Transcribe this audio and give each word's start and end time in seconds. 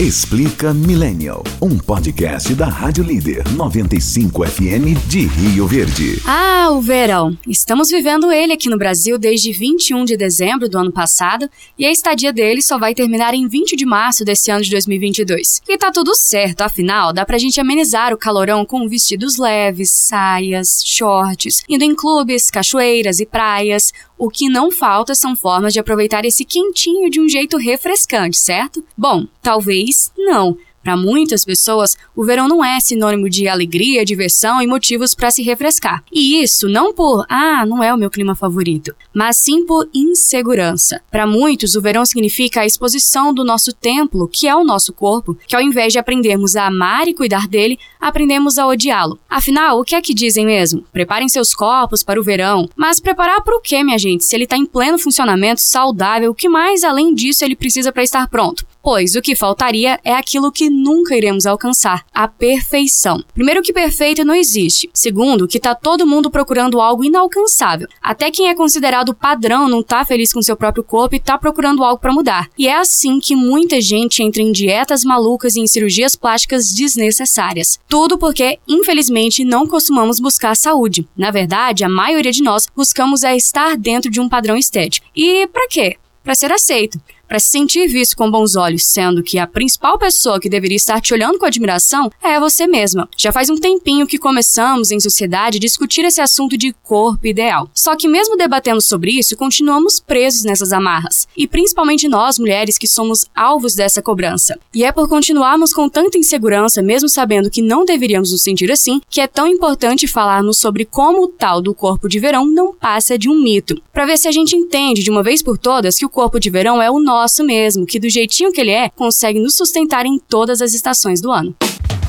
Explica 0.00 0.74
Millennial, 0.74 1.44
um 1.62 1.78
podcast 1.78 2.52
da 2.56 2.66
Rádio 2.66 3.04
Líder 3.04 3.48
95 3.52 4.44
FM 4.44 5.06
de 5.06 5.24
Rio 5.28 5.68
Verde. 5.68 6.20
Ah, 6.26 6.70
o 6.72 6.80
verão. 6.80 7.38
Estamos 7.46 7.90
vivendo 7.90 8.32
ele 8.32 8.52
aqui 8.52 8.68
no 8.68 8.76
Brasil 8.76 9.16
desde 9.16 9.52
21 9.52 10.04
de 10.04 10.16
dezembro 10.16 10.68
do 10.68 10.78
ano 10.78 10.90
passado 10.90 11.48
e 11.78 11.86
a 11.86 11.92
estadia 11.92 12.32
dele 12.32 12.60
só 12.60 12.76
vai 12.76 12.92
terminar 12.92 13.34
em 13.34 13.46
20 13.46 13.76
de 13.76 13.86
março 13.86 14.24
desse 14.24 14.50
ano 14.50 14.64
de 14.64 14.70
2022. 14.72 15.60
E 15.68 15.78
tá 15.78 15.92
tudo 15.92 16.12
certo, 16.16 16.62
afinal, 16.62 17.12
dá 17.12 17.24
pra 17.24 17.38
gente 17.38 17.60
amenizar 17.60 18.12
o 18.12 18.18
calorão 18.18 18.66
com 18.66 18.88
vestidos 18.88 19.38
leves, 19.38 19.92
saias, 19.92 20.82
shorts, 20.84 21.62
indo 21.68 21.84
em 21.84 21.94
clubes, 21.94 22.50
cachoeiras 22.50 23.20
e 23.20 23.26
praias. 23.26 23.92
O 24.18 24.28
que 24.28 24.48
não 24.48 24.72
falta 24.72 25.14
são 25.14 25.36
formas 25.36 25.72
de 25.72 25.78
aproveitar 25.78 26.24
esse 26.24 26.44
quentinho 26.44 27.10
de 27.10 27.20
um 27.20 27.28
jeito 27.28 27.56
refrescante, 27.56 28.38
certo? 28.38 28.84
Bom, 28.96 29.26
talvez 29.42 29.83
não. 30.16 30.56
Para 30.84 30.98
muitas 30.98 31.46
pessoas, 31.46 31.96
o 32.14 32.22
verão 32.22 32.46
não 32.46 32.62
é 32.62 32.78
sinônimo 32.78 33.30
de 33.30 33.48
alegria, 33.48 34.04
diversão 34.04 34.60
e 34.60 34.66
motivos 34.66 35.14
para 35.14 35.30
se 35.30 35.42
refrescar. 35.42 36.04
E 36.12 36.42
isso 36.42 36.68
não 36.68 36.92
por, 36.92 37.24
ah, 37.26 37.64
não 37.64 37.82
é 37.82 37.92
o 37.92 37.96
meu 37.96 38.10
clima 38.10 38.34
favorito, 38.34 38.94
mas 39.14 39.38
sim 39.38 39.64
por 39.64 39.88
insegurança. 39.94 41.00
Para 41.10 41.26
muitos, 41.26 41.74
o 41.74 41.80
verão 41.80 42.04
significa 42.04 42.60
a 42.60 42.66
exposição 42.66 43.32
do 43.32 43.42
nosso 43.42 43.72
templo, 43.72 44.28
que 44.28 44.46
é 44.46 44.54
o 44.54 44.62
nosso 44.62 44.92
corpo, 44.92 45.34
que 45.48 45.56
ao 45.56 45.62
invés 45.62 45.90
de 45.90 45.98
aprendermos 45.98 46.54
a 46.54 46.66
amar 46.66 47.08
e 47.08 47.14
cuidar 47.14 47.48
dele, 47.48 47.78
aprendemos 47.98 48.58
a 48.58 48.66
odiá-lo. 48.66 49.18
Afinal, 49.28 49.80
o 49.80 49.84
que 49.84 49.94
é 49.94 50.02
que 50.02 50.12
dizem 50.12 50.44
mesmo? 50.44 50.84
Preparem 50.92 51.30
seus 51.30 51.54
corpos 51.54 52.02
para 52.02 52.20
o 52.20 52.22
verão. 52.22 52.68
Mas 52.76 53.00
preparar 53.00 53.40
para 53.40 53.56
o 53.56 53.60
quê, 53.60 53.82
minha 53.82 53.98
gente? 53.98 54.26
Se 54.26 54.36
ele 54.36 54.44
está 54.44 54.58
em 54.58 54.66
pleno 54.66 54.98
funcionamento, 54.98 55.62
saudável, 55.62 56.30
o 56.30 56.34
que 56.34 56.46
mais 56.46 56.84
além 56.84 57.14
disso 57.14 57.42
ele 57.42 57.56
precisa 57.56 57.90
para 57.90 58.02
estar 58.02 58.28
pronto? 58.28 58.66
Pois 58.84 59.14
o 59.14 59.22
que 59.22 59.34
faltaria 59.34 59.98
é 60.04 60.12
aquilo 60.12 60.52
que 60.52 60.68
nunca 60.68 61.16
iremos 61.16 61.46
alcançar: 61.46 62.04
a 62.12 62.28
perfeição. 62.28 63.24
Primeiro, 63.32 63.62
que 63.62 63.72
perfeito 63.72 64.26
não 64.26 64.34
existe. 64.34 64.90
Segundo, 64.92 65.48
que 65.48 65.58
tá 65.58 65.74
todo 65.74 66.06
mundo 66.06 66.30
procurando 66.30 66.78
algo 66.78 67.02
inalcançável. 67.02 67.88
Até 68.02 68.30
quem 68.30 68.50
é 68.50 68.54
considerado 68.54 69.14
padrão 69.14 69.70
não 69.70 69.82
tá 69.82 70.04
feliz 70.04 70.34
com 70.34 70.42
seu 70.42 70.54
próprio 70.54 70.84
corpo 70.84 71.14
e 71.14 71.18
tá 71.18 71.38
procurando 71.38 71.82
algo 71.82 71.98
para 71.98 72.12
mudar. 72.12 72.50
E 72.58 72.68
é 72.68 72.76
assim 72.76 73.18
que 73.18 73.34
muita 73.34 73.80
gente 73.80 74.22
entra 74.22 74.42
em 74.42 74.52
dietas 74.52 75.02
malucas 75.02 75.56
e 75.56 75.60
em 75.60 75.66
cirurgias 75.66 76.14
plásticas 76.14 76.70
desnecessárias. 76.70 77.78
Tudo 77.88 78.18
porque, 78.18 78.58
infelizmente, 78.68 79.46
não 79.46 79.66
costumamos 79.66 80.20
buscar 80.20 80.54
saúde. 80.54 81.08
Na 81.16 81.30
verdade, 81.30 81.84
a 81.84 81.88
maioria 81.88 82.32
de 82.32 82.42
nós 82.42 82.66
buscamos 82.76 83.22
é 83.22 83.34
estar 83.34 83.78
dentro 83.78 84.10
de 84.10 84.20
um 84.20 84.28
padrão 84.28 84.58
estético. 84.58 85.06
E 85.16 85.46
para 85.46 85.68
quê? 85.68 85.96
Para 86.22 86.34
ser 86.34 86.52
aceito 86.52 87.00
para 87.26 87.38
se 87.38 87.48
sentir 87.48 87.88
visto 87.88 88.16
com 88.16 88.30
bons 88.30 88.56
olhos, 88.56 88.86
sendo 88.86 89.22
que 89.22 89.38
a 89.38 89.46
principal 89.46 89.98
pessoa 89.98 90.38
que 90.38 90.48
deveria 90.48 90.76
estar 90.76 91.00
te 91.00 91.12
olhando 91.12 91.38
com 91.38 91.46
admiração 91.46 92.10
é 92.22 92.38
você 92.38 92.66
mesma. 92.66 93.08
Já 93.16 93.32
faz 93.32 93.50
um 93.50 93.56
tempinho 93.56 94.06
que 94.06 94.18
começamos 94.18 94.90
em 94.90 95.00
sociedade 95.00 95.56
a 95.56 95.60
discutir 95.60 96.04
esse 96.04 96.20
assunto 96.20 96.56
de 96.56 96.72
corpo 96.82 97.26
ideal. 97.26 97.68
Só 97.74 97.96
que 97.96 98.06
mesmo 98.06 98.36
debatendo 98.36 98.80
sobre 98.80 99.12
isso, 99.12 99.36
continuamos 99.36 99.98
presos 99.98 100.44
nessas 100.44 100.72
amarras, 100.72 101.26
e 101.36 101.46
principalmente 101.46 102.08
nós 102.08 102.38
mulheres 102.38 102.78
que 102.78 102.86
somos 102.86 103.24
alvos 103.34 103.74
dessa 103.74 104.02
cobrança. 104.02 104.58
E 104.74 104.84
é 104.84 104.92
por 104.92 105.08
continuarmos 105.08 105.72
com 105.72 105.88
tanta 105.88 106.18
insegurança, 106.18 106.82
mesmo 106.82 107.08
sabendo 107.08 107.50
que 107.50 107.62
não 107.62 107.84
deveríamos 107.84 108.32
nos 108.32 108.42
sentir 108.42 108.70
assim, 108.70 109.00
que 109.08 109.20
é 109.20 109.26
tão 109.26 109.46
importante 109.46 110.06
falarmos 110.06 110.58
sobre 110.58 110.84
como 110.84 111.24
o 111.24 111.28
tal 111.28 111.60
do 111.60 111.74
corpo 111.74 112.08
de 112.08 112.20
verão 112.20 112.46
não 112.46 112.74
passa 112.74 113.18
de 113.18 113.28
um 113.28 113.42
mito, 113.42 113.82
para 113.92 114.06
ver 114.06 114.18
se 114.18 114.28
a 114.28 114.32
gente 114.32 114.54
entende 114.54 115.02
de 115.02 115.10
uma 115.10 115.22
vez 115.22 115.42
por 115.42 115.58
todas 115.58 115.96
que 115.96 116.06
o 116.06 116.10
corpo 116.10 116.38
de 116.38 116.50
verão 116.50 116.80
é 116.80 116.90
o 116.90 117.00
nosso 117.00 117.13
nosso 117.14 117.44
mesmo, 117.44 117.86
que 117.86 118.00
do 118.00 118.10
jeitinho 118.10 118.52
que 118.52 118.60
ele 118.60 118.72
é, 118.72 118.88
consegue 118.88 119.38
nos 119.38 119.54
sustentar 119.54 120.04
em 120.04 120.18
todas 120.18 120.60
as 120.60 120.74
estações 120.74 121.20
do 121.20 121.30
ano. 121.30 121.54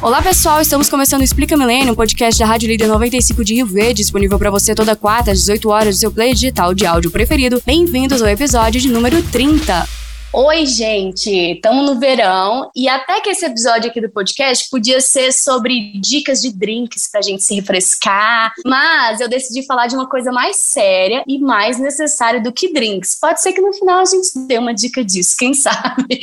Olá 0.01 0.21
pessoal, 0.21 0.59
estamos 0.59 0.89
começando 0.89 1.21
o 1.21 1.23
Explica 1.23 1.55
Milênio, 1.55 1.93
um 1.93 1.95
podcast 1.95 2.39
da 2.39 2.45
Rádio 2.45 2.67
Líder 2.67 2.87
95 2.87 3.45
de 3.45 3.53
Rio 3.55 3.67
Verde, 3.67 4.01
disponível 4.01 4.37
para 4.39 4.51
você 4.51 4.73
toda 4.73 4.95
quarta 4.95 5.31
às 5.31 5.39
18 5.39 5.69
horas 5.69 5.95
do 5.95 5.99
seu 5.99 6.11
play 6.11 6.33
digital 6.33 6.73
de 6.73 6.85
áudio 6.85 7.11
preferido. 7.11 7.61
Bem-vindos 7.65 8.21
ao 8.21 8.27
episódio 8.27 8.81
de 8.81 8.89
número 8.89 9.21
30. 9.31 9.94
Oi, 10.37 10.65
gente! 10.65 11.31
Estamos 11.53 11.89
no 11.89 11.97
verão 11.97 12.69
e 12.75 12.89
até 12.89 13.21
que 13.21 13.29
esse 13.29 13.45
episódio 13.45 13.89
aqui 13.89 14.01
do 14.01 14.09
podcast 14.09 14.67
podia 14.69 14.99
ser 14.99 15.31
sobre 15.31 15.93
dicas 15.97 16.41
de 16.41 16.51
drinks 16.51 17.09
pra 17.09 17.21
gente 17.21 17.41
se 17.41 17.55
refrescar, 17.55 18.51
mas 18.65 19.21
eu 19.21 19.29
decidi 19.29 19.65
falar 19.65 19.87
de 19.87 19.95
uma 19.95 20.09
coisa 20.09 20.33
mais 20.33 20.57
séria 20.57 21.23
e 21.25 21.39
mais 21.39 21.79
necessária 21.79 22.41
do 22.41 22.51
que 22.51 22.73
drinks. 22.73 23.17
Pode 23.17 23.41
ser 23.41 23.53
que 23.53 23.61
no 23.61 23.71
final 23.71 24.01
a 24.01 24.05
gente 24.05 24.27
dê 24.45 24.57
uma 24.57 24.73
dica 24.73 25.05
disso, 25.05 25.37
quem 25.39 25.53
sabe? 25.55 26.19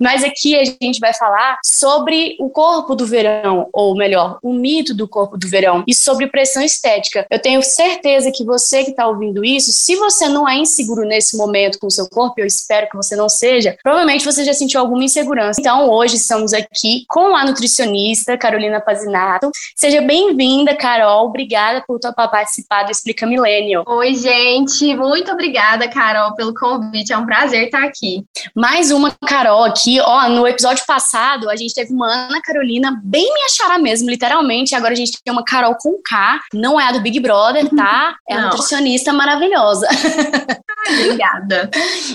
Mas 0.00 0.24
aqui 0.24 0.58
a 0.58 0.64
gente 0.64 0.98
vai 0.98 1.12
falar 1.12 1.58
sobre 1.62 2.38
o 2.40 2.48
corpo 2.48 2.94
do 2.94 3.04
verão, 3.04 3.68
ou 3.74 3.94
melhor, 3.94 4.38
o 4.42 4.54
mito 4.54 4.94
do 4.94 5.06
corpo 5.06 5.36
do 5.36 5.46
verão 5.46 5.84
e 5.86 5.94
sobre 5.94 6.28
pressão 6.28 6.62
estética. 6.62 7.26
Eu 7.30 7.38
tenho 7.38 7.62
certeza 7.62 8.32
que 8.32 8.42
você 8.42 8.84
que 8.84 8.92
está 8.92 9.06
ouvindo 9.06 9.44
isso, 9.44 9.70
se 9.70 9.96
você 9.96 10.30
não 10.30 10.48
é 10.48 10.56
inseguro 10.56 11.04
nesse 11.04 11.36
momento 11.36 11.78
com 11.78 11.88
o 11.88 11.90
seu 11.90 12.08
corpo, 12.08 12.40
eu 12.40 12.46
espero 12.46 12.88
que 12.88 12.96
você 12.96 13.14
não 13.14 13.28
seja 13.28 13.49
seja, 13.50 13.76
provavelmente 13.82 14.24
você 14.24 14.44
já 14.44 14.52
sentiu 14.52 14.80
alguma 14.80 15.02
insegurança. 15.02 15.60
Então, 15.60 15.90
hoje 15.90 16.16
estamos 16.16 16.52
aqui 16.52 17.04
com 17.08 17.34
a 17.34 17.44
nutricionista 17.44 18.38
Carolina 18.38 18.80
Pazinato. 18.80 19.50
Seja 19.74 20.00
bem-vinda, 20.00 20.74
Carol. 20.76 21.26
Obrigada 21.26 21.82
por 21.86 21.98
topar 21.98 22.30
participar 22.30 22.84
do 22.84 22.92
Explica 22.92 23.26
Millennial. 23.26 23.84
Oi, 23.88 24.14
gente. 24.14 24.94
Muito 24.94 25.32
obrigada, 25.32 25.88
Carol, 25.88 26.34
pelo 26.36 26.54
convite. 26.54 27.12
É 27.12 27.18
um 27.18 27.26
prazer 27.26 27.64
estar 27.64 27.82
aqui. 27.82 28.24
Mais 28.54 28.92
uma 28.92 29.12
Carol 29.26 29.64
aqui. 29.64 30.00
Ó, 30.00 30.28
no 30.28 30.46
episódio 30.46 30.84
passado, 30.86 31.50
a 31.50 31.56
gente 31.56 31.74
teve 31.74 31.92
uma 31.92 32.28
Ana 32.28 32.40
Carolina 32.40 33.00
bem 33.02 33.34
me 33.34 33.40
achará 33.42 33.78
mesmo, 33.78 34.08
literalmente. 34.08 34.76
Agora 34.76 34.92
a 34.92 34.96
gente 34.96 35.18
tem 35.24 35.32
uma 35.32 35.44
Carol 35.44 35.74
com 35.74 36.00
K. 36.02 36.40
Não 36.54 36.80
é 36.80 36.88
a 36.88 36.92
do 36.92 37.00
Big 37.00 37.18
Brother, 37.18 37.68
tá? 37.70 38.14
É 38.28 38.34
a 38.34 38.42
nutricionista 38.42 39.12
maravilhosa. 39.12 39.88
Obrigada. 40.88 41.70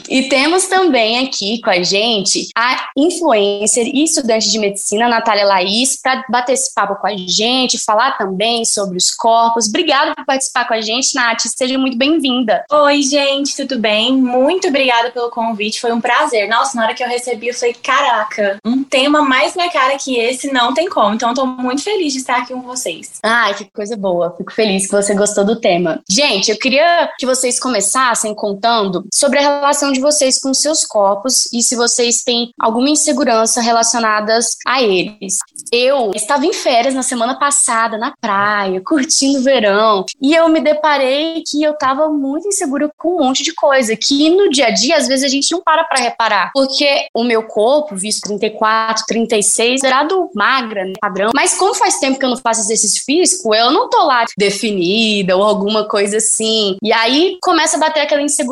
E 0.09 0.29
temos 0.29 0.65
também 0.65 1.25
aqui 1.25 1.61
com 1.61 1.69
a 1.69 1.81
gente 1.83 2.49
a 2.55 2.89
influencer 2.95 3.87
e 3.87 4.03
estudante 4.03 4.49
de 4.49 4.59
medicina, 4.59 5.07
Natália 5.07 5.45
Laís, 5.45 5.99
para 6.01 6.23
bater 6.29 6.53
esse 6.53 6.73
papo 6.73 6.95
com 6.95 7.07
a 7.07 7.15
gente, 7.15 7.77
falar 7.77 8.17
também 8.17 8.65
sobre 8.65 8.97
os 8.97 9.11
corpos. 9.11 9.67
Obrigada 9.67 10.15
por 10.15 10.25
participar 10.25 10.67
com 10.67 10.73
a 10.73 10.81
gente, 10.81 11.15
Nath. 11.15 11.41
Seja 11.55 11.77
muito 11.77 11.97
bem-vinda. 11.97 12.63
Oi, 12.71 13.01
gente, 13.01 13.55
tudo 13.55 13.79
bem? 13.79 14.15
Muito 14.15 14.67
obrigada 14.67 15.11
pelo 15.11 15.29
convite, 15.29 15.81
foi 15.81 15.91
um 15.91 16.01
prazer. 16.01 16.47
Nossa, 16.47 16.75
na 16.77 16.85
hora 16.85 16.93
que 16.93 17.03
eu 17.03 17.07
recebi, 17.07 17.47
eu 17.47 17.53
falei: 17.53 17.73
caraca, 17.73 18.59
um 18.65 18.83
tema 18.83 19.21
mais 19.21 19.55
minha 19.55 19.69
cara 19.69 19.97
que 19.97 20.17
esse 20.17 20.51
não 20.51 20.73
tem 20.73 20.89
como. 20.89 21.13
Então, 21.13 21.29
eu 21.29 21.35
tô 21.35 21.45
muito 21.45 21.83
feliz 21.83 22.13
de 22.13 22.19
estar 22.19 22.37
aqui 22.37 22.53
com 22.53 22.61
vocês. 22.61 23.19
Ai, 23.23 23.53
que 23.53 23.65
coisa 23.65 23.95
boa. 23.95 24.33
Fico 24.37 24.51
feliz 24.51 24.85
que 24.85 24.91
você 24.91 25.13
gostou 25.13 25.43
do 25.43 25.59
tema. 25.59 26.01
Gente, 26.09 26.51
eu 26.51 26.57
queria 26.57 27.11
que 27.17 27.25
vocês 27.25 27.59
começassem 27.59 28.33
contando 28.55 29.05
sobre 29.13 29.39
a 29.39 29.41
relação 29.41 29.91
de 29.91 29.99
vocês 29.99 30.39
com 30.39 30.53
seus 30.53 30.85
corpos 30.85 31.51
e 31.53 31.61
se 31.61 31.75
vocês 31.75 32.23
têm 32.23 32.51
alguma 32.59 32.89
insegurança 32.89 33.61
relacionadas 33.61 34.55
a 34.65 34.81
eles. 34.81 35.37
Eu 35.71 36.11
estava 36.15 36.45
em 36.45 36.53
férias 36.53 36.93
na 36.93 37.03
semana 37.03 37.37
passada 37.37 37.97
na 37.97 38.13
praia, 38.19 38.81
curtindo 38.85 39.39
o 39.39 39.43
verão, 39.43 40.05
e 40.21 40.33
eu 40.33 40.47
me 40.47 40.61
deparei 40.61 41.43
que 41.45 41.61
eu 41.61 41.73
estava 41.73 42.09
muito 42.09 42.47
insegura 42.47 42.89
com 42.97 43.17
um 43.17 43.25
monte 43.25 43.43
de 43.43 43.53
coisa 43.53 43.95
que 43.95 44.29
no 44.29 44.49
dia 44.49 44.67
a 44.67 44.71
dia 44.71 44.97
às 44.97 45.07
vezes 45.07 45.25
a 45.25 45.27
gente 45.27 45.51
não 45.51 45.61
para 45.61 45.83
para 45.83 46.01
reparar, 46.01 46.51
porque 46.53 47.07
o 47.13 47.23
meu 47.23 47.43
corpo, 47.43 47.95
visto 47.95 48.27
34, 48.27 49.05
36, 49.07 49.81
gerado 49.81 50.29
magra, 50.33 50.85
né, 50.85 50.93
padrão, 50.99 51.31
mas 51.35 51.55
como 51.55 51.73
faz 51.73 51.99
tempo 51.99 52.17
que 52.17 52.25
eu 52.25 52.29
não 52.29 52.37
faço 52.37 52.61
exercício 52.61 53.03
físico, 53.03 53.53
eu 53.53 53.71
não 53.71 53.89
tô 53.89 54.03
lá 54.05 54.25
definida 54.37 55.35
ou 55.35 55.43
alguma 55.43 55.87
coisa 55.87 56.17
assim. 56.17 56.77
E 56.81 56.93
aí 56.93 57.37
começa 57.41 57.77
a 57.77 57.79
bater 57.79 58.01
aquela 58.01 58.21
insegurança 58.21 58.44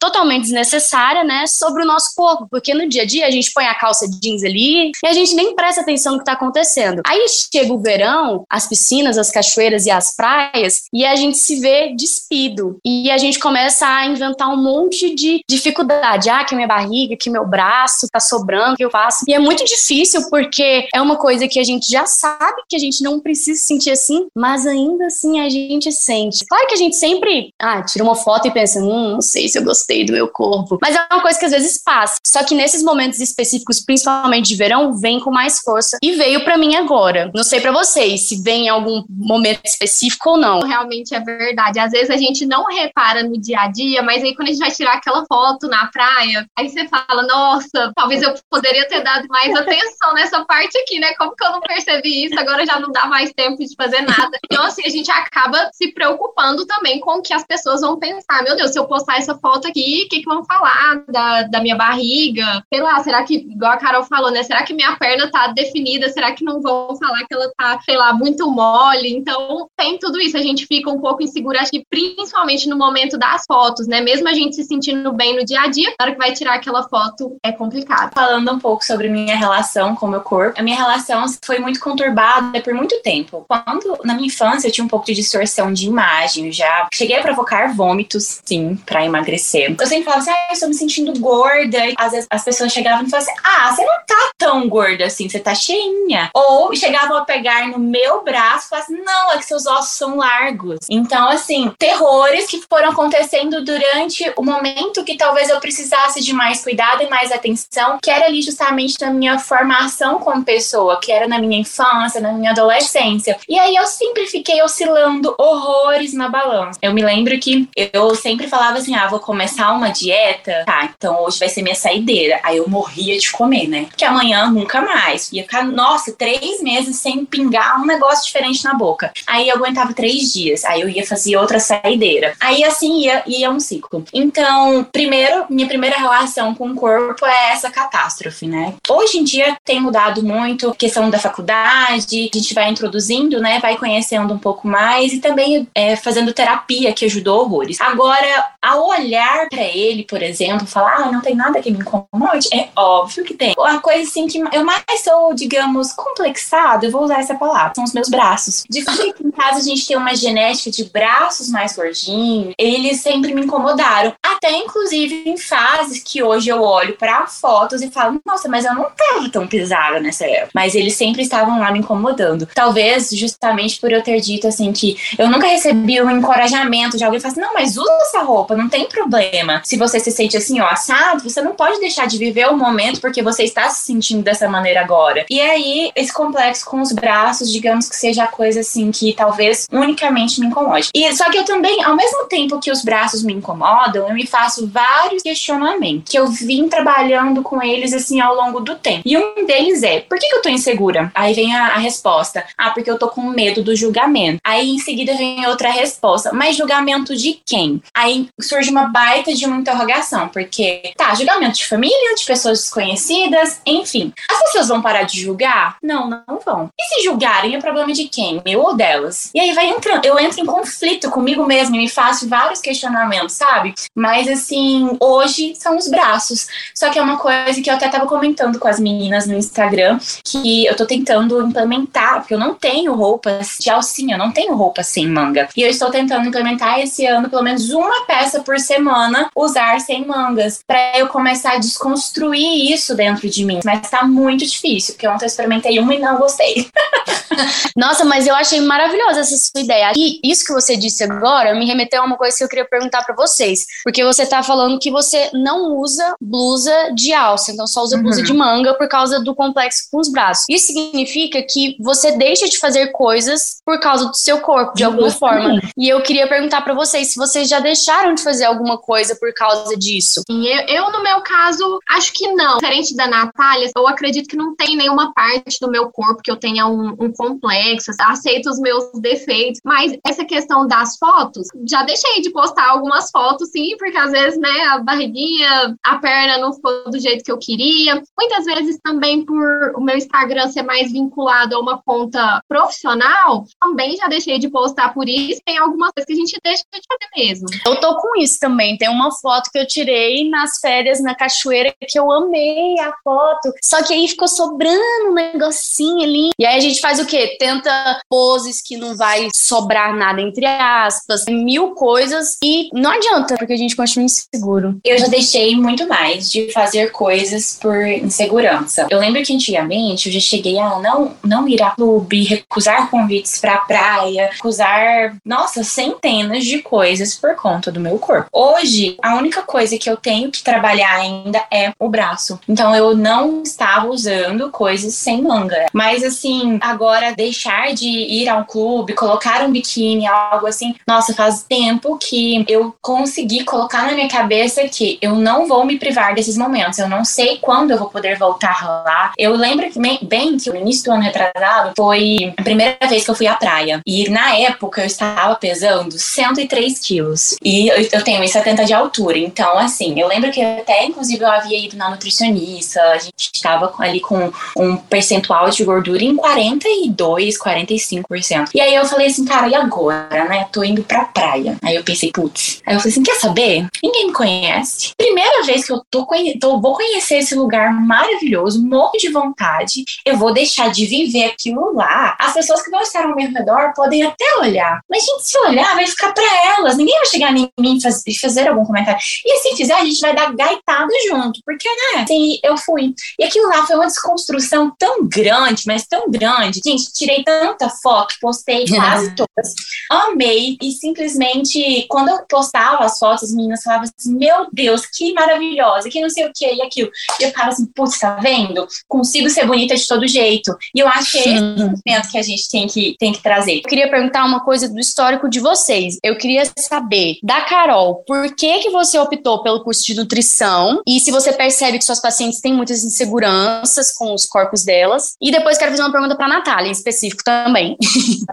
totalmente 0.00 0.42
desnecessária, 0.42 1.24
né, 1.24 1.44
sobre 1.46 1.82
o 1.82 1.86
nosso 1.86 2.14
corpo, 2.14 2.46
porque 2.50 2.74
no 2.74 2.88
dia 2.88 3.02
a 3.02 3.06
dia 3.06 3.26
a 3.26 3.30
gente 3.30 3.52
põe 3.52 3.66
a 3.66 3.74
calça 3.74 4.08
jeans 4.20 4.42
ali 4.42 4.90
e 5.02 5.06
a 5.06 5.12
gente 5.12 5.34
nem 5.34 5.54
presta 5.54 5.80
atenção 5.80 6.12
no 6.14 6.18
que 6.18 6.24
tá 6.24 6.32
acontecendo. 6.32 7.02
Aí 7.06 7.26
chega 7.52 7.72
o 7.72 7.80
verão, 7.80 8.44
as 8.48 8.66
piscinas, 8.66 9.18
as 9.18 9.30
cachoeiras 9.30 9.86
e 9.86 9.90
as 9.90 10.14
praias, 10.14 10.82
e 10.92 11.04
a 11.04 11.16
gente 11.16 11.38
se 11.38 11.60
vê 11.60 11.94
despido. 11.94 12.78
E 12.84 13.10
a 13.10 13.18
gente 13.18 13.38
começa 13.38 13.86
a 13.86 14.06
inventar 14.06 14.48
um 14.48 14.56
monte 14.56 15.14
de 15.14 15.42
dificuldade. 15.48 16.30
Ah, 16.30 16.44
que 16.44 16.54
minha 16.54 16.68
barriga, 16.68 17.16
que 17.16 17.30
meu 17.30 17.46
braço 17.46 18.06
tá 18.10 18.20
sobrando, 18.20 18.76
que 18.76 18.84
eu 18.84 18.90
faço. 18.90 19.24
E 19.28 19.34
é 19.34 19.38
muito 19.38 19.64
difícil 19.64 20.28
porque 20.30 20.88
é 20.94 21.00
uma 21.00 21.16
coisa 21.16 21.48
que 21.48 21.58
a 21.58 21.64
gente 21.64 21.88
já 21.88 22.06
sabe 22.06 22.62
que 22.68 22.76
a 22.76 22.78
gente 22.78 23.02
não 23.02 23.20
precisa 23.20 23.60
sentir 23.60 23.90
assim, 23.90 24.26
mas 24.34 24.66
ainda 24.66 25.06
assim 25.06 25.40
a 25.40 25.48
gente 25.48 25.90
sente. 25.92 26.44
Claro 26.46 26.66
que 26.66 26.74
a 26.74 26.78
gente 26.78 26.96
sempre, 26.96 27.52
ah, 27.60 27.82
tira 27.82 28.04
uma 28.04 28.14
foto 28.14 28.48
e 28.48 28.50
pensa, 28.50 28.80
hum, 28.80 29.20
sei 29.32 29.48
se 29.48 29.58
eu 29.58 29.64
gostei 29.64 30.04
do 30.04 30.12
meu 30.12 30.28
corpo. 30.28 30.78
Mas 30.80 30.94
é 30.94 31.06
uma 31.10 31.22
coisa 31.22 31.38
que 31.38 31.46
às 31.46 31.52
vezes 31.52 31.82
passa. 31.82 32.16
Só 32.26 32.44
que 32.44 32.54
nesses 32.54 32.82
momentos 32.82 33.18
específicos, 33.18 33.80
principalmente 33.80 34.48
de 34.48 34.56
verão, 34.56 34.92
vem 34.94 35.18
com 35.18 35.30
mais 35.30 35.60
força. 35.60 35.96
E 36.02 36.12
veio 36.12 36.44
para 36.44 36.58
mim 36.58 36.76
agora. 36.76 37.30
Não 37.34 37.42
sei 37.42 37.60
para 37.60 37.72
vocês 37.72 38.28
se 38.28 38.42
vem 38.42 38.66
em 38.66 38.68
algum 38.68 39.04
momento 39.08 39.62
específico 39.64 40.30
ou 40.30 40.36
não. 40.36 40.60
Realmente 40.60 41.14
é 41.14 41.20
verdade. 41.20 41.78
Às 41.78 41.92
vezes 41.92 42.10
a 42.10 42.16
gente 42.16 42.44
não 42.44 42.64
repara 42.64 43.22
no 43.22 43.40
dia 43.40 43.60
a 43.60 43.68
dia, 43.68 44.02
mas 44.02 44.22
aí 44.22 44.34
quando 44.34 44.48
a 44.48 44.52
gente 44.52 44.60
vai 44.60 44.70
tirar 44.70 44.94
aquela 44.94 45.24
foto 45.26 45.66
na 45.68 45.86
praia, 45.86 46.46
aí 46.58 46.68
você 46.68 46.86
fala, 46.88 47.22
nossa, 47.22 47.92
talvez 47.96 48.22
eu 48.22 48.34
poderia 48.50 48.86
ter 48.88 49.00
dado 49.00 49.26
mais 49.28 49.54
atenção 49.54 50.12
nessa 50.14 50.44
parte 50.44 50.76
aqui, 50.78 50.98
né? 50.98 51.14
Como 51.14 51.34
que 51.34 51.44
eu 51.44 51.52
não 51.52 51.60
percebi 51.60 52.26
isso? 52.26 52.38
Agora 52.38 52.66
já 52.66 52.78
não 52.78 52.90
dá 52.90 53.06
mais 53.06 53.32
tempo 53.32 53.58
de 53.58 53.74
fazer 53.74 54.02
nada. 54.02 54.38
Então, 54.44 54.64
assim, 54.64 54.82
a 54.84 54.90
gente 54.90 55.10
acaba 55.10 55.70
se 55.72 55.92
preocupando 55.92 56.66
também 56.66 57.00
com 57.00 57.18
o 57.18 57.22
que 57.22 57.32
as 57.32 57.44
pessoas 57.44 57.80
vão 57.80 57.98
pensar. 57.98 58.42
Meu 58.42 58.56
Deus, 58.56 58.72
se 58.72 58.78
eu 58.78 58.86
postar 58.86 59.18
essa 59.22 59.38
foto 59.38 59.68
aqui, 59.68 60.04
o 60.04 60.08
que, 60.08 60.20
que 60.20 60.28
vão 60.28 60.44
falar 60.44 61.04
da, 61.08 61.42
da 61.44 61.60
minha 61.60 61.76
barriga? 61.76 62.62
Sei 62.72 62.82
lá, 62.82 63.02
será 63.02 63.22
que, 63.24 63.34
igual 63.34 63.72
a 63.72 63.76
Carol 63.76 64.04
falou, 64.04 64.30
né? 64.30 64.42
Será 64.42 64.62
que 64.62 64.74
minha 64.74 64.96
perna 64.96 65.30
tá 65.30 65.48
definida? 65.48 66.08
Será 66.10 66.32
que 66.32 66.44
não 66.44 66.60
vão 66.60 66.96
falar 66.96 67.24
que 67.26 67.34
ela 67.34 67.50
tá, 67.56 67.80
sei 67.84 67.96
lá, 67.96 68.12
muito 68.12 68.50
mole? 68.50 69.12
Então, 69.12 69.68
tem 69.76 69.98
tudo 69.98 70.20
isso. 70.20 70.36
A 70.36 70.42
gente 70.42 70.66
fica 70.66 70.90
um 70.90 71.00
pouco 71.00 71.22
insegura, 71.22 71.60
acho 71.60 71.70
que 71.70 71.84
principalmente 71.88 72.68
no 72.68 72.76
momento 72.76 73.16
das 73.16 73.44
fotos, 73.46 73.86
né? 73.86 74.00
Mesmo 74.00 74.28
a 74.28 74.34
gente 74.34 74.56
se 74.56 74.64
sentindo 74.64 75.12
bem 75.12 75.36
no 75.36 75.44
dia 75.44 75.62
a 75.62 75.66
dia, 75.68 75.88
na 75.98 76.06
hora 76.06 76.12
que 76.12 76.18
vai 76.18 76.32
tirar 76.32 76.54
aquela 76.54 76.82
foto 76.88 77.36
é 77.44 77.52
complicado. 77.52 78.12
Falando 78.14 78.52
um 78.52 78.58
pouco 78.58 78.84
sobre 78.84 79.08
minha 79.08 79.36
relação 79.36 79.94
com 79.94 80.06
o 80.06 80.10
meu 80.10 80.20
corpo, 80.20 80.58
a 80.58 80.62
minha 80.62 80.76
relação 80.76 81.24
foi 81.44 81.58
muito 81.58 81.80
conturbada 81.80 82.60
por 82.60 82.74
muito 82.74 83.00
tempo. 83.02 83.44
Quando, 83.48 83.98
na 84.04 84.14
minha 84.14 84.26
infância, 84.26 84.68
eu 84.68 84.72
tinha 84.72 84.84
um 84.84 84.88
pouco 84.88 85.06
de 85.06 85.14
distorção 85.14 85.72
de 85.72 85.86
imagem, 85.86 86.52
já 86.52 86.88
cheguei 86.92 87.18
a 87.18 87.22
provocar 87.22 87.74
vômitos, 87.74 88.40
sim, 88.44 88.76
para 88.86 89.04
emagrecer. 89.12 89.74
Eu 89.78 89.86
sempre 89.86 90.04
falava 90.04 90.22
assim, 90.22 90.30
ah, 90.30 90.46
eu 90.48 90.54
estou 90.54 90.68
me 90.68 90.74
sentindo 90.74 91.18
gorda. 91.18 91.86
E 91.86 91.94
às 91.96 92.12
vezes 92.12 92.26
as 92.30 92.44
pessoas 92.44 92.72
chegavam 92.72 93.06
e 93.06 93.10
falavam 93.10 93.32
assim, 93.32 93.42
ah, 93.44 93.74
você 93.74 93.82
não 93.82 94.06
tá 94.06 94.30
tão 94.38 94.68
gorda 94.68 95.06
assim, 95.06 95.28
você 95.28 95.38
tá 95.38 95.54
cheinha. 95.54 96.30
Ou 96.34 96.74
chegavam 96.74 97.16
a 97.16 97.24
pegar 97.24 97.68
no 97.68 97.78
meu 97.78 98.24
braço 98.24 98.66
e 98.66 98.68
falavam 98.70 98.94
assim, 98.94 99.04
não, 99.04 99.32
é 99.32 99.38
que 99.38 99.44
seus 99.44 99.66
ossos 99.66 99.92
são 99.92 100.16
largos. 100.16 100.78
Então, 100.88 101.28
assim, 101.28 101.72
terrores 101.78 102.46
que 102.46 102.62
foram 102.68 102.90
acontecendo 102.90 103.64
durante 103.64 104.32
o 104.36 104.42
momento 104.42 105.04
que 105.04 105.16
talvez 105.16 105.48
eu 105.48 105.60
precisasse 105.60 106.20
de 106.20 106.32
mais 106.32 106.62
cuidado 106.62 107.02
e 107.02 107.08
mais 107.08 107.30
atenção, 107.30 107.98
que 108.02 108.10
era 108.10 108.26
ali 108.26 108.42
justamente 108.42 109.00
na 109.00 109.10
minha 109.10 109.38
formação 109.38 110.18
como 110.18 110.44
pessoa, 110.44 111.00
que 111.00 111.12
era 111.12 111.28
na 111.28 111.38
minha 111.38 111.60
infância, 111.60 112.20
na 112.20 112.32
minha 112.32 112.50
adolescência. 112.50 113.38
E 113.48 113.58
aí 113.58 113.74
eu 113.76 113.86
sempre 113.86 114.26
fiquei 114.26 114.62
oscilando 114.62 115.34
horrores 115.38 116.12
na 116.12 116.28
balança. 116.28 116.78
Eu 116.82 116.92
me 116.92 117.02
lembro 117.02 117.38
que 117.38 117.68
eu 117.92 118.14
sempre 118.14 118.48
falava 118.48 118.78
assim: 118.78 118.94
ah, 118.94 119.01
vou 119.08 119.20
começar 119.20 119.72
uma 119.72 119.88
dieta. 119.88 120.64
Tá, 120.66 120.88
então 120.96 121.22
hoje 121.22 121.38
vai 121.38 121.48
ser 121.48 121.62
minha 121.62 121.74
saideira. 121.74 122.40
Aí 122.42 122.56
eu 122.56 122.68
morria 122.68 123.18
de 123.18 123.30
comer, 123.30 123.68
né? 123.68 123.86
Que 123.96 124.04
amanhã 124.04 124.50
nunca 124.50 124.80
mais. 124.80 125.30
Ia 125.32 125.42
ficar, 125.42 125.64
nossa, 125.64 126.12
três 126.12 126.62
meses 126.62 126.96
sem 126.96 127.24
pingar 127.24 127.80
um 127.80 127.86
negócio 127.86 128.26
diferente 128.26 128.64
na 128.64 128.74
boca. 128.74 129.12
Aí 129.26 129.48
eu 129.48 129.56
aguentava 129.56 129.92
três 129.92 130.32
dias. 130.32 130.64
Aí 130.64 130.80
eu 130.80 130.88
ia 130.88 131.06
fazer 131.06 131.36
outra 131.36 131.58
saideira. 131.58 132.34
Aí 132.40 132.64
assim 132.64 133.00
ia, 133.00 133.22
ia 133.26 133.50
um 133.50 133.60
ciclo. 133.60 134.04
Então, 134.12 134.84
primeiro, 134.92 135.46
minha 135.48 135.66
primeira 135.66 135.96
relação 135.98 136.54
com 136.54 136.70
o 136.70 136.74
corpo 136.74 137.24
é 137.26 137.52
essa 137.52 137.70
catástrofe, 137.70 138.46
né? 138.46 138.74
Hoje 138.88 139.18
em 139.18 139.24
dia 139.24 139.56
tem 139.64 139.80
mudado 139.80 140.22
muito 140.22 140.74
questão 140.74 141.10
da 141.10 141.18
faculdade, 141.18 142.30
a 142.32 142.36
gente 142.36 142.54
vai 142.54 142.68
introduzindo, 142.68 143.40
né? 143.40 143.58
Vai 143.60 143.76
conhecendo 143.76 144.32
um 144.34 144.38
pouco 144.38 144.66
mais 144.66 145.12
e 145.12 145.20
também 145.20 145.68
é, 145.74 145.96
fazendo 145.96 146.32
terapia 146.32 146.92
que 146.92 147.04
ajudou 147.04 147.40
horrores. 147.40 147.80
Agora, 147.80 148.44
olhar 148.88 149.48
para 149.48 149.62
ele, 149.62 150.04
por 150.04 150.22
exemplo, 150.22 150.66
falar, 150.66 150.96
ah, 150.96 151.12
não 151.12 151.20
tem 151.20 151.34
nada 151.34 151.60
que 151.60 151.70
me 151.70 151.78
incomode, 151.78 152.48
é 152.52 152.68
óbvio 152.76 153.24
que 153.24 153.34
tem. 153.34 153.54
A 153.58 153.78
coisa 153.78 154.02
assim 154.02 154.26
que 154.26 154.38
eu 154.52 154.64
mais 154.64 154.82
sou, 155.02 155.34
digamos, 155.34 155.92
complexado, 155.92 156.86
eu 156.86 156.90
vou 156.90 157.04
usar 157.04 157.20
essa 157.20 157.34
palavra, 157.34 157.74
são 157.74 157.84
os 157.84 157.92
meus 157.92 158.08
braços. 158.08 158.64
De 158.68 158.84
que 158.84 159.14
em 159.24 159.30
casa 159.30 159.58
a 159.58 159.62
gente 159.62 159.86
tem 159.86 159.96
uma 159.96 160.14
genética 160.14 160.70
de 160.70 160.84
braços 160.84 161.48
mais 161.48 161.74
gordinhos, 161.74 162.54
eles 162.58 163.00
sempre 163.00 163.34
me 163.34 163.42
incomodaram. 163.42 164.12
Até 164.42 164.56
inclusive 164.56 165.22
em 165.24 165.36
fases 165.36 166.02
que 166.02 166.20
hoje 166.20 166.48
eu 166.48 166.60
olho 166.62 166.96
para 166.96 167.28
fotos 167.28 167.80
e 167.80 167.88
falo, 167.88 168.20
nossa, 168.26 168.48
mas 168.48 168.64
eu 168.64 168.74
não 168.74 168.88
tava 168.90 169.28
tão 169.30 169.46
pesada 169.46 170.00
nessa 170.00 170.26
época. 170.26 170.50
Mas 170.52 170.74
eles 170.74 170.96
sempre 170.96 171.22
estavam 171.22 171.60
lá 171.60 171.70
me 171.70 171.78
incomodando. 171.78 172.48
Talvez 172.52 173.10
justamente 173.10 173.78
por 173.78 173.92
eu 173.92 174.02
ter 174.02 174.20
dito 174.20 174.48
assim 174.48 174.72
que 174.72 174.96
eu 175.16 175.30
nunca 175.30 175.46
recebi 175.46 176.02
um 176.02 176.10
encorajamento 176.10 176.96
de 176.96 177.04
alguém 177.04 177.20
falar 177.20 177.30
assim, 177.30 177.40
não, 177.40 177.54
mas 177.54 177.76
usa 177.76 177.92
essa 178.02 178.22
roupa, 178.22 178.56
não 178.56 178.68
tem 178.68 178.86
problema. 178.86 179.62
Se 179.64 179.76
você 179.76 180.00
se 180.00 180.10
sente 180.10 180.36
assim, 180.36 180.60
ó, 180.60 180.66
assado, 180.66 181.22
você 181.22 181.40
não 181.40 181.54
pode 181.54 181.78
deixar 181.78 182.08
de 182.08 182.18
viver 182.18 182.48
o 182.48 182.56
momento 182.56 183.00
porque 183.00 183.22
você 183.22 183.44
está 183.44 183.68
se 183.68 183.86
sentindo 183.86 184.24
dessa 184.24 184.48
maneira 184.48 184.80
agora. 184.80 185.24
E 185.30 185.40
aí, 185.40 185.92
esse 185.94 186.12
complexo 186.12 186.66
com 186.66 186.80
os 186.80 186.90
braços, 186.90 187.48
digamos 187.48 187.88
que 187.88 187.94
seja 187.94 188.24
a 188.24 188.28
coisa 188.28 188.58
assim 188.58 188.90
que 188.90 189.12
talvez 189.12 189.68
unicamente 189.70 190.40
me 190.40 190.48
incomode. 190.48 190.88
E 190.92 191.14
só 191.14 191.30
que 191.30 191.38
eu 191.38 191.44
também, 191.44 191.84
ao 191.84 191.94
mesmo 191.94 192.24
tempo 192.24 192.58
que 192.58 192.72
os 192.72 192.82
braços 192.82 193.22
me 193.22 193.32
incomodam, 193.32 194.08
eu 194.08 194.14
me 194.14 194.31
faço 194.32 194.66
vários 194.66 195.22
questionamentos 195.22 196.10
que 196.10 196.18
eu 196.18 196.26
vim 196.26 196.66
trabalhando 196.66 197.42
com 197.42 197.62
eles 197.62 197.92
assim 197.92 198.18
ao 198.18 198.34
longo 198.34 198.60
do 198.60 198.76
tempo. 198.76 199.02
E 199.04 199.16
um 199.18 199.44
deles 199.44 199.82
é: 199.82 200.00
por 200.00 200.18
que, 200.18 200.26
que 200.26 200.34
eu 200.34 200.42
tô 200.42 200.48
insegura? 200.48 201.12
Aí 201.14 201.34
vem 201.34 201.54
a, 201.54 201.74
a 201.74 201.78
resposta: 201.78 202.44
ah, 202.56 202.70
porque 202.70 202.90
eu 202.90 202.98
tô 202.98 203.08
com 203.08 203.20
medo 203.22 203.62
do 203.62 203.76
julgamento. 203.76 204.40
Aí 204.42 204.70
em 204.70 204.78
seguida 204.78 205.14
vem 205.14 205.46
outra 205.46 205.70
resposta: 205.70 206.32
mas 206.32 206.56
julgamento 206.56 207.14
de 207.14 207.40
quem? 207.44 207.82
Aí 207.94 208.28
surge 208.40 208.70
uma 208.70 208.86
baita 208.86 209.34
de 209.34 209.44
uma 209.44 209.56
interrogação, 209.56 210.28
porque 210.28 210.92
tá, 210.96 211.14
julgamento 211.14 211.58
de 211.58 211.66
família, 211.66 212.14
de 212.16 212.24
pessoas 212.24 212.60
desconhecidas, 212.60 213.60
enfim. 213.66 214.12
As 214.30 214.42
pessoas 214.44 214.68
vão 214.68 214.80
parar 214.80 215.02
de 215.02 215.20
julgar? 215.20 215.76
Não, 215.82 216.08
não 216.08 216.40
vão. 216.44 216.70
E 216.78 216.84
se 216.84 217.04
julgarem, 217.04 217.54
é 217.54 217.60
problema 217.60 217.92
de 217.92 218.08
quem? 218.08 218.40
Meu 218.44 218.62
ou 218.62 218.74
delas? 218.74 219.30
E 219.34 219.40
aí 219.40 219.52
vai 219.52 219.68
entrando, 219.68 220.04
eu 220.06 220.18
entro 220.18 220.40
em 220.40 220.46
conflito 220.46 221.10
comigo 221.10 221.44
mesma 221.44 221.76
e 221.76 221.80
me 221.80 221.88
faço 221.88 222.28
vários 222.28 222.60
questionamentos, 222.60 223.34
sabe? 223.34 223.74
Mas 223.94 224.21
assim, 224.28 224.96
hoje 225.00 225.54
são 225.56 225.76
os 225.76 225.88
braços. 225.88 226.46
Só 226.74 226.90
que 226.90 226.98
é 226.98 227.02
uma 227.02 227.18
coisa 227.18 227.60
que 227.60 227.70
eu 227.70 227.74
até 227.74 227.88
tava 227.88 228.06
comentando 228.06 228.58
com 228.58 228.68
as 228.68 228.78
meninas 228.78 229.26
no 229.26 229.34
Instagram, 229.34 229.98
que 230.24 230.66
eu 230.66 230.76
tô 230.76 230.86
tentando 230.86 231.40
implementar, 231.42 232.20
porque 232.20 232.34
eu 232.34 232.38
não 232.38 232.54
tenho 232.54 232.94
roupas 232.94 233.56
de 233.60 233.70
alcinha, 233.70 234.14
eu 234.14 234.18
não 234.18 234.32
tenho 234.32 234.54
roupa 234.54 234.82
sem 234.82 235.06
manga. 235.06 235.48
E 235.56 235.62
eu 235.62 235.68
estou 235.68 235.90
tentando 235.90 236.28
implementar 236.28 236.80
esse 236.80 237.06
ano 237.06 237.28
pelo 237.28 237.42
menos 237.42 237.70
uma 237.70 238.04
peça 238.06 238.40
por 238.40 238.58
semana 238.58 239.30
usar 239.34 239.80
sem 239.80 240.06
mangas, 240.06 240.60
para 240.66 240.98
eu 240.98 241.08
começar 241.08 241.52
a 241.52 241.58
desconstruir 241.58 242.72
isso 242.72 242.94
dentro 242.94 243.28
de 243.28 243.44
mim. 243.44 243.60
Mas 243.64 243.90
tá 243.90 244.04
muito 244.04 244.46
difícil, 244.46 244.94
porque 244.94 245.08
ontem 245.08 245.24
eu 245.24 245.28
experimentei 245.28 245.78
uma 245.78 245.94
e 245.94 245.98
não 245.98 246.16
gostei. 246.16 246.68
Nossa, 247.76 248.04
mas 248.04 248.26
eu 248.26 248.34
achei 248.34 248.60
maravilhosa 248.60 249.20
essa 249.20 249.36
sua 249.36 249.60
ideia. 249.60 249.92
E 249.96 250.20
isso 250.22 250.44
que 250.44 250.52
você 250.52 250.76
disse 250.76 251.02
agora 251.04 251.54
me 251.54 251.66
remeteu 251.66 252.02
a 252.02 252.04
uma 252.04 252.16
coisa 252.16 252.36
que 252.36 252.44
eu 252.44 252.48
queria 252.48 252.64
perguntar 252.64 253.02
para 253.04 253.14
vocês, 253.14 253.66
porque 253.82 254.04
você 254.12 254.26
tá 254.26 254.42
falando 254.42 254.78
que 254.78 254.90
você 254.90 255.30
não 255.32 255.76
usa 255.76 256.14
blusa 256.20 256.90
de 256.94 257.12
alça, 257.12 257.52
então 257.52 257.66
só 257.66 257.82
usa 257.82 257.98
blusa 257.98 258.20
uhum. 258.20 258.24
de 258.24 258.32
manga 258.32 258.74
por 258.74 258.88
causa 258.88 259.20
do 259.20 259.34
complexo 259.34 259.88
com 259.90 259.98
os 259.98 260.10
braços. 260.10 260.44
Isso 260.48 260.66
significa 260.66 261.42
que 261.42 261.76
você 261.80 262.12
deixa 262.12 262.48
de 262.48 262.58
fazer 262.58 262.88
coisas 262.88 263.60
por 263.64 263.80
causa 263.80 264.06
do 264.06 264.16
seu 264.16 264.40
corpo, 264.40 264.74
de 264.74 264.84
alguma 264.84 265.10
forma. 265.10 265.60
E 265.76 265.88
eu 265.88 266.02
queria 266.02 266.28
perguntar 266.28 266.62
para 266.62 266.74
vocês 266.74 267.12
se 267.12 267.16
vocês 267.16 267.48
já 267.48 267.60
deixaram 267.60 268.14
de 268.14 268.22
fazer 268.22 268.44
alguma 268.44 268.78
coisa 268.78 269.16
por 269.16 269.32
causa 269.34 269.76
disso. 269.76 270.22
Eu, 270.28 270.66
eu, 270.68 270.92
no 270.92 271.02
meu 271.02 271.20
caso, 271.22 271.78
acho 271.88 272.12
que 272.12 272.28
não. 272.32 272.58
Diferente 272.58 272.94
da 272.94 273.06
Natália, 273.06 273.70
eu 273.76 273.86
acredito 273.86 274.28
que 274.28 274.36
não 274.36 274.54
tem 274.54 274.76
nenhuma 274.76 275.12
parte 275.12 275.58
do 275.60 275.70
meu 275.70 275.90
corpo 275.90 276.22
que 276.22 276.30
eu 276.30 276.36
tenha 276.36 276.66
um, 276.66 276.94
um 276.98 277.12
complexo, 277.12 277.90
aceito 278.00 278.50
os 278.50 278.58
meus 278.58 278.90
defeitos, 279.00 279.60
mas 279.64 279.96
essa 280.06 280.24
questão 280.24 280.66
das 280.66 280.96
fotos, 280.96 281.48
já 281.68 281.82
deixei 281.82 282.20
de 282.20 282.30
postar 282.30 282.68
algumas 282.68 283.10
fotos, 283.10 283.50
sim, 283.50 283.76
porque 283.78 283.91
às 283.96 284.10
vezes, 284.10 284.38
né, 284.38 284.64
a 284.70 284.78
barriguinha, 284.78 285.76
a 285.82 285.96
perna 285.96 286.38
não 286.38 286.52
ficou 286.52 286.90
do 286.90 286.98
jeito 286.98 287.24
que 287.24 287.32
eu 287.32 287.38
queria. 287.38 288.02
Muitas 288.18 288.44
vezes 288.44 288.78
também 288.82 289.24
por 289.24 289.72
o 289.76 289.80
meu 289.80 289.96
Instagram 289.96 290.48
ser 290.48 290.62
mais 290.62 290.92
vinculado 290.92 291.56
a 291.56 291.60
uma 291.60 291.82
conta 291.82 292.42
profissional, 292.48 293.44
também 293.60 293.96
já 293.96 294.08
deixei 294.08 294.38
de 294.38 294.48
postar 294.48 294.94
por 294.94 295.08
isso. 295.08 295.40
Tem 295.44 295.58
algumas 295.58 295.92
coisas 295.92 296.06
que 296.06 296.12
a 296.12 296.16
gente 296.16 296.40
deixa 296.42 296.64
de 296.72 296.80
fazer 296.88 297.24
mesmo. 297.24 297.46
Eu 297.66 297.76
tô 297.76 297.96
com 297.96 298.20
isso 298.20 298.38
também. 298.40 298.76
Tem 298.76 298.88
uma 298.88 299.10
foto 299.12 299.50
que 299.50 299.58
eu 299.58 299.66
tirei 299.66 300.28
nas 300.28 300.58
férias 300.58 301.02
na 301.02 301.14
cachoeira 301.14 301.74
que 301.80 301.98
eu 301.98 302.10
amei 302.10 302.78
a 302.80 302.92
foto. 303.04 303.52
Só 303.62 303.82
que 303.82 303.92
aí 303.92 304.08
ficou 304.08 304.28
sobrando 304.28 305.10
um 305.10 305.14
negocinho 305.14 306.02
ali. 306.02 306.30
E 306.38 306.46
aí 306.46 306.56
a 306.56 306.60
gente 306.60 306.80
faz 306.80 306.98
o 306.98 307.06
quê? 307.06 307.36
Tenta 307.38 308.00
poses 308.08 308.62
que 308.62 308.76
não 308.76 308.96
vai 308.96 309.28
sobrar 309.34 309.94
nada 309.94 310.20
entre 310.20 310.46
aspas, 310.46 311.24
mil 311.28 311.74
coisas 311.74 312.36
e 312.42 312.68
não 312.72 312.90
adianta, 312.90 313.34
porque 313.36 313.52
a 313.52 313.56
gente 313.56 313.76
continua 313.82 314.06
inseguro. 314.06 314.80
Eu 314.84 314.98
já 314.98 315.08
deixei 315.08 315.56
muito 315.56 315.88
mais 315.88 316.30
de 316.30 316.52
fazer 316.52 316.92
coisas 316.92 317.58
por 317.60 317.84
insegurança. 317.86 318.86
Eu 318.88 318.98
lembro 318.98 319.22
que 319.22 319.34
antigamente 319.34 320.08
eu 320.08 320.12
já 320.12 320.20
cheguei 320.20 320.58
a 320.58 320.78
não, 320.78 321.14
não 321.24 321.48
ir 321.48 321.60
a 321.62 321.70
clube, 321.70 322.22
recusar 322.22 322.88
convites 322.90 323.40
pra 323.40 323.58
praia, 323.58 324.30
recusar, 324.32 325.16
nossa, 325.24 325.64
centenas 325.64 326.44
de 326.44 326.60
coisas 326.60 327.14
por 327.14 327.34
conta 327.34 327.72
do 327.72 327.80
meu 327.80 327.98
corpo. 327.98 328.28
Hoje, 328.32 328.96
a 329.02 329.16
única 329.16 329.42
coisa 329.42 329.76
que 329.76 329.90
eu 329.90 329.96
tenho 329.96 330.30
que 330.30 330.42
trabalhar 330.42 330.94
ainda 330.96 331.44
é 331.50 331.72
o 331.78 331.88
braço. 331.88 332.38
Então 332.48 332.74
eu 332.74 332.96
não 332.96 333.42
estava 333.42 333.88
usando 333.88 334.50
coisas 334.50 334.94
sem 334.94 335.22
manga. 335.22 335.66
Mas 335.72 336.04
assim, 336.04 336.58
agora 336.60 337.14
deixar 337.14 337.74
de 337.74 337.88
ir 337.88 338.28
ao 338.28 338.44
clube, 338.44 338.94
colocar 338.94 339.42
um 339.42 339.50
biquíni, 339.50 340.06
algo 340.06 340.46
assim, 340.46 340.74
nossa, 340.86 341.12
faz 341.14 341.42
tempo 341.42 341.98
que 341.98 342.44
eu 342.48 342.74
consegui 342.80 343.44
colocar 343.44 343.71
na 343.80 343.92
minha 343.92 344.08
cabeça 344.08 344.68
que 344.68 344.98
eu 345.00 345.14
não 345.14 345.46
vou 345.46 345.64
me 345.64 345.78
privar 345.78 346.14
desses 346.14 346.36
momentos. 346.36 346.78
Eu 346.78 346.88
não 346.88 347.04
sei 347.04 347.38
quando 347.38 347.70
eu 347.70 347.78
vou 347.78 347.88
poder 347.88 348.18
voltar 348.18 348.62
lá. 348.84 349.12
Eu 349.16 349.34
lembro 349.34 349.66
bem 350.02 350.36
que 350.36 350.50
no 350.50 350.56
início 350.56 350.84
do 350.84 350.92
ano 350.92 351.02
retrasado 351.02 351.72
foi 351.76 352.34
a 352.36 352.42
primeira 352.42 352.76
vez 352.88 353.04
que 353.04 353.10
eu 353.10 353.14
fui 353.14 353.26
à 353.26 353.34
praia. 353.34 353.80
E 353.86 354.08
na 354.10 354.36
época 354.36 354.82
eu 354.82 354.86
estava 354.86 355.34
pesando 355.36 355.98
103 355.98 356.78
quilos. 356.78 357.36
E 357.42 357.68
eu, 357.68 357.88
eu 357.92 358.04
tenho 358.04 358.22
1,70 358.22 358.64
de 358.64 358.74
altura. 358.74 359.18
Então, 359.18 359.56
assim, 359.58 359.98
eu 359.98 360.08
lembro 360.08 360.30
que 360.30 360.42
até, 360.42 360.84
inclusive, 360.84 361.22
eu 361.22 361.30
havia 361.30 361.58
ido 361.58 361.76
na 361.76 361.90
nutricionista. 361.90 362.80
A 362.82 362.98
gente 362.98 363.30
estava 363.32 363.72
ali 363.78 364.00
com 364.00 364.32
um 364.56 364.76
percentual 364.76 365.48
de 365.50 365.64
gordura 365.64 366.02
em 366.02 366.16
42, 366.16 367.38
45%. 367.38 368.50
E 368.54 368.60
aí 368.60 368.74
eu 368.74 368.84
falei 368.86 369.06
assim, 369.06 369.24
cara, 369.24 369.48
e 369.48 369.54
agora, 369.54 370.24
né? 370.24 370.46
Tô 370.52 370.62
indo 370.62 370.82
pra 370.82 371.04
praia. 371.04 371.56
Aí 371.62 371.74
eu 371.74 371.84
pensei, 371.84 372.10
putz. 372.12 372.60
Aí 372.66 372.74
eu 372.74 372.80
falei 372.80 372.92
assim, 372.92 373.02
quer 373.02 373.16
saber? 373.16 373.61
Ninguém 373.82 374.06
me 374.08 374.12
conhece. 374.12 374.92
Primeira 374.96 375.44
vez 375.44 375.66
que 375.66 375.72
eu 375.72 375.82
tô, 375.90 376.06
tô 376.40 376.60
vou 376.60 376.74
conhecer 376.74 377.16
esse 377.16 377.34
lugar 377.34 377.72
maravilhoso, 377.72 378.64
morro 378.64 378.92
de 378.98 379.08
vontade. 379.08 379.84
Eu 380.04 380.16
vou 380.16 380.32
deixar 380.32 380.70
de 380.70 380.86
viver 380.86 381.24
aquilo 381.24 381.74
lá. 381.74 382.16
As 382.18 382.32
pessoas 382.32 382.62
que 382.62 382.70
vão 382.70 382.80
estar 382.80 383.04
ao 383.04 383.14
meu 383.14 383.30
redor 383.30 383.72
podem 383.74 384.02
até 384.02 384.24
olhar. 384.38 384.80
Mas, 384.88 385.04
gente, 385.04 385.28
se 385.28 385.38
olhar, 385.38 385.74
vai 385.74 385.86
ficar 385.86 386.12
pra 386.12 386.56
elas. 386.56 386.76
Ninguém 386.76 386.96
vai 386.96 387.06
chegar 387.06 387.36
em 387.36 387.50
mim 387.58 387.78
e 388.06 388.18
fazer 388.18 388.48
algum 388.48 388.64
comentário. 388.64 389.00
E 389.24 389.38
se 389.38 389.56
fizer, 389.56 389.74
a 389.74 389.84
gente 389.84 390.00
vai 390.00 390.14
dar 390.14 390.34
gaitada 390.34 390.92
junto. 391.08 391.40
Porque, 391.44 391.68
né? 391.68 392.02
Assim, 392.02 392.38
eu 392.42 392.56
fui. 392.56 392.94
E 393.18 393.24
aquilo 393.24 393.48
lá 393.48 393.66
foi 393.66 393.76
uma 393.76 393.86
desconstrução 393.86 394.72
tão 394.78 395.06
grande, 395.06 395.64
mas 395.66 395.86
tão 395.86 396.10
grande. 396.10 396.60
Gente, 396.64 396.92
tirei 396.92 397.22
tanta 397.24 397.68
foto, 397.82 398.14
postei 398.20 398.66
quase 398.68 399.14
todas. 399.16 399.54
Amei. 399.90 400.56
E 400.60 400.72
simplesmente, 400.72 401.86
quando 401.88 402.08
eu 402.08 402.24
postava 402.28 402.84
as 402.84 402.98
fotos, 402.98 403.24
as 403.24 403.32
meninas 403.52 403.62
falavam 403.62 403.84
assim: 403.84 404.16
Meu 404.16 404.46
Deus, 404.52 404.86
que 404.86 405.12
maravilhosa, 405.12 405.88
que 405.88 406.00
não 406.00 406.08
sei 406.08 406.26
o 406.26 406.32
que 406.34 406.46
e 406.46 406.62
aquilo. 406.62 406.90
E 407.20 407.24
eu 407.24 407.28
ficava 407.28 407.50
assim: 407.50 407.66
Putz, 407.66 407.98
tá 407.98 408.16
vendo? 408.16 408.66
Consigo 408.88 409.28
ser 409.28 409.46
bonita 409.46 409.76
de 409.76 409.86
todo 409.86 410.06
jeito. 410.08 410.56
E 410.74 410.80
eu 410.80 410.88
acho 410.88 411.12
que 411.12 411.18
é 411.18 411.22
esse 411.22 411.58
sentimento 411.58 412.10
que 412.10 412.18
a 412.18 412.22
gente 412.22 412.48
tem 412.48 412.66
que, 412.66 412.96
tem 412.98 413.12
que 413.12 413.22
trazer. 413.22 413.58
Eu 413.58 413.62
queria 413.62 413.90
perguntar 413.90 414.24
uma 414.24 414.40
coisa 414.40 414.68
do 414.68 414.80
histórico 414.80 415.28
de 415.28 415.40
vocês. 415.40 415.98
Eu 416.02 416.16
queria 416.16 416.42
saber, 416.58 417.16
da 417.22 417.42
Carol, 417.42 418.02
por 418.06 418.34
que, 418.34 418.60
que 418.60 418.70
você 418.70 418.98
optou 418.98 419.42
pelo 419.42 419.62
curso 419.62 419.84
de 419.84 419.94
nutrição? 419.94 420.80
E 420.86 421.00
se 421.00 421.10
você 421.10 421.32
percebe 421.32 421.78
que 421.78 421.84
suas 421.84 422.00
pacientes 422.00 422.40
têm 422.40 422.54
muitas 422.54 422.84
inseguranças 422.84 423.92
com 423.92 424.14
os 424.14 424.24
corpos 424.24 424.64
delas. 424.64 425.14
E 425.20 425.30
depois 425.30 425.58
quero 425.58 425.70
fazer 425.70 425.82
uma 425.82 425.92
pergunta 425.92 426.16
para 426.16 426.28
Natália, 426.28 426.68
em 426.68 426.72
específico 426.72 427.22
também. 427.24 427.76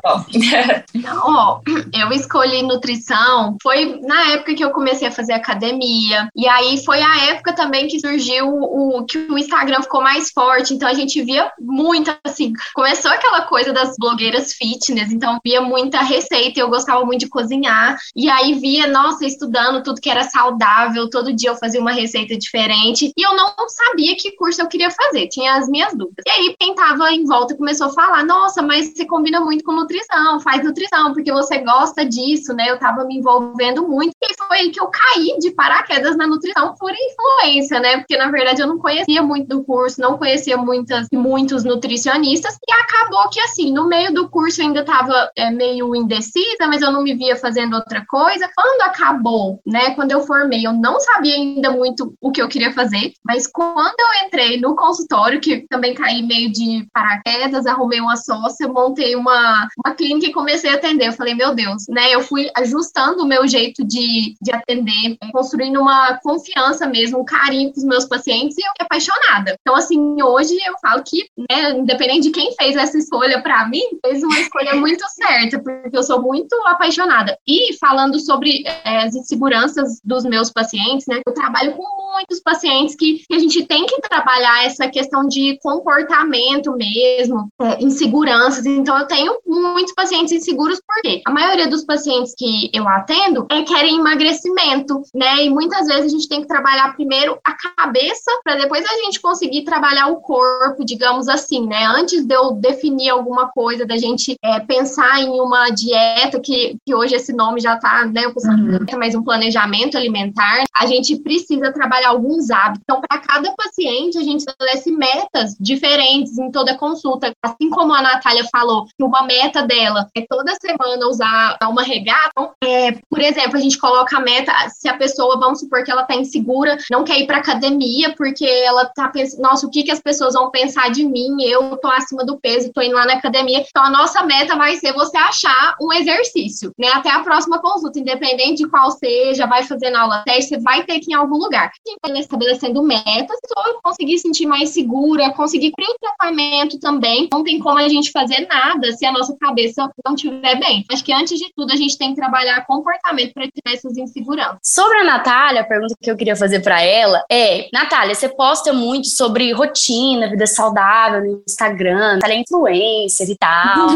Tá 0.02 0.26
então, 0.94 1.22
ó, 1.26 1.60
eu 1.94 2.12
escolhi 2.12 2.62
nutrição, 2.64 3.58
foi 3.62 4.00
na 4.02 4.32
época 4.32 4.56
que 4.56 4.64
eu 4.64 4.72
comecei 4.72 5.09
a 5.10 5.14
fazer 5.14 5.34
academia. 5.34 6.30
E 6.36 6.48
aí 6.48 6.84
foi 6.84 7.02
a 7.02 7.32
época 7.32 7.54
também 7.54 7.88
que 7.88 8.00
surgiu 8.00 8.48
o 8.48 9.06
que 9.06 9.18
o 9.18 9.38
Instagram 9.38 9.82
ficou 9.82 10.02
mais 10.02 10.32
forte. 10.32 10.74
Então 10.74 10.88
a 10.88 10.94
gente 10.94 11.22
via 11.22 11.52
muito 11.60 12.16
assim, 12.24 12.54
começou 12.74 13.12
aquela 13.12 13.42
coisa 13.42 13.74
das 13.74 13.96
blogueiras 13.98 14.54
fitness, 14.54 15.12
então 15.12 15.40
via 15.44 15.62
muita 15.62 16.02
receita, 16.02 16.60
eu 16.60 16.70
gostava 16.70 17.06
muito 17.06 17.22
de 17.22 17.30
cozinhar. 17.30 17.98
E 18.16 18.30
aí 18.30 18.54
via, 18.54 18.88
nossa, 18.88 19.26
estudando 19.26 19.84
tudo 19.84 20.02
que 20.02 20.10
era 20.10 20.24
saudável, 20.24 21.10
todo 21.10 21.34
dia 21.34 21.50
eu 21.50 21.56
fazia 21.56 21.82
uma 21.82 21.92
receita 21.92 22.38
diferente. 22.38 23.12
E 23.18 23.22
eu 23.22 23.36
não 23.36 23.54
sabia 23.68 24.16
que 24.16 24.32
curso 24.36 24.62
eu 24.62 24.68
queria 24.68 24.90
fazer, 24.90 25.28
tinha 25.28 25.54
as 25.54 25.68
minhas 25.68 25.94
dúvidas. 25.96 26.24
E 26.26 26.30
aí 26.30 26.56
quem 26.60 26.76
tava 26.76 27.12
em 27.12 27.26
volta 27.26 27.56
começou 27.56 27.88
a 27.88 27.94
falar: 27.94 28.24
"Nossa, 28.24 28.62
mas 28.62 28.94
você 28.94 29.06
combina 29.06 29.42
muito 29.42 29.64
com 29.64 29.74
nutrição, 29.74 30.40
faz 30.40 30.64
nutrição, 30.64 31.14
porque 31.14 31.32
você 31.32 31.60
gosta 31.60 32.06
disso, 32.06 32.54
né?" 32.54 32.70
Eu 32.70 32.80
tava 32.80 33.06
me 33.06 33.18
envolvendo 33.18 33.88
muito. 33.88 34.14
E 34.22 34.34
foi 34.38 34.60
aí 34.60 34.72
que 34.72 34.80
eu 34.80 34.88
caí 35.00 35.38
de 35.40 35.52
paraquedas 35.52 36.18
na 36.18 36.28
nutrição 36.28 36.76
por 36.78 36.92
influência, 36.92 37.80
né? 37.80 37.98
Porque 37.98 38.18
na 38.18 38.30
verdade 38.30 38.62
eu 38.62 38.68
não 38.68 38.78
conhecia 38.78 39.22
muito 39.22 39.48
do 39.48 39.64
curso, 39.64 40.02
não 40.02 40.18
conhecia 40.18 40.58
muitas 40.58 41.08
muitos 41.14 41.64
nutricionistas 41.64 42.58
e 42.68 42.74
acabou 42.74 43.30
que 43.30 43.40
assim, 43.40 43.72
no 43.72 43.88
meio 43.88 44.14
do 44.14 44.30
curso 44.30 44.62
eu 44.62 44.68
ainda 44.68 44.84
tava 44.84 45.32
é, 45.36 45.50
meio 45.52 45.96
indecisa, 45.96 46.68
mas 46.68 46.82
eu 46.82 46.92
não 46.92 47.04
me 47.04 47.16
via 47.16 47.36
fazendo 47.36 47.76
outra 47.76 48.06
coisa. 48.08 48.50
Quando 48.56 48.82
acabou, 48.82 49.62
né, 49.66 49.92
quando 49.92 50.12
eu 50.12 50.22
formei, 50.22 50.66
eu 50.66 50.74
não 50.74 51.00
sabia 51.00 51.36
ainda 51.36 51.72
muito 51.72 52.14
o 52.22 52.32
que 52.32 52.42
eu 52.42 52.48
queria 52.48 52.74
fazer, 52.74 53.14
mas 53.24 53.48
quando 53.48 54.00
eu 54.00 54.28
entrei 54.28 54.60
no 54.60 54.76
consultório, 54.76 55.40
que 55.40 55.66
também 55.70 55.94
caí 55.94 56.22
meio 56.22 56.52
de 56.52 56.88
paraquedas, 56.94 57.66
arrumei 57.66 58.02
uma 58.02 58.18
sócia, 58.18 58.68
montei 58.68 59.16
uma, 59.16 59.68
uma 59.86 59.96
clínica 59.96 60.28
e 60.28 60.34
comecei 60.34 60.70
a 60.72 60.76
atender. 60.76 61.08
Eu 61.08 61.14
falei, 61.14 61.34
meu 61.34 61.54
Deus, 61.54 61.86
né? 61.90 62.14
Eu 62.14 62.22
fui 62.22 62.50
ajustando 62.56 63.24
o 63.24 63.28
meu 63.28 63.48
jeito 63.48 63.86
de, 63.86 64.36
de 64.42 64.52
atender, 64.52 64.89
construindo 65.32 65.80
uma 65.80 66.18
confiança 66.22 66.88
mesmo, 66.88 67.20
um 67.20 67.26
carinho 67.26 67.72
com 67.72 67.80
os 67.80 67.86
meus 67.86 68.06
pacientes 68.06 68.58
e 68.58 68.62
eu 68.62 68.72
apaixonada. 68.80 69.56
Então, 69.62 69.76
assim, 69.76 70.22
hoje 70.22 70.56
eu 70.66 70.74
falo 70.82 71.04
que, 71.04 71.28
né, 71.50 71.72
independente 71.72 72.24
de 72.24 72.32
quem 72.32 72.54
fez 72.56 72.76
essa 72.76 72.98
escolha 72.98 73.42
para 73.42 73.68
mim, 73.68 73.82
fez 74.06 74.24
uma 74.24 74.40
escolha 74.40 74.74
muito 74.76 75.04
certa, 75.10 75.60
porque 75.60 75.96
eu 75.96 76.04
sou 76.04 76.22
muito 76.22 76.56
apaixonada. 76.66 77.38
E 77.48 77.78
falando 77.78 78.20
sobre 78.20 78.64
é, 78.66 79.04
as 79.04 79.16
inseguranças 79.16 80.00
dos 80.04 80.24
meus 80.24 80.50
pacientes, 80.52 81.06
né? 81.08 81.22
Eu 81.26 81.34
trabalho 81.34 81.74
com 81.74 82.12
muitos 82.14 82.40
pacientes 82.40 82.96
que, 82.96 83.24
que 83.28 83.36
a 83.36 83.40
gente 83.40 83.66
tem 83.66 83.86
que 83.86 84.02
trabalhar 84.02 84.66
essa 84.66 84.88
questão 84.90 85.28
de 85.28 85.58
comportamento 85.62 86.72
mesmo, 86.74 87.50
é, 87.62 87.84
inseguranças. 87.84 88.66
Então, 88.66 88.98
eu 88.98 89.06
tenho 89.06 89.40
muitos 89.46 89.94
pacientes 89.94 90.34
inseguros, 90.34 90.82
porque 90.86 91.22
a 91.26 91.32
maioria 91.32 91.68
dos 91.68 91.84
pacientes 91.86 92.34
que 92.36 92.70
eu 92.74 92.88
atendo 92.88 93.46
é, 93.52 93.62
querem 93.62 93.98
emagrecimento, 93.98 94.69
né? 95.14 95.44
E 95.44 95.50
muitas 95.50 95.88
vezes 95.88 96.06
a 96.06 96.10
gente 96.10 96.28
tem 96.28 96.42
que 96.42 96.48
trabalhar 96.48 96.94
primeiro 96.96 97.40
a 97.44 97.54
cabeça 97.76 98.32
para 98.44 98.56
depois 98.56 98.86
a 98.86 98.96
gente 99.04 99.20
conseguir 99.20 99.64
trabalhar 99.64 100.08
o 100.08 100.18
corpo, 100.18 100.86
digamos 100.86 101.28
assim, 101.28 101.68
né? 101.68 101.86
Antes 101.86 102.26
de 102.26 102.34
eu 102.34 102.54
definir 102.54 103.10
alguma 103.10 103.50
coisa, 103.50 103.86
da 103.86 103.98
gente 103.98 104.36
é, 104.44 104.60
pensar 104.60 105.22
em 105.22 105.40
uma 105.40 105.70
dieta, 105.70 106.40
que, 106.40 106.78
que 106.86 106.94
hoje 106.94 107.16
esse 107.16 107.34
nome 107.34 107.60
já 107.60 107.78
tá, 107.78 108.06
né? 108.06 108.26
Eu 108.26 108.34
uhum. 108.36 109.00
mais 109.00 109.16
um 109.16 109.24
planejamento 109.24 109.98
alimentar, 109.98 110.64
a 110.76 110.86
gente 110.86 111.18
precisa 111.18 111.72
trabalhar 111.72 112.10
alguns 112.10 112.50
hábitos. 112.50 112.82
Então, 112.84 113.02
para 113.02 113.20
cada 113.20 113.52
paciente, 113.54 114.18
a 114.18 114.24
gente 114.24 114.40
estabelece 114.40 114.92
metas 114.92 115.56
diferentes 115.60 116.38
em 116.38 116.52
toda 116.52 116.78
consulta. 116.78 117.32
Assim 117.44 117.70
como 117.70 117.94
a 117.94 118.02
Natália 118.02 118.46
falou, 118.52 118.86
que 118.86 119.04
uma 119.04 119.24
meta 119.24 119.62
dela 119.64 120.08
é 120.16 120.26
toda 120.28 120.56
semana 120.56 121.08
usar 121.08 121.58
uma 121.64 121.84
regata, 121.84 122.52
é, 122.64 122.94
por 123.10 123.20
exemplo, 123.20 123.58
a 123.58 123.60
gente 123.60 123.78
coloca 123.78 124.18
a 124.18 124.22
meta, 124.22 124.52
se 124.70 124.90
a 124.90 124.98
pessoa, 124.98 125.40
vamos 125.40 125.60
supor 125.60 125.84
que 125.84 125.92
ela 125.92 126.04
tá 126.04 126.16
insegura, 126.16 126.78
não 126.92 127.04
quer 127.04 127.20
ir 127.20 127.28
para 127.28 127.38
academia 127.38 128.14
porque 128.16 128.46
ela 128.46 128.86
tá 128.86 129.08
pensando, 129.08 129.42
nossa, 129.42 129.66
o 129.66 129.70
que, 129.70 129.84
que 129.84 129.92
as 129.92 130.00
pessoas 130.00 130.34
vão 130.34 130.50
pensar 130.50 130.90
de 130.92 131.06
mim? 131.06 131.42
Eu 131.44 131.78
tô 131.78 131.88
acima 131.88 132.26
do 132.26 132.38
peso, 132.38 132.72
tô 132.74 132.82
indo 132.82 132.96
lá 132.96 133.06
na 133.06 133.14
academia. 133.14 133.64
Então, 133.68 133.84
a 133.84 133.90
nossa 133.90 134.24
meta 134.24 134.56
vai 134.56 134.76
ser 134.76 134.94
você 134.94 135.18
achar 135.18 135.76
um 135.82 135.94
exercício, 135.94 136.74
né? 136.78 136.90
Até 136.90 137.12
a 137.12 137.20
próxima 137.20 137.60
consulta, 137.60 138.00
independente 138.00 138.64
de 138.64 138.70
qual 138.70 138.92
seja, 138.92 139.46
vai 139.46 139.64
fazer 139.64 139.90
na 139.90 140.02
aula 140.02 140.24
teste, 140.26 140.50
você 140.50 140.60
vai 140.60 140.84
ter 140.84 141.00
que 141.00 141.12
ir 141.12 141.14
em 141.14 141.18
algum 141.18 141.38
lugar. 141.38 141.72
Gente 142.06 142.20
estabelecendo 142.22 142.82
metas, 142.84 143.38
só 143.48 143.80
conseguir 143.84 144.18
sentir 144.20 144.46
mais 144.46 144.70
segura, 144.70 145.32
conseguir 145.34 145.72
criar 145.72 145.92
o 145.92 146.00
tratamento 146.00 146.80
também. 146.80 147.28
Não 147.32 147.44
tem 147.44 147.60
como 147.60 147.78
a 147.78 147.88
gente 147.88 148.12
fazer 148.12 148.48
nada 148.48 148.92
se 148.94 149.06
a 149.06 149.12
nossa 149.12 149.36
cabeça 149.38 149.90
não 150.06 150.16
estiver 150.16 150.60
bem. 150.60 150.86
Acho 150.92 151.04
que 151.04 151.14
antes 151.14 151.38
de 151.38 151.52
tudo 151.56 151.72
a 151.72 151.76
gente 151.76 151.98
tem 151.98 152.10
que 152.10 152.16
trabalhar 152.16 152.66
comportamento 152.66 153.34
para 153.34 153.46
tirar 153.46 153.74
essas 153.74 153.98
inseguranças. 153.98 154.49
Sobre 154.64 155.00
a 155.00 155.04
Natália, 155.04 155.62
a 155.62 155.66
pergunta 155.66 155.96
que 156.02 156.10
eu 156.10 156.18
queria 156.18 156.36
fazer 156.36 156.62
para 156.62 156.82
ela 156.82 157.24
é: 157.32 157.68
Natália, 157.74 158.16
você 158.16 158.30
posta 158.30 158.74
muito 158.74 159.10
sobre 159.10 159.52
rotina, 159.52 160.30
vida 160.30 160.48
saudável 160.48 161.22
no 161.22 161.44
Instagram, 161.48 162.16
Natália 162.16 162.36
é 162.36 162.40
influencer 162.40 163.30
e 163.30 163.38
tal. 163.38 163.90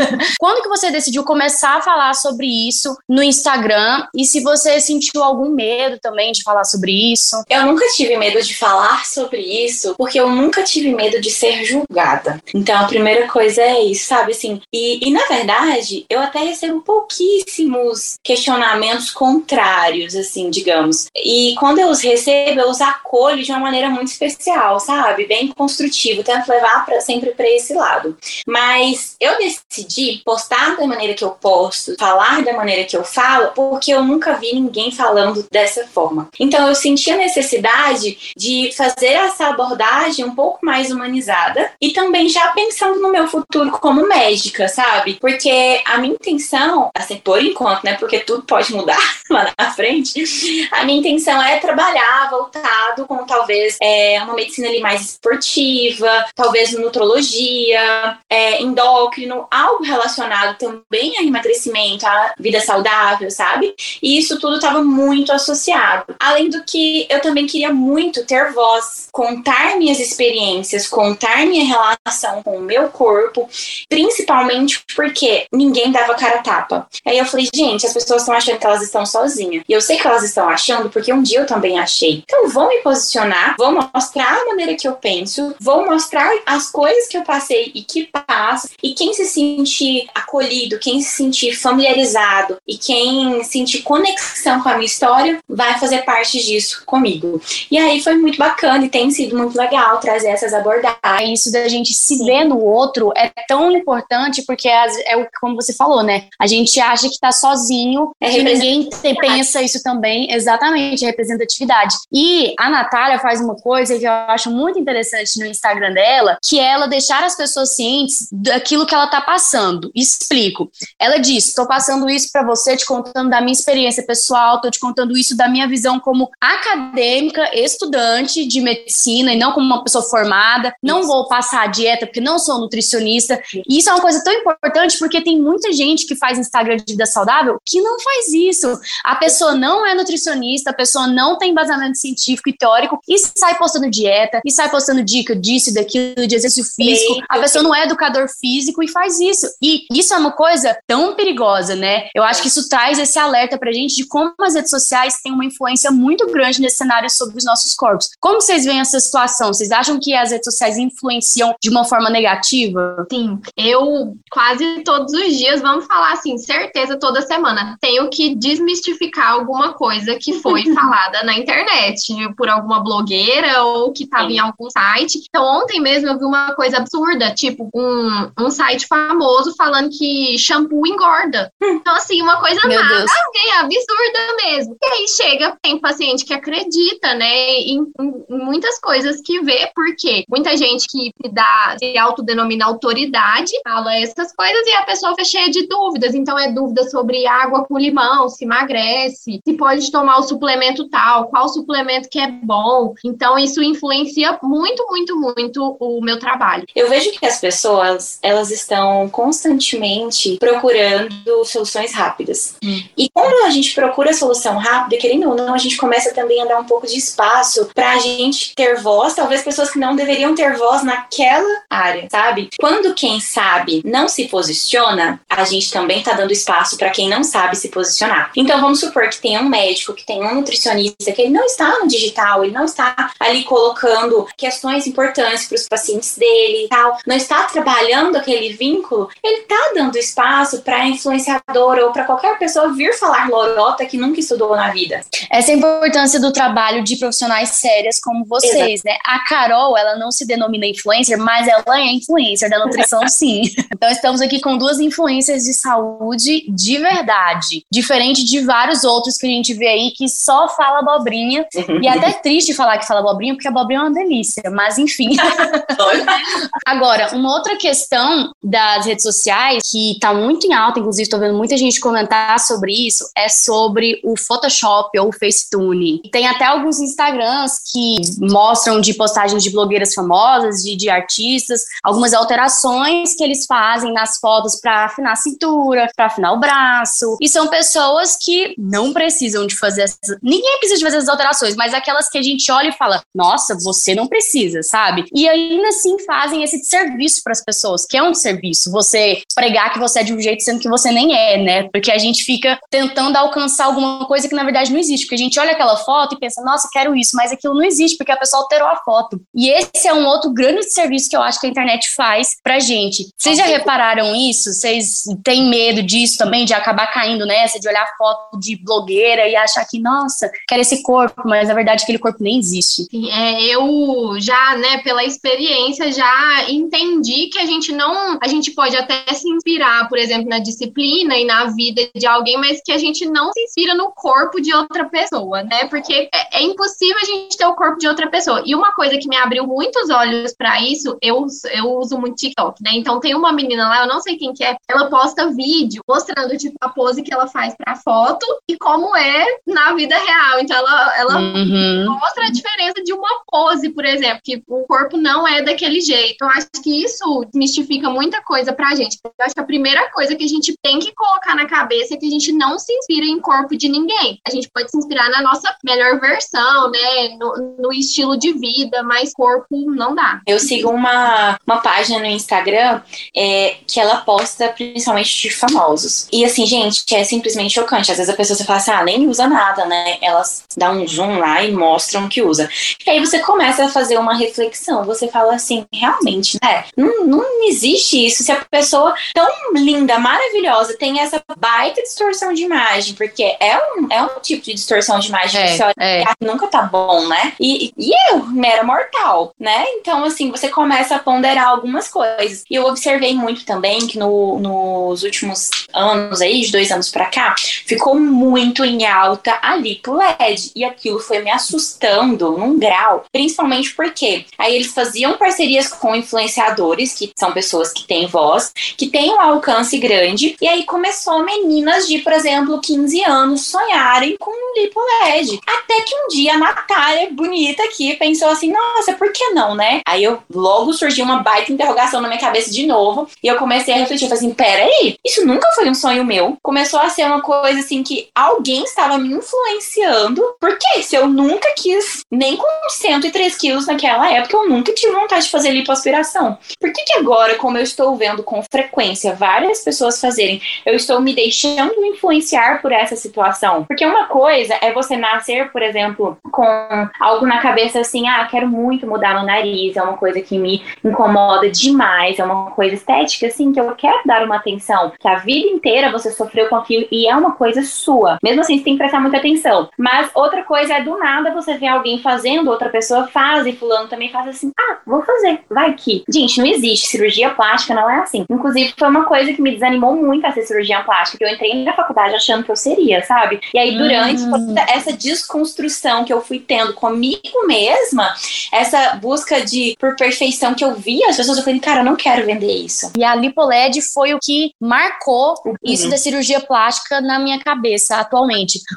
Quando 0.38 0.62
que 0.62 0.68
você 0.68 0.90
decidiu 0.90 1.24
começar 1.24 1.76
a 1.76 1.82
falar 1.82 2.14
sobre 2.14 2.46
isso 2.46 2.96
no 3.08 3.22
Instagram 3.22 4.06
e 4.14 4.24
se 4.24 4.40
você 4.40 4.80
sentiu 4.80 5.22
algum 5.22 5.50
medo 5.50 5.98
também 6.00 6.32
de 6.32 6.42
falar 6.42 6.64
sobre 6.64 7.12
isso? 7.12 7.42
Eu 7.48 7.66
nunca 7.66 7.86
tive 7.94 8.16
medo 8.16 8.40
de 8.42 8.56
falar 8.56 9.04
sobre 9.04 9.40
isso, 9.40 9.94
porque 9.96 10.18
eu 10.18 10.28
nunca 10.28 10.62
tive 10.62 10.94
medo 10.94 11.20
de 11.20 11.30
ser 11.30 11.64
julgada. 11.64 12.40
Então 12.54 12.76
a 12.78 12.84
primeira 12.84 13.28
coisa 13.28 13.62
é 13.62 13.82
isso, 13.82 14.06
sabe 14.06 14.32
assim? 14.32 14.60
E, 14.72 15.08
e 15.08 15.10
na 15.10 15.24
verdade, 15.26 16.04
eu 16.08 16.20
até 16.20 16.40
recebo 16.40 16.80
pouquíssimos 16.80 18.18
questionamentos 18.22 19.10
contrários 19.10 19.99
assim, 20.06 20.50
digamos. 20.50 21.06
E 21.16 21.54
quando 21.58 21.78
eu 21.78 21.88
os 21.88 22.00
recebo, 22.00 22.60
eu 22.60 22.70
os 22.70 22.80
acolho 22.80 23.42
de 23.42 23.50
uma 23.50 23.60
maneira 23.60 23.88
muito 23.88 24.08
especial, 24.08 24.80
sabe? 24.80 25.26
Bem 25.26 25.48
construtivo, 25.48 26.22
tento 26.22 26.48
levar 26.48 26.86
sempre 27.00 27.30
para 27.30 27.48
esse 27.48 27.74
lado. 27.74 28.16
Mas 28.46 29.16
eu 29.20 29.38
decidi 29.38 30.22
postar 30.24 30.76
da 30.76 30.86
maneira 30.86 31.14
que 31.14 31.24
eu 31.24 31.30
posto, 31.30 31.94
falar 31.98 32.42
da 32.42 32.52
maneira 32.52 32.84
que 32.84 32.96
eu 32.96 33.04
falo, 33.04 33.52
porque 33.54 33.92
eu 33.92 34.04
nunca 34.04 34.34
vi 34.34 34.54
ninguém 34.54 34.90
falando 34.90 35.46
dessa 35.50 35.86
forma. 35.86 36.28
Então 36.38 36.68
eu 36.68 36.74
senti 36.74 37.10
a 37.10 37.16
necessidade 37.16 38.32
de 38.36 38.72
fazer 38.76 39.12
essa 39.12 39.46
abordagem 39.46 40.24
um 40.24 40.34
pouco 40.34 40.64
mais 40.64 40.90
humanizada 40.90 41.72
e 41.80 41.90
também 41.92 42.28
já 42.28 42.48
pensando 42.48 43.00
no 43.00 43.12
meu 43.12 43.26
futuro 43.28 43.70
como 43.72 44.06
médica, 44.06 44.68
sabe? 44.68 45.18
Porque 45.20 45.82
a 45.84 45.98
minha 45.98 46.14
intenção, 46.14 46.90
assim, 46.94 47.16
por 47.18 47.42
enquanto, 47.42 47.84
né? 47.84 47.94
Porque 47.94 48.20
tudo 48.20 48.42
pode 48.42 48.72
mudar 48.72 48.98
lá 49.30 49.52
na 49.58 49.70
frente, 49.72 49.89
a 50.72 50.84
minha 50.84 50.98
intenção 50.98 51.42
é 51.42 51.58
trabalhar 51.58 52.28
voltado 52.30 53.06
com 53.06 53.24
talvez 53.24 53.76
é, 53.80 54.22
uma 54.22 54.34
medicina 54.34 54.68
ali 54.68 54.80
mais 54.80 55.02
esportiva, 55.02 56.26
talvez 56.34 56.72
nutrologia, 56.72 58.18
é, 58.28 58.62
endócrino, 58.62 59.46
algo 59.50 59.84
relacionado 59.84 60.56
também 60.58 61.18
a 61.18 61.22
emagrecimento, 61.22 62.06
a 62.06 62.34
vida 62.38 62.60
saudável, 62.60 63.30
sabe? 63.30 63.74
E 64.02 64.18
isso 64.18 64.38
tudo 64.38 64.56
estava 64.56 64.82
muito 64.82 65.32
associado. 65.32 66.14
Além 66.18 66.48
do 66.50 66.62
que 66.64 67.06
eu 67.08 67.20
também 67.20 67.46
queria 67.46 67.72
muito 67.72 68.24
ter 68.24 68.52
voz, 68.52 69.08
contar 69.12 69.76
minhas 69.76 69.98
experiências, 69.98 70.86
contar 70.86 71.46
minha 71.46 71.64
relação 71.64 72.42
com 72.42 72.58
o 72.58 72.62
meu 72.62 72.88
corpo, 72.88 73.48
principalmente 73.88 74.82
porque 74.94 75.46
ninguém 75.52 75.90
dava 75.90 76.14
cara 76.14 76.38
a 76.38 76.42
tapa. 76.42 76.86
Aí 77.06 77.18
eu 77.18 77.24
falei, 77.24 77.48
gente, 77.54 77.86
as 77.86 77.92
pessoas 77.92 78.22
estão 78.22 78.34
achando 78.34 78.58
que 78.58 78.66
elas 78.66 78.82
estão 78.82 79.04
sozinhas. 79.04 79.64
E 79.68 79.72
eu 79.72 79.79
sei 79.80 79.96
que 79.96 80.06
elas 80.06 80.22
estão 80.22 80.48
achando 80.48 80.90
porque 80.90 81.12
um 81.12 81.22
dia 81.22 81.40
eu 81.40 81.46
também 81.46 81.78
achei. 81.78 82.22
Então 82.24 82.48
vou 82.48 82.68
me 82.68 82.78
posicionar, 82.78 83.54
vou 83.58 83.72
mostrar 83.72 84.40
a 84.40 84.46
maneira 84.46 84.74
que 84.74 84.86
eu 84.86 84.92
penso, 84.92 85.54
vou 85.60 85.86
mostrar 85.86 86.30
as 86.46 86.70
coisas 86.70 87.06
que 87.08 87.16
eu 87.16 87.22
passei 87.22 87.70
e 87.74 87.82
que 87.82 88.08
passo, 88.26 88.68
e 88.82 88.94
quem 88.94 89.12
se 89.12 89.24
sentir 89.24 90.08
acolhido, 90.14 90.78
quem 90.78 91.00
se 91.00 91.16
sentir 91.16 91.54
familiarizado 91.54 92.58
e 92.66 92.76
quem 92.76 93.42
sentir 93.44 93.82
conexão 93.82 94.62
com 94.62 94.68
a 94.68 94.74
minha 94.74 94.86
história 94.86 95.38
vai 95.48 95.78
fazer 95.78 96.04
parte 96.04 96.42
disso 96.42 96.82
comigo. 96.86 97.40
E 97.70 97.78
aí 97.78 98.02
foi 98.02 98.16
muito 98.16 98.38
bacana 98.38 98.84
e 98.84 98.88
tem 98.88 99.10
sido 99.10 99.36
muito 99.36 99.56
legal 99.56 99.98
trazer 99.98 100.28
essas 100.28 100.52
abordagens. 100.54 101.40
Isso 101.40 101.52
da 101.52 101.68
gente 101.68 101.94
se 101.94 102.18
ver 102.24 102.44
no 102.44 102.60
outro 102.60 103.12
é 103.16 103.30
tão 103.48 103.70
importante 103.70 104.42
porque 104.42 104.68
é, 104.68 104.86
é 105.06 105.28
como 105.40 105.54
você 105.54 105.72
falou, 105.72 106.02
né? 106.02 106.24
A 106.38 106.46
gente 106.46 106.78
acha 106.80 107.08
que 107.08 107.18
tá 107.18 107.32
sozinho, 107.32 108.12
é 108.20 108.30
que 108.30 108.42
ninguém 108.42 108.88
pensa 109.20 109.62
isso 109.70 109.82
também. 109.82 110.32
Exatamente, 110.32 111.04
representatividade. 111.04 111.96
E 112.12 112.54
a 112.58 112.68
Natália 112.68 113.18
faz 113.18 113.40
uma 113.40 113.56
coisa 113.56 113.98
que 113.98 114.04
eu 114.04 114.12
acho 114.12 114.50
muito 114.50 114.78
interessante 114.78 115.38
no 115.38 115.46
Instagram 115.46 115.92
dela, 115.92 116.38
que 116.44 116.58
é 116.58 116.64
ela 116.64 116.86
deixar 116.86 117.24
as 117.24 117.36
pessoas 117.36 117.74
cientes 117.74 118.28
daquilo 118.32 118.86
que 118.86 118.94
ela 118.94 119.06
tá 119.06 119.20
passando. 119.20 119.90
Explico. 119.94 120.70
Ela 120.98 121.18
diz: 121.18 121.48
estou 121.48 121.66
passando 121.66 122.08
isso 122.08 122.30
para 122.32 122.44
você, 122.44 122.76
te 122.76 122.84
contando 122.84 123.30
da 123.30 123.40
minha 123.40 123.52
experiência 123.52 124.04
pessoal, 124.04 124.60
tô 124.60 124.70
te 124.70 124.78
contando 124.78 125.16
isso 125.16 125.36
da 125.36 125.48
minha 125.48 125.68
visão 125.68 125.98
como 125.98 126.30
acadêmica, 126.40 127.50
estudante 127.54 128.46
de 128.46 128.60
medicina 128.60 129.32
e 129.32 129.38
não 129.38 129.52
como 129.52 129.66
uma 129.66 129.82
pessoa 129.82 130.04
formada. 130.04 130.74
Não 130.82 131.04
vou 131.04 131.28
passar 131.28 131.62
a 131.62 131.66
dieta 131.66 132.06
porque 132.06 132.20
não 132.20 132.38
sou 132.38 132.58
nutricionista. 132.58 133.40
E 133.68 133.78
isso 133.78 133.88
é 133.88 133.92
uma 133.92 134.02
coisa 134.02 134.22
tão 134.22 134.32
importante 134.32 134.98
porque 134.98 135.22
tem 135.22 135.40
muita 135.40 135.72
gente 135.72 136.06
que 136.06 136.16
faz 136.16 136.38
Instagram 136.38 136.76
de 136.76 136.92
vida 136.92 137.06
saudável 137.06 137.58
que 137.64 137.80
não 137.80 137.98
faz 138.00 138.32
isso. 138.32 138.78
A 139.04 139.16
pessoa 139.16 139.54
não 139.60 139.86
é 139.86 139.94
nutricionista, 139.94 140.70
a 140.70 140.74
pessoa 140.74 141.06
não 141.06 141.36
tem 141.36 141.50
embasamento 141.50 141.98
científico 141.98 142.48
e 142.48 142.56
teórico 142.56 143.00
e 143.06 143.18
sai 143.18 143.56
postando 143.58 143.90
dieta, 143.90 144.40
e 144.44 144.50
sai 144.50 144.70
postando 144.70 145.02
dica 145.02 145.36
disso, 145.36 145.72
daquilo, 145.74 146.26
de 146.26 146.34
exercício 146.34 146.72
físico. 146.74 147.22
A 147.28 147.38
pessoa 147.38 147.62
não 147.62 147.74
é 147.74 147.84
educador 147.84 148.28
físico 148.28 148.82
e 148.82 148.88
faz 148.88 149.20
isso. 149.20 149.46
E 149.62 149.86
isso 149.92 150.14
é 150.14 150.16
uma 150.16 150.32
coisa 150.32 150.76
tão 150.86 151.14
perigosa, 151.14 151.76
né? 151.76 152.08
Eu 152.14 152.22
acho 152.22 152.42
que 152.42 152.48
isso 152.48 152.68
traz 152.68 152.98
esse 152.98 153.18
alerta 153.18 153.58
pra 153.58 153.72
gente 153.72 153.94
de 153.94 154.06
como 154.06 154.32
as 154.40 154.54
redes 154.54 154.70
sociais 154.70 155.20
têm 155.22 155.32
uma 155.32 155.44
influência 155.44 155.90
muito 155.90 156.26
grande 156.26 156.60
nesse 156.60 156.76
cenário 156.76 157.10
sobre 157.10 157.36
os 157.36 157.44
nossos 157.44 157.74
corpos. 157.74 158.10
Como 158.18 158.40
vocês 158.40 158.64
veem 158.64 158.80
essa 158.80 158.98
situação? 158.98 159.48
Vocês 159.48 159.70
acham 159.70 159.98
que 160.00 160.14
as 160.14 160.30
redes 160.30 160.46
sociais 160.46 160.78
influenciam 160.78 161.54
de 161.60 161.68
uma 161.68 161.84
forma 161.84 162.08
negativa? 162.08 163.06
Sim, 163.10 163.38
eu 163.56 164.16
quase 164.30 164.82
todos 164.84 165.12
os 165.12 165.36
dias, 165.36 165.60
vamos 165.60 165.86
falar 165.86 166.12
assim, 166.12 166.38
certeza 166.38 166.98
toda 166.98 167.20
semana, 167.22 167.76
tenho 167.80 168.08
que 168.08 168.34
desmistificar 168.34 169.38
alguma 169.50 169.72
coisa 169.72 170.16
que 170.16 170.34
foi 170.34 170.62
falada 170.72 171.22
na 171.24 171.34
internet, 171.34 172.12
por 172.36 172.48
alguma 172.48 172.80
blogueira 172.80 173.62
ou 173.64 173.92
que 173.92 174.04
estava 174.04 174.30
em 174.30 174.38
algum 174.38 174.70
site. 174.70 175.20
Então, 175.28 175.44
ontem 175.44 175.80
mesmo 175.80 176.08
eu 176.08 176.18
vi 176.18 176.24
uma 176.24 176.54
coisa 176.54 176.78
absurda, 176.78 177.34
tipo, 177.34 177.68
um, 177.74 178.30
um 178.38 178.50
site 178.50 178.86
famoso 178.86 179.54
falando 179.56 179.90
que 179.90 180.38
shampoo 180.38 180.86
engorda. 180.86 181.52
Então, 181.60 181.94
assim, 181.94 182.22
uma 182.22 182.40
coisa 182.40 182.60
Meu 182.66 182.80
nada 182.80 182.98
Deus. 182.98 183.10
a 183.10 183.32
ver, 183.32 183.50
absurda 183.64 184.36
mesmo. 184.44 184.76
E 184.80 184.86
aí 184.86 185.08
chega, 185.08 185.56
tem 185.60 185.78
paciente 185.78 186.24
que 186.24 186.32
acredita, 186.32 187.14
né, 187.14 187.54
em, 187.58 187.80
em, 188.00 188.24
em 188.28 188.38
muitas 188.38 188.78
coisas 188.80 189.20
que 189.20 189.40
vê, 189.40 189.70
porque 189.74 190.24
muita 190.28 190.56
gente 190.56 190.86
que 190.88 191.12
dá, 191.30 191.76
se 191.78 191.98
autodenomina 191.98 192.66
autoridade, 192.66 193.52
fala 193.64 193.96
essas 193.96 194.32
coisas 194.34 194.66
e 194.66 194.72
a 194.74 194.82
pessoa 194.82 195.12
fica 195.12 195.24
cheia 195.24 195.50
de 195.50 195.66
dúvidas. 195.66 196.14
Então, 196.14 196.38
é 196.38 196.52
dúvida 196.52 196.88
sobre 196.88 197.26
água 197.26 197.64
com 197.64 197.78
limão, 197.78 198.28
se 198.28 198.44
emagrece, 198.44 199.29
se 199.46 199.54
pode 199.54 199.90
tomar 199.90 200.18
o 200.18 200.22
suplemento 200.22 200.88
tal, 200.88 201.28
qual 201.28 201.48
suplemento 201.48 202.08
que 202.08 202.18
é 202.18 202.28
bom. 202.28 202.94
Então, 203.04 203.38
isso 203.38 203.62
influencia 203.62 204.38
muito, 204.42 204.86
muito, 204.88 205.16
muito 205.16 205.76
o 205.78 206.00
meu 206.00 206.18
trabalho. 206.18 206.64
Eu 206.74 206.88
vejo 206.88 207.12
que 207.12 207.26
as 207.26 207.40
pessoas, 207.40 208.18
elas 208.22 208.50
estão 208.50 209.08
constantemente 209.08 210.36
procurando 210.38 211.44
soluções 211.44 211.92
rápidas. 211.92 212.56
Hum. 212.62 212.82
E 212.96 213.08
quando 213.12 213.46
a 213.46 213.50
gente 213.50 213.74
procura 213.74 214.12
solução 214.12 214.58
rápida, 214.58 215.00
querendo 215.00 215.28
ou 215.28 215.34
não, 215.34 215.54
a 215.54 215.58
gente 215.58 215.76
começa 215.76 216.12
também 216.14 216.42
a 216.42 216.46
dar 216.46 216.58
um 216.58 216.64
pouco 216.64 216.86
de 216.86 216.96
espaço 216.96 217.70
para 217.74 217.92
a 217.92 217.98
gente 217.98 218.54
ter 218.54 218.80
voz, 218.80 219.14
talvez 219.14 219.42
pessoas 219.42 219.70
que 219.70 219.78
não 219.78 219.94
deveriam 219.96 220.34
ter 220.34 220.56
voz 220.56 220.82
naquela 220.82 221.62
área, 221.68 222.08
sabe? 222.10 222.48
Quando 222.58 222.94
quem 222.94 223.20
sabe 223.20 223.82
não 223.84 224.08
se 224.08 224.28
posiciona, 224.28 225.20
a 225.28 225.44
gente 225.44 225.70
também 225.70 226.02
tá 226.02 226.12
dando 226.12 226.32
espaço 226.32 226.76
para 226.76 226.90
quem 226.90 227.08
não 227.08 227.22
sabe 227.22 227.56
se 227.56 227.68
posicionar. 227.68 228.30
Então 228.36 228.60
vamos 228.60 228.80
supor 228.80 229.08
que 229.08 229.19
tem 229.20 229.38
um 229.38 229.48
médico, 229.48 229.94
que 229.94 230.04
tem 230.04 230.22
um 230.22 230.34
nutricionista, 230.34 231.12
que 231.12 231.22
ele 231.22 231.30
não 231.30 231.44
está 231.44 231.78
no 231.78 231.88
digital, 231.88 232.44
ele 232.44 232.52
não 232.52 232.64
está 232.64 233.12
ali 233.18 233.44
colocando 233.44 234.26
questões 234.36 234.86
importantes 234.86 235.46
para 235.46 235.56
os 235.56 235.68
pacientes 235.68 236.16
dele 236.16 236.64
e 236.64 236.68
tal, 236.68 236.98
não 237.06 237.16
está 237.16 237.44
trabalhando 237.44 238.16
aquele 238.16 238.52
vínculo, 238.52 239.08
ele 239.22 239.42
está 239.42 239.72
dando 239.74 239.96
espaço 239.96 240.62
para 240.62 240.86
influenciadora 240.86 241.86
ou 241.86 241.92
para 241.92 242.04
qualquer 242.04 242.38
pessoa 242.38 242.72
vir 242.72 242.94
falar 242.94 243.28
lorota 243.28 243.86
que 243.86 243.96
nunca 243.96 244.20
estudou 244.20 244.54
na 244.56 244.70
vida. 244.70 245.00
Essa 245.30 245.50
é 245.50 245.54
a 245.54 245.58
importância 245.58 246.20
do 246.20 246.32
trabalho 246.32 246.82
de 246.82 246.96
profissionais 246.96 247.50
sérias 247.50 248.00
como 248.00 248.24
vocês, 248.24 248.80
Exato. 248.84 248.84
né? 248.84 248.98
A 249.04 249.24
Carol, 249.24 249.76
ela 249.76 249.96
não 249.96 250.10
se 250.10 250.26
denomina 250.26 250.66
influencer, 250.66 251.18
mas 251.18 251.46
ela 251.46 251.78
é 251.78 251.92
influencer 251.92 252.48
da 252.48 252.58
nutrição, 252.58 253.06
sim. 253.08 253.42
Então 253.72 253.90
estamos 253.90 254.20
aqui 254.20 254.40
com 254.40 254.56
duas 254.56 254.80
influências 254.80 255.44
de 255.44 255.52
saúde 255.52 256.44
de 256.48 256.78
verdade, 256.78 257.64
diferente 257.70 258.24
de 258.24 258.40
vários 258.40 258.84
outros 258.84 259.09
que 259.16 259.26
a 259.26 259.30
gente 259.30 259.54
vê 259.54 259.68
aí 259.68 259.90
que 259.90 260.08
só 260.08 260.48
fala 260.48 260.80
abobrinha. 260.80 261.46
e 261.82 261.86
é 261.86 261.90
até 261.90 262.12
triste 262.12 262.54
falar 262.54 262.78
que 262.78 262.86
fala 262.86 263.00
abobrinha, 263.00 263.34
porque 263.34 263.48
abobrinha 263.48 263.80
é 263.80 263.82
uma 263.84 263.92
delícia, 263.92 264.42
mas 264.50 264.78
enfim. 264.78 265.10
Agora, 266.66 267.14
uma 267.14 267.32
outra 267.32 267.56
questão 267.56 268.32
das 268.42 268.86
redes 268.86 269.02
sociais 269.02 269.62
que 269.70 269.98
tá 270.00 270.12
muito 270.12 270.46
em 270.46 270.54
alta, 270.54 270.80
inclusive 270.80 271.02
estou 271.02 271.20
vendo 271.20 271.36
muita 271.36 271.56
gente 271.56 271.80
comentar 271.80 272.38
sobre 272.40 272.72
isso, 272.72 273.04
é 273.16 273.28
sobre 273.28 274.00
o 274.04 274.14
Photoshop 274.16 274.98
ou 274.98 275.08
o 275.08 275.12
Facetune. 275.12 276.00
Tem 276.10 276.26
até 276.26 276.44
alguns 276.44 276.80
Instagrams 276.80 277.60
que 277.70 277.96
mostram 278.18 278.80
de 278.80 278.94
postagens 278.94 279.42
de 279.42 279.50
blogueiras 279.50 279.94
famosas, 279.94 280.62
de, 280.62 280.76
de 280.76 280.88
artistas, 280.88 281.64
algumas 281.82 282.12
alterações 282.12 283.14
que 283.14 283.24
eles 283.24 283.46
fazem 283.46 283.92
nas 283.92 284.18
fotos 284.18 284.60
para 284.60 284.84
afinar 284.84 285.12
a 285.12 285.16
cintura, 285.16 285.88
para 285.96 286.06
afinar 286.06 286.32
o 286.32 286.40
braço. 286.40 287.16
E 287.20 287.28
são 287.28 287.48
pessoas 287.48 288.16
que 288.16 288.54
não 288.58 288.92
precisam 289.00 289.46
de 289.46 289.56
fazer 289.56 289.82
essas. 289.84 290.18
Ninguém 290.22 290.58
precisa 290.58 290.78
de 290.78 290.84
fazer 290.84 290.98
essas 290.98 291.08
alterações, 291.08 291.56
mas 291.56 291.72
aquelas 291.72 292.10
que 292.10 292.18
a 292.18 292.22
gente 292.22 292.52
olha 292.52 292.68
e 292.68 292.72
fala: 292.72 293.02
nossa, 293.14 293.56
você 293.58 293.94
não 293.94 294.06
precisa, 294.06 294.62
sabe? 294.62 295.06
E 295.14 295.26
ainda 295.26 295.68
assim 295.68 295.98
fazem 296.00 296.42
esse 296.42 296.62
serviço 296.64 297.22
para 297.24 297.32
as 297.32 297.42
pessoas, 297.42 297.86
que 297.86 297.96
é 297.96 298.02
um 298.02 298.12
serviço. 298.12 298.70
Você 298.70 299.22
pregar 299.34 299.72
que 299.72 299.78
você 299.78 300.00
é 300.00 300.02
de 300.02 300.12
um 300.12 300.20
jeito 300.20 300.42
sendo 300.42 300.60
que 300.60 300.68
você 300.68 300.90
nem 300.90 301.16
é, 301.16 301.38
né? 301.38 301.68
Porque 301.72 301.90
a 301.90 301.96
gente 301.96 302.24
fica 302.24 302.58
tentando 302.70 303.16
alcançar 303.16 303.64
alguma 303.64 304.04
coisa 304.06 304.28
que 304.28 304.34
na 304.34 304.44
verdade 304.44 304.70
não 304.70 304.78
existe. 304.78 305.06
Porque 305.06 305.14
a 305.14 305.24
gente 305.24 305.40
olha 305.40 305.52
aquela 305.52 305.78
foto 305.78 306.14
e 306.14 306.18
pensa: 306.18 306.42
nossa, 306.42 306.68
quero 306.70 306.94
isso, 306.94 307.16
mas 307.16 307.32
aquilo 307.32 307.54
não 307.54 307.64
existe 307.64 307.96
porque 307.96 308.12
a 308.12 308.18
pessoa 308.18 308.42
alterou 308.42 308.68
a 308.68 308.76
foto. 308.84 309.18
E 309.34 309.48
esse 309.48 309.88
é 309.88 309.94
um 309.94 310.04
outro 310.04 310.30
grande 310.30 310.70
serviço 310.70 311.08
que 311.08 311.16
eu 311.16 311.22
acho 311.22 311.40
que 311.40 311.46
a 311.46 311.50
internet 311.50 311.88
faz 311.94 312.36
pra 312.42 312.58
gente. 312.58 313.08
Vocês 313.16 313.38
já 313.38 313.44
repararam 313.44 314.14
isso? 314.14 314.52
Vocês 314.52 315.04
têm 315.24 315.48
medo 315.48 315.82
disso 315.82 316.18
também, 316.18 316.44
de 316.44 316.52
acabar 316.52 316.88
caindo 316.88 317.24
nessa, 317.24 317.58
de 317.58 317.66
olhar 317.66 317.86
foto 317.96 318.38
de 318.38 318.62
blogueiro? 318.62 318.89
Fogueira 318.90 319.28
e 319.28 319.36
achar 319.36 319.64
que, 319.64 319.78
nossa, 319.78 320.30
quero 320.48 320.60
esse 320.60 320.82
corpo, 320.82 321.22
mas 321.24 321.48
na 321.48 321.54
verdade 321.54 321.82
aquele 321.82 321.98
corpo 321.98 322.22
nem 322.22 322.38
existe. 322.38 322.86
É, 323.10 323.42
eu 323.44 324.16
já, 324.18 324.56
né, 324.56 324.78
pela 324.78 325.04
experiência, 325.04 325.92
já 325.92 326.50
entendi 326.50 327.28
que 327.28 327.38
a 327.38 327.46
gente 327.46 327.72
não. 327.72 328.18
A 328.20 328.26
gente 328.26 328.50
pode 328.50 328.76
até 328.76 329.04
se 329.14 329.28
inspirar, 329.28 329.88
por 329.88 329.98
exemplo, 329.98 330.28
na 330.28 330.38
disciplina 330.38 331.16
e 331.16 331.24
na 331.24 331.46
vida 331.46 331.88
de 331.94 332.06
alguém, 332.06 332.36
mas 332.36 332.60
que 332.64 332.72
a 332.72 332.78
gente 332.78 333.06
não 333.06 333.32
se 333.32 333.40
inspira 333.40 333.74
no 333.74 333.92
corpo 333.92 334.40
de 334.40 334.52
outra 334.52 334.84
pessoa, 334.86 335.42
né? 335.42 335.66
Porque 335.68 336.08
é, 336.12 336.40
é 336.40 336.42
impossível 336.42 336.96
a 337.00 337.06
gente 337.06 337.36
ter 337.36 337.46
o 337.46 337.54
corpo 337.54 337.78
de 337.78 337.86
outra 337.86 338.08
pessoa. 338.08 338.42
E 338.44 338.54
uma 338.54 338.72
coisa 338.72 338.98
que 338.98 339.08
me 339.08 339.16
abriu 339.16 339.46
muitos 339.46 339.88
olhos 339.90 340.34
para 340.34 340.60
isso, 340.60 340.96
eu, 341.00 341.26
eu 341.52 341.70
uso 341.78 341.98
muito 341.98 342.16
TikTok, 342.16 342.62
né? 342.62 342.70
Então 342.74 342.98
tem 343.00 343.14
uma 343.14 343.32
menina 343.32 343.68
lá, 343.68 343.82
eu 343.82 343.88
não 343.88 344.00
sei 344.00 344.16
quem 344.16 344.32
que 344.32 344.44
é, 344.44 344.56
ela 344.68 344.88
posta 344.88 345.30
vídeo 345.30 345.82
mostrando, 345.88 346.36
tipo, 346.36 346.56
a 346.60 346.68
pose 346.68 347.02
que 347.02 347.12
ela 347.12 347.26
faz 347.26 347.54
pra 347.56 347.76
foto 347.76 348.26
e 348.48 348.56
como 348.56 348.79
é 348.96 349.26
na 349.46 349.74
vida 349.74 349.96
real. 349.96 350.40
Então 350.40 350.56
ela, 350.56 350.98
ela 350.98 351.18
uhum. 351.18 351.98
mostra 351.98 352.26
a 352.26 352.30
diferença 352.30 352.82
de 352.82 352.92
uma 352.92 353.22
pose, 353.26 353.70
por 353.70 353.84
exemplo, 353.84 354.20
que 354.22 354.42
o 354.48 354.64
corpo 354.66 354.96
não 354.96 355.26
é 355.26 355.42
daquele 355.42 355.80
jeito. 355.80 356.22
Eu 356.22 356.28
acho 356.28 356.48
que 356.62 356.84
isso 356.84 357.24
mistifica 357.34 357.90
muita 357.90 358.22
coisa 358.22 358.52
pra 358.52 358.74
gente. 358.74 358.98
Eu 359.04 359.24
acho 359.24 359.34
que 359.34 359.40
a 359.40 359.44
primeira 359.44 359.90
coisa 359.90 360.14
que 360.14 360.24
a 360.24 360.28
gente 360.28 360.54
tem 360.62 360.78
que 360.78 360.92
colocar 360.94 361.34
na 361.34 361.46
cabeça 361.46 361.94
é 361.94 361.96
que 361.96 362.06
a 362.06 362.10
gente 362.10 362.32
não 362.32 362.58
se 362.58 362.72
inspira 362.72 363.06
em 363.06 363.20
corpo 363.20 363.56
de 363.56 363.68
ninguém. 363.68 364.18
A 364.26 364.30
gente 364.30 364.48
pode 364.52 364.70
se 364.70 364.76
inspirar 364.76 365.08
na 365.10 365.22
nossa 365.22 365.54
melhor 365.64 366.00
versão, 366.00 366.70
né? 366.70 367.16
No, 367.18 367.56
no 367.58 367.72
estilo 367.72 368.16
de 368.16 368.32
vida, 368.32 368.82
mas 368.82 369.12
corpo 369.12 369.70
não 369.70 369.94
dá. 369.94 370.20
Eu 370.26 370.38
sigo 370.38 370.70
uma, 370.70 371.38
uma 371.46 371.58
página 371.58 371.98
no 371.98 372.06
Instagram 372.06 372.80
é, 373.16 373.56
que 373.66 373.78
ela 373.78 373.98
posta 373.98 374.48
principalmente 374.48 375.22
de 375.22 375.30
famosos. 375.30 376.08
E 376.12 376.24
assim, 376.24 376.46
gente, 376.46 376.84
é 376.94 377.04
simplesmente 377.04 377.54
chocante. 377.54 377.90
Às 377.90 377.98
vezes 377.98 378.12
a 378.12 378.16
pessoa 378.16 378.36
você 378.36 378.44
fala 378.44 378.58
assim, 378.58 378.69
ah, 378.70 378.82
nem 378.82 379.08
usa 379.08 379.26
nada, 379.26 379.64
né? 379.66 379.98
Elas 380.00 380.44
dão 380.56 380.80
um 380.80 380.86
zoom 380.86 381.18
lá 381.18 381.42
e 381.42 381.52
mostram 381.52 382.08
que 382.08 382.22
usa. 382.22 382.48
E 382.86 382.90
aí 382.90 383.00
você 383.00 383.18
começa 383.20 383.64
a 383.64 383.68
fazer 383.68 383.98
uma 383.98 384.14
reflexão. 384.14 384.84
Você 384.84 385.08
fala 385.08 385.34
assim, 385.34 385.66
realmente, 385.72 386.38
né? 386.42 386.64
Não, 386.76 387.04
não 387.06 387.48
existe 387.48 388.06
isso. 388.06 388.22
Se 388.22 388.32
a 388.32 388.44
pessoa 388.50 388.94
tão 389.14 389.28
linda, 389.54 389.98
maravilhosa, 389.98 390.76
tem 390.76 391.00
essa 391.00 391.22
baita 391.38 391.82
distorção 391.82 392.32
de 392.32 392.42
imagem, 392.42 392.94
porque 392.94 393.36
é 393.40 393.56
um, 393.56 393.86
é 393.90 394.02
um 394.02 394.20
tipo 394.20 394.44
de 394.44 394.54
distorção 394.54 394.98
de 394.98 395.08
imagem 395.08 395.40
é, 395.40 395.46
que 395.46 395.56
você 395.56 395.62
olha 395.64 395.74
é. 395.78 396.04
nunca 396.20 396.46
tá 396.46 396.62
bom, 396.62 397.06
né? 397.08 397.32
E, 397.40 397.72
e 397.76 397.90
eu, 398.10 398.26
mera 398.26 398.62
mortal, 398.62 399.34
né? 399.38 399.64
Então, 399.76 400.04
assim, 400.04 400.30
você 400.30 400.48
começa 400.48 400.96
a 400.96 400.98
ponderar 400.98 401.48
algumas 401.48 401.88
coisas. 401.88 402.44
E 402.50 402.54
eu 402.54 402.64
observei 402.66 403.14
muito 403.14 403.44
também 403.44 403.86
que 403.86 403.98
no, 403.98 404.38
nos 404.38 405.02
últimos 405.02 405.50
anos 405.72 406.20
aí, 406.20 406.42
de 406.42 406.52
dois 406.52 406.70
anos 406.70 406.90
pra 406.90 407.06
cá, 407.06 407.34
ficou 407.66 407.98
muito 407.98 408.59
em 408.64 408.86
alta 408.86 409.38
a 409.42 409.56
lipo 409.56 409.94
LED. 409.94 410.52
E 410.54 410.64
aquilo 410.64 410.98
foi 410.98 411.20
me 411.20 411.30
assustando 411.30 412.32
num 412.32 412.58
grau, 412.58 413.04
principalmente 413.12 413.74
porque 413.74 414.24
aí 414.38 414.54
eles 414.54 414.72
faziam 414.72 415.16
parcerias 415.16 415.68
com 415.68 415.94
influenciadores, 415.94 416.94
que 416.94 417.10
são 417.16 417.32
pessoas 417.32 417.72
que 417.72 417.86
têm 417.86 418.06
voz, 418.06 418.52
que 418.76 418.88
têm 418.88 419.12
um 419.12 419.20
alcance 419.20 419.78
grande, 419.78 420.36
e 420.40 420.48
aí 420.48 420.64
começou 420.64 421.24
meninas 421.24 421.86
de, 421.86 421.98
por 421.98 422.12
exemplo, 422.12 422.60
15 422.60 423.04
anos 423.04 423.46
sonharem 423.46 424.16
com 424.18 424.32
lipo 424.56 424.80
LED. 425.02 425.40
Até 425.46 425.80
que 425.82 425.94
um 425.94 426.08
dia 426.08 426.34
a 426.34 426.38
Natália, 426.38 427.10
bonita 427.10 427.62
aqui, 427.64 427.96
pensou 427.96 428.28
assim: 428.28 428.52
nossa, 428.52 428.94
por 428.94 429.12
que 429.12 429.30
não, 429.30 429.54
né? 429.54 429.80
Aí 429.86 430.04
eu 430.04 430.22
logo 430.32 430.72
surgiu 430.72 431.04
uma 431.04 431.22
baita 431.22 431.52
interrogação 431.52 432.00
na 432.00 432.08
minha 432.08 432.20
cabeça 432.20 432.50
de 432.50 432.66
novo, 432.66 433.08
e 433.22 433.28
eu 433.28 433.36
comecei 433.36 433.74
a 433.74 433.78
refletir, 433.78 434.08
falei 434.08 434.18
assim: 434.18 434.34
peraí, 434.34 434.98
isso 435.04 435.26
nunca 435.26 435.48
foi 435.54 435.68
um 435.68 435.74
sonho 435.74 436.04
meu. 436.04 436.36
Começou 436.42 436.80
a 436.80 436.88
ser 436.88 437.04
uma 437.04 437.20
coisa 437.20 437.60
assim 437.60 437.82
que 437.82 438.08
alguém 438.40 438.64
estava 438.64 438.98
me 438.98 439.12
influenciando. 439.12 440.22
Porque 440.40 440.82
se 440.82 440.96
eu 440.96 441.06
nunca 441.06 441.52
quis, 441.56 442.04
nem 442.10 442.36
com 442.36 442.46
103 442.68 443.36
quilos 443.36 443.66
naquela 443.66 444.10
época, 444.10 444.36
eu 444.36 444.48
nunca 444.48 444.72
tive 444.72 444.92
vontade 444.92 445.24
de 445.24 445.30
fazer 445.30 445.50
lipoaspiração. 445.50 446.38
Por 446.58 446.72
que, 446.72 446.82
que 446.84 446.98
agora, 446.98 447.34
como 447.36 447.58
eu 447.58 447.62
estou 447.62 447.94
vendo 447.96 448.22
com 448.22 448.42
frequência 448.50 449.14
várias 449.14 449.62
pessoas 449.62 450.00
fazerem, 450.00 450.40
eu 450.64 450.74
estou 450.74 451.00
me 451.00 451.14
deixando 451.14 451.84
influenciar 451.84 452.62
por 452.62 452.72
essa 452.72 452.96
situação? 452.96 453.64
Porque 453.64 453.84
uma 453.84 454.06
coisa 454.06 454.56
é 454.60 454.72
você 454.72 454.96
nascer, 454.96 455.52
por 455.52 455.62
exemplo, 455.62 456.16
com 456.32 456.88
algo 456.98 457.26
na 457.26 457.40
cabeça 457.40 457.80
assim, 457.80 458.08
ah, 458.08 458.26
quero 458.30 458.48
muito 458.48 458.86
mudar 458.86 459.14
meu 459.14 459.24
nariz, 459.24 459.76
é 459.76 459.82
uma 459.82 459.96
coisa 459.96 460.20
que 460.20 460.38
me 460.38 460.62
incomoda 460.82 461.50
demais, 461.50 462.18
é 462.18 462.24
uma 462.24 462.50
coisa 462.52 462.74
estética, 462.74 463.26
assim, 463.26 463.52
que 463.52 463.60
eu 463.60 463.70
quero 463.74 464.00
dar 464.06 464.24
uma 464.24 464.36
atenção, 464.36 464.92
que 464.98 465.08
a 465.08 465.16
vida 465.16 465.48
inteira 465.48 465.92
você 465.92 466.10
sofreu 466.10 466.48
com 466.48 466.56
aquilo 466.56 466.86
e 466.90 467.06
é 467.06 467.14
uma 467.14 467.32
coisa 467.32 467.62
sua. 467.62 468.18
Mesmo 468.30 468.42
assim, 468.42 468.58
você 468.58 468.64
tem 468.64 468.74
que 468.74 468.78
prestar 468.78 469.00
muita 469.00 469.18
atenção. 469.18 469.68
Mas 469.78 470.10
outra 470.14 470.42
coisa 470.42 470.74
é 470.74 470.82
do 470.82 470.96
nada 470.98 471.32
você 471.32 471.54
ver 471.54 471.68
alguém 471.68 472.00
fazendo, 472.00 472.50
outra 472.50 472.68
pessoa 472.68 473.06
faz 473.08 473.46
e 473.46 473.52
fulano 473.52 473.88
também 473.88 474.10
faz 474.10 474.28
assim, 474.28 474.52
ah, 474.58 474.78
vou 474.86 475.02
fazer, 475.02 475.40
vai 475.48 475.74
que. 475.74 476.04
Gente, 476.08 476.38
não 476.38 476.46
existe 476.46 476.88
cirurgia 476.88 477.30
plástica, 477.30 477.74
não 477.74 477.88
é 477.88 478.00
assim. 478.00 478.24
Inclusive, 478.30 478.74
foi 478.76 478.88
uma 478.88 479.04
coisa 479.04 479.32
que 479.32 479.42
me 479.42 479.52
desanimou 479.52 479.94
muito 479.94 480.26
a 480.26 480.32
ser 480.32 480.42
cirurgia 480.42 480.82
plástica, 480.82 481.18
que 481.18 481.24
eu 481.24 481.34
entrei 481.34 481.64
na 481.64 481.72
faculdade 481.72 482.14
achando 482.14 482.44
que 482.44 482.50
eu 482.50 482.56
seria, 482.56 483.02
sabe? 483.04 483.40
E 483.52 483.58
aí, 483.58 483.76
durante 483.76 484.22
hum. 484.22 484.54
essa 484.68 484.92
desconstrução 484.92 486.04
que 486.04 486.12
eu 486.12 486.20
fui 486.20 486.38
tendo 486.38 486.74
comigo 486.74 487.46
mesma, 487.46 488.14
essa 488.52 488.94
busca 488.94 489.40
de 489.40 489.74
por 489.78 489.96
perfeição 489.96 490.54
que 490.54 490.64
eu 490.64 490.74
vi, 490.74 491.02
as 491.04 491.16
pessoas 491.16 491.38
eu 491.38 491.44
falei, 491.44 491.60
cara, 491.60 491.80
eu 491.80 491.84
não 491.84 491.96
quero 491.96 492.26
vender 492.26 492.52
isso. 492.52 492.90
E 492.96 493.04
a 493.04 493.14
LipoLed 493.14 493.80
foi 493.92 494.14
o 494.14 494.18
que 494.20 494.52
marcou 494.60 495.34
uhum. 495.44 495.54
isso 495.64 495.88
da 495.88 495.96
cirurgia 495.96 496.40
plástica 496.40 497.00
na 497.00 497.18
minha 497.18 497.38
cabeça 497.40 497.96
atualmente. 497.96 498.19